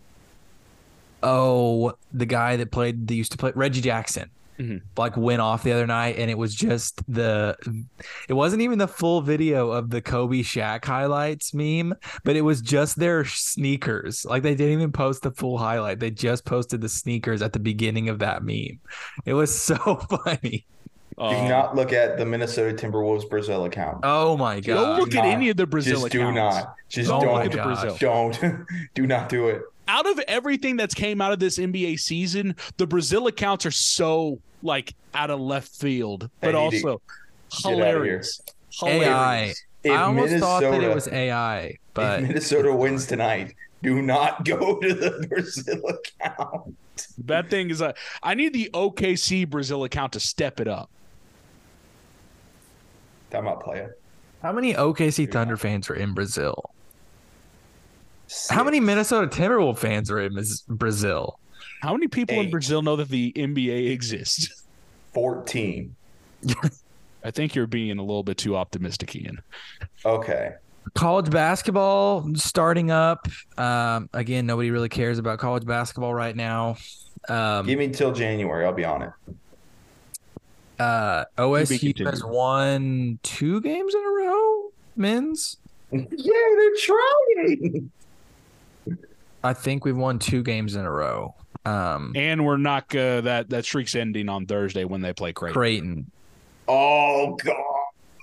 [1.22, 4.28] oh, the guy that played, they used to play Reggie Jackson.
[4.58, 4.82] Mhm.
[4.96, 7.56] Like went off the other night, and it was just the.
[8.28, 12.60] It wasn't even the full video of the Kobe Shaq highlights meme, but it was
[12.60, 14.24] just their sneakers.
[14.24, 17.58] Like they didn't even post the full highlight; they just posted the sneakers at the
[17.58, 18.78] beginning of that meme.
[19.26, 19.76] It was so
[20.24, 20.66] funny.
[21.16, 24.00] Do Uh, not look at the Minnesota Timberwolves Brazil account.
[24.02, 24.74] Oh my god!
[24.74, 25.32] don't look Do at not.
[25.32, 26.56] any of the Brazil Just do accounts.
[26.64, 26.74] not.
[26.88, 27.80] Just Don't Oh look at the gosh.
[27.82, 27.96] Brazil.
[27.98, 28.66] don't.
[28.94, 29.62] do not do it.
[29.88, 34.38] Out of everything that's came out of this NBA season, the Brazil accounts are so
[34.62, 37.00] like out of left field, but They also
[37.52, 38.40] hilarious.
[38.78, 39.06] Hilarious.
[39.06, 39.54] AI.
[39.84, 44.00] If I almost Minnesota, thought that it was AI, but if Minnesota wins tonight, do
[44.00, 46.76] not go to the Brazil account.
[47.18, 47.94] That thing is a.
[48.22, 50.88] I need the OKC Brazil account to step it up.
[53.30, 53.96] Time out, player.
[54.42, 56.70] how many OKC Thunder fans are in Brazil?
[58.50, 60.36] How many Minnesota Timberwolves fans are in
[60.68, 61.38] Brazil?
[61.80, 64.62] How many people in Brazil know that the NBA exists?
[65.14, 65.94] 14.
[67.22, 69.40] I think you're being a little bit too optimistic, Ian.
[70.04, 70.54] Okay.
[70.94, 73.28] College basketball starting up.
[73.56, 76.76] Um, again, nobody really cares about college basketball right now.
[77.28, 78.66] Um, Give me till January.
[78.66, 79.10] I'll be on it.
[80.78, 85.56] uh, be OSU has won two games in a row, men's.
[85.92, 87.90] yeah, they're trying.
[89.44, 91.34] I think we've won two games in a row.
[91.66, 95.54] Um, And we're not uh, that that streak's ending on Thursday when they play Creighton.
[95.54, 96.10] Creighton.
[96.66, 97.54] Oh, God.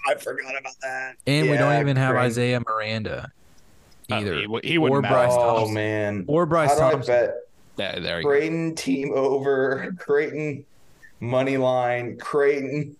[0.09, 1.15] I forgot about that.
[1.27, 2.25] And we don't even have Creighton.
[2.25, 3.31] Isaiah Miranda
[4.11, 4.33] Uh, either.
[4.35, 5.13] he, he wouldn't Or matter.
[5.15, 5.73] Bryce Oh, Thompson.
[5.75, 6.25] man.
[6.27, 7.35] or Bryce How do I bet
[7.75, 8.29] There, there you go.
[8.29, 10.65] Creighton team over Creighton
[11.19, 12.95] money line Creighton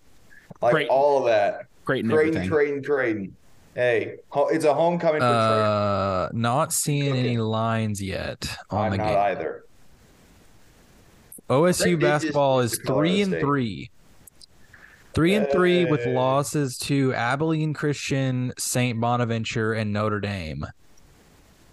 [0.62, 0.92] like Creighton.
[0.92, 2.50] all of that Creighton Creighton everything.
[2.52, 3.36] Creighton Creighton
[3.76, 9.08] Hey, it's a homecoming for Uh, not seeing any lines yet on I'm the not
[9.08, 9.18] game.
[9.18, 9.64] either.
[11.50, 13.42] OSU did just basketball lose is to Colorado three and State.
[13.42, 13.92] three.
[15.14, 16.14] Three and three with Hey.
[16.16, 19.00] losses to Abilene Christian, St.
[19.00, 20.66] Bonaventure, and Notre Dame.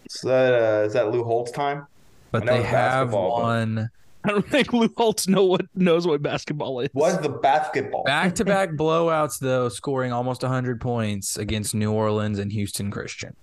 [0.07, 1.87] Is that uh, is that Lou Holtz time?
[2.33, 3.91] But know they it's have basketball, but- won
[4.25, 6.91] I don't think Lou Holtz know what knows what basketball is.
[6.93, 8.05] Was the basketball?
[8.05, 13.37] back to back blowouts, though, scoring almost 100 points against New Orleans and Houston Christian.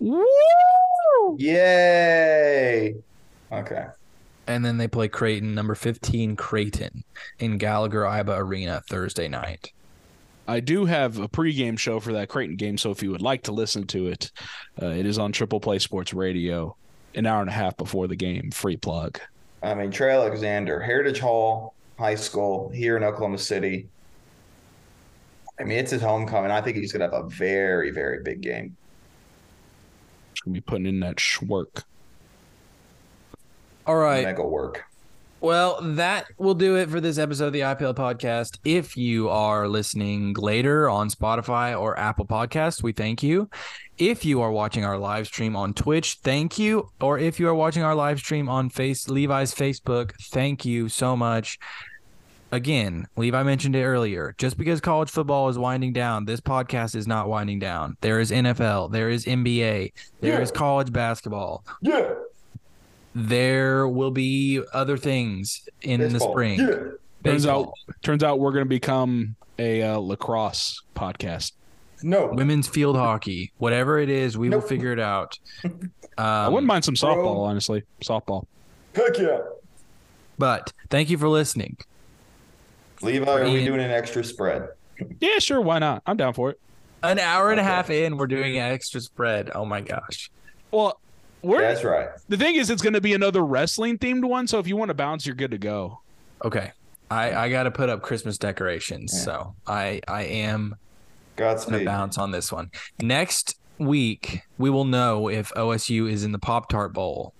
[0.00, 0.24] Woo!
[1.38, 2.94] Yay!
[3.52, 3.86] Okay.
[4.46, 7.04] And then they play Creighton, number 15, Creighton,
[7.38, 9.72] in Gallagher Iba Arena Thursday night.
[10.48, 13.44] I do have a pregame show for that Creighton game, so if you would like
[13.44, 14.32] to listen to it,
[14.80, 16.76] uh, it is on Triple Play Sports Radio,
[17.14, 18.50] an hour and a half before the game.
[18.50, 19.20] Free plug.
[19.62, 23.88] I mean, Trey Alexander, Heritage Hall High School here in Oklahoma City.
[25.60, 26.50] I mean, it's his homecoming.
[26.50, 28.76] I think he's going to have a very, very big game.
[30.34, 31.84] Just gonna be putting in that schwork.
[33.86, 34.24] All right.
[34.24, 34.84] Mega work.
[35.42, 38.58] Well, that will do it for this episode of the IPL podcast.
[38.64, 43.50] If you are listening later on Spotify or Apple Podcasts, we thank you.
[43.98, 46.90] If you are watching our live stream on Twitch, thank you.
[47.00, 51.16] Or if you are watching our live stream on Face Levi's Facebook, thank you so
[51.16, 51.58] much.
[52.52, 54.36] Again, Levi mentioned it earlier.
[54.38, 57.96] Just because college football is winding down, this podcast is not winding down.
[58.00, 60.56] There is NFL, there is NBA, there is Yeah.
[60.58, 61.64] college basketball.
[61.80, 62.12] Yeah.
[63.14, 66.58] There will be other things in the spring.
[66.60, 66.76] Yeah.
[67.24, 67.72] Turns out,
[68.02, 71.52] turns out we're gonna become a uh, lacrosse podcast.
[72.04, 72.26] No.
[72.32, 75.38] women's field hockey, whatever it is, we will figure it out.
[76.18, 77.40] I Um, wouldn't mind some softball, bro.
[77.42, 77.84] honestly.
[78.02, 78.44] Softball.
[78.94, 79.38] Heck yeah.
[80.36, 81.76] but thank you for listening.
[83.02, 84.68] Levi, are we doing an extra spread?
[85.20, 85.60] Yeah, sure.
[85.60, 86.02] Why not?
[86.06, 86.60] I'm down for it.
[87.04, 89.50] An hour and a half in, we're doing an extra spread.
[89.54, 90.30] Oh my gosh.
[90.70, 91.00] Well,
[91.42, 92.08] we're That's right.
[92.28, 94.46] the thing is, it's going to be another wrestling themed one.
[94.46, 96.00] So if you want to bounce, you're good to go.
[96.44, 96.72] Okay.
[97.10, 99.20] I, I got to put up Christmas decorations, Yeah.
[99.24, 100.76] so I I am
[101.36, 102.70] gonna bounce on this one.
[103.00, 107.34] Next week, we will know if OSU is in the Pop Tart Bowl,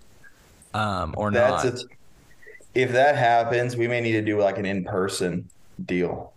[0.74, 1.74] um, or That's not.
[1.74, 1.84] a,
[2.74, 5.48] if that happens, we may need to do like an in person
[5.86, 6.32] deal.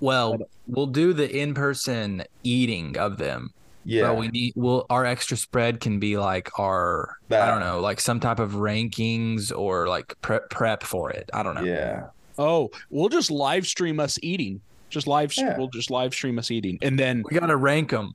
[0.00, 0.38] well,
[0.68, 3.52] we'll do the in-person eating of them.
[3.84, 4.02] Yeah.
[4.08, 8.00] But we need well our extra spread can be like our I don't know, like
[8.00, 11.28] some type of rankings or like prep prep for it.
[11.34, 11.64] I don't know.
[11.64, 12.06] yeah.
[12.38, 14.60] Oh, we'll just live stream us eating.
[14.88, 15.36] Just live.
[15.36, 15.56] Yeah.
[15.58, 18.14] We'll just live stream us eating, and then We got to rank them.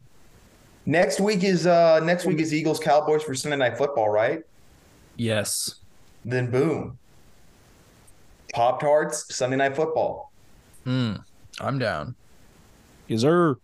[0.85, 4.43] Next week is uh next week is Eagles Cowboys for Sunday night football, right?
[5.17, 5.75] Yes.
[6.23, 6.97] Then boom.
[8.53, 10.31] Pop Tarts, Sunday night football.
[10.85, 11.15] Hmm.
[11.59, 12.15] I'm down.
[13.09, 13.55] is there.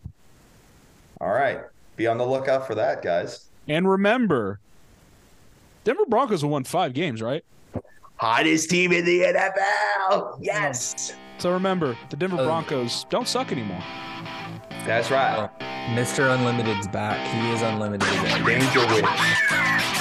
[1.22, 1.62] All right.
[1.96, 3.50] Be on the lookout for that, guys.
[3.68, 4.60] And remember,
[5.84, 7.44] Denver Broncos have won five games, right?
[8.16, 10.38] Hottest team in the NFL.
[10.42, 11.14] Yes.
[11.38, 13.84] So remember, the Denver Uh, Broncos don't suck anymore.
[14.86, 15.50] That's right.
[15.96, 16.34] Mr.
[16.34, 17.20] Unlimited's back.
[17.28, 18.46] He is unlimited again.
[18.46, 19.93] Danger Witch.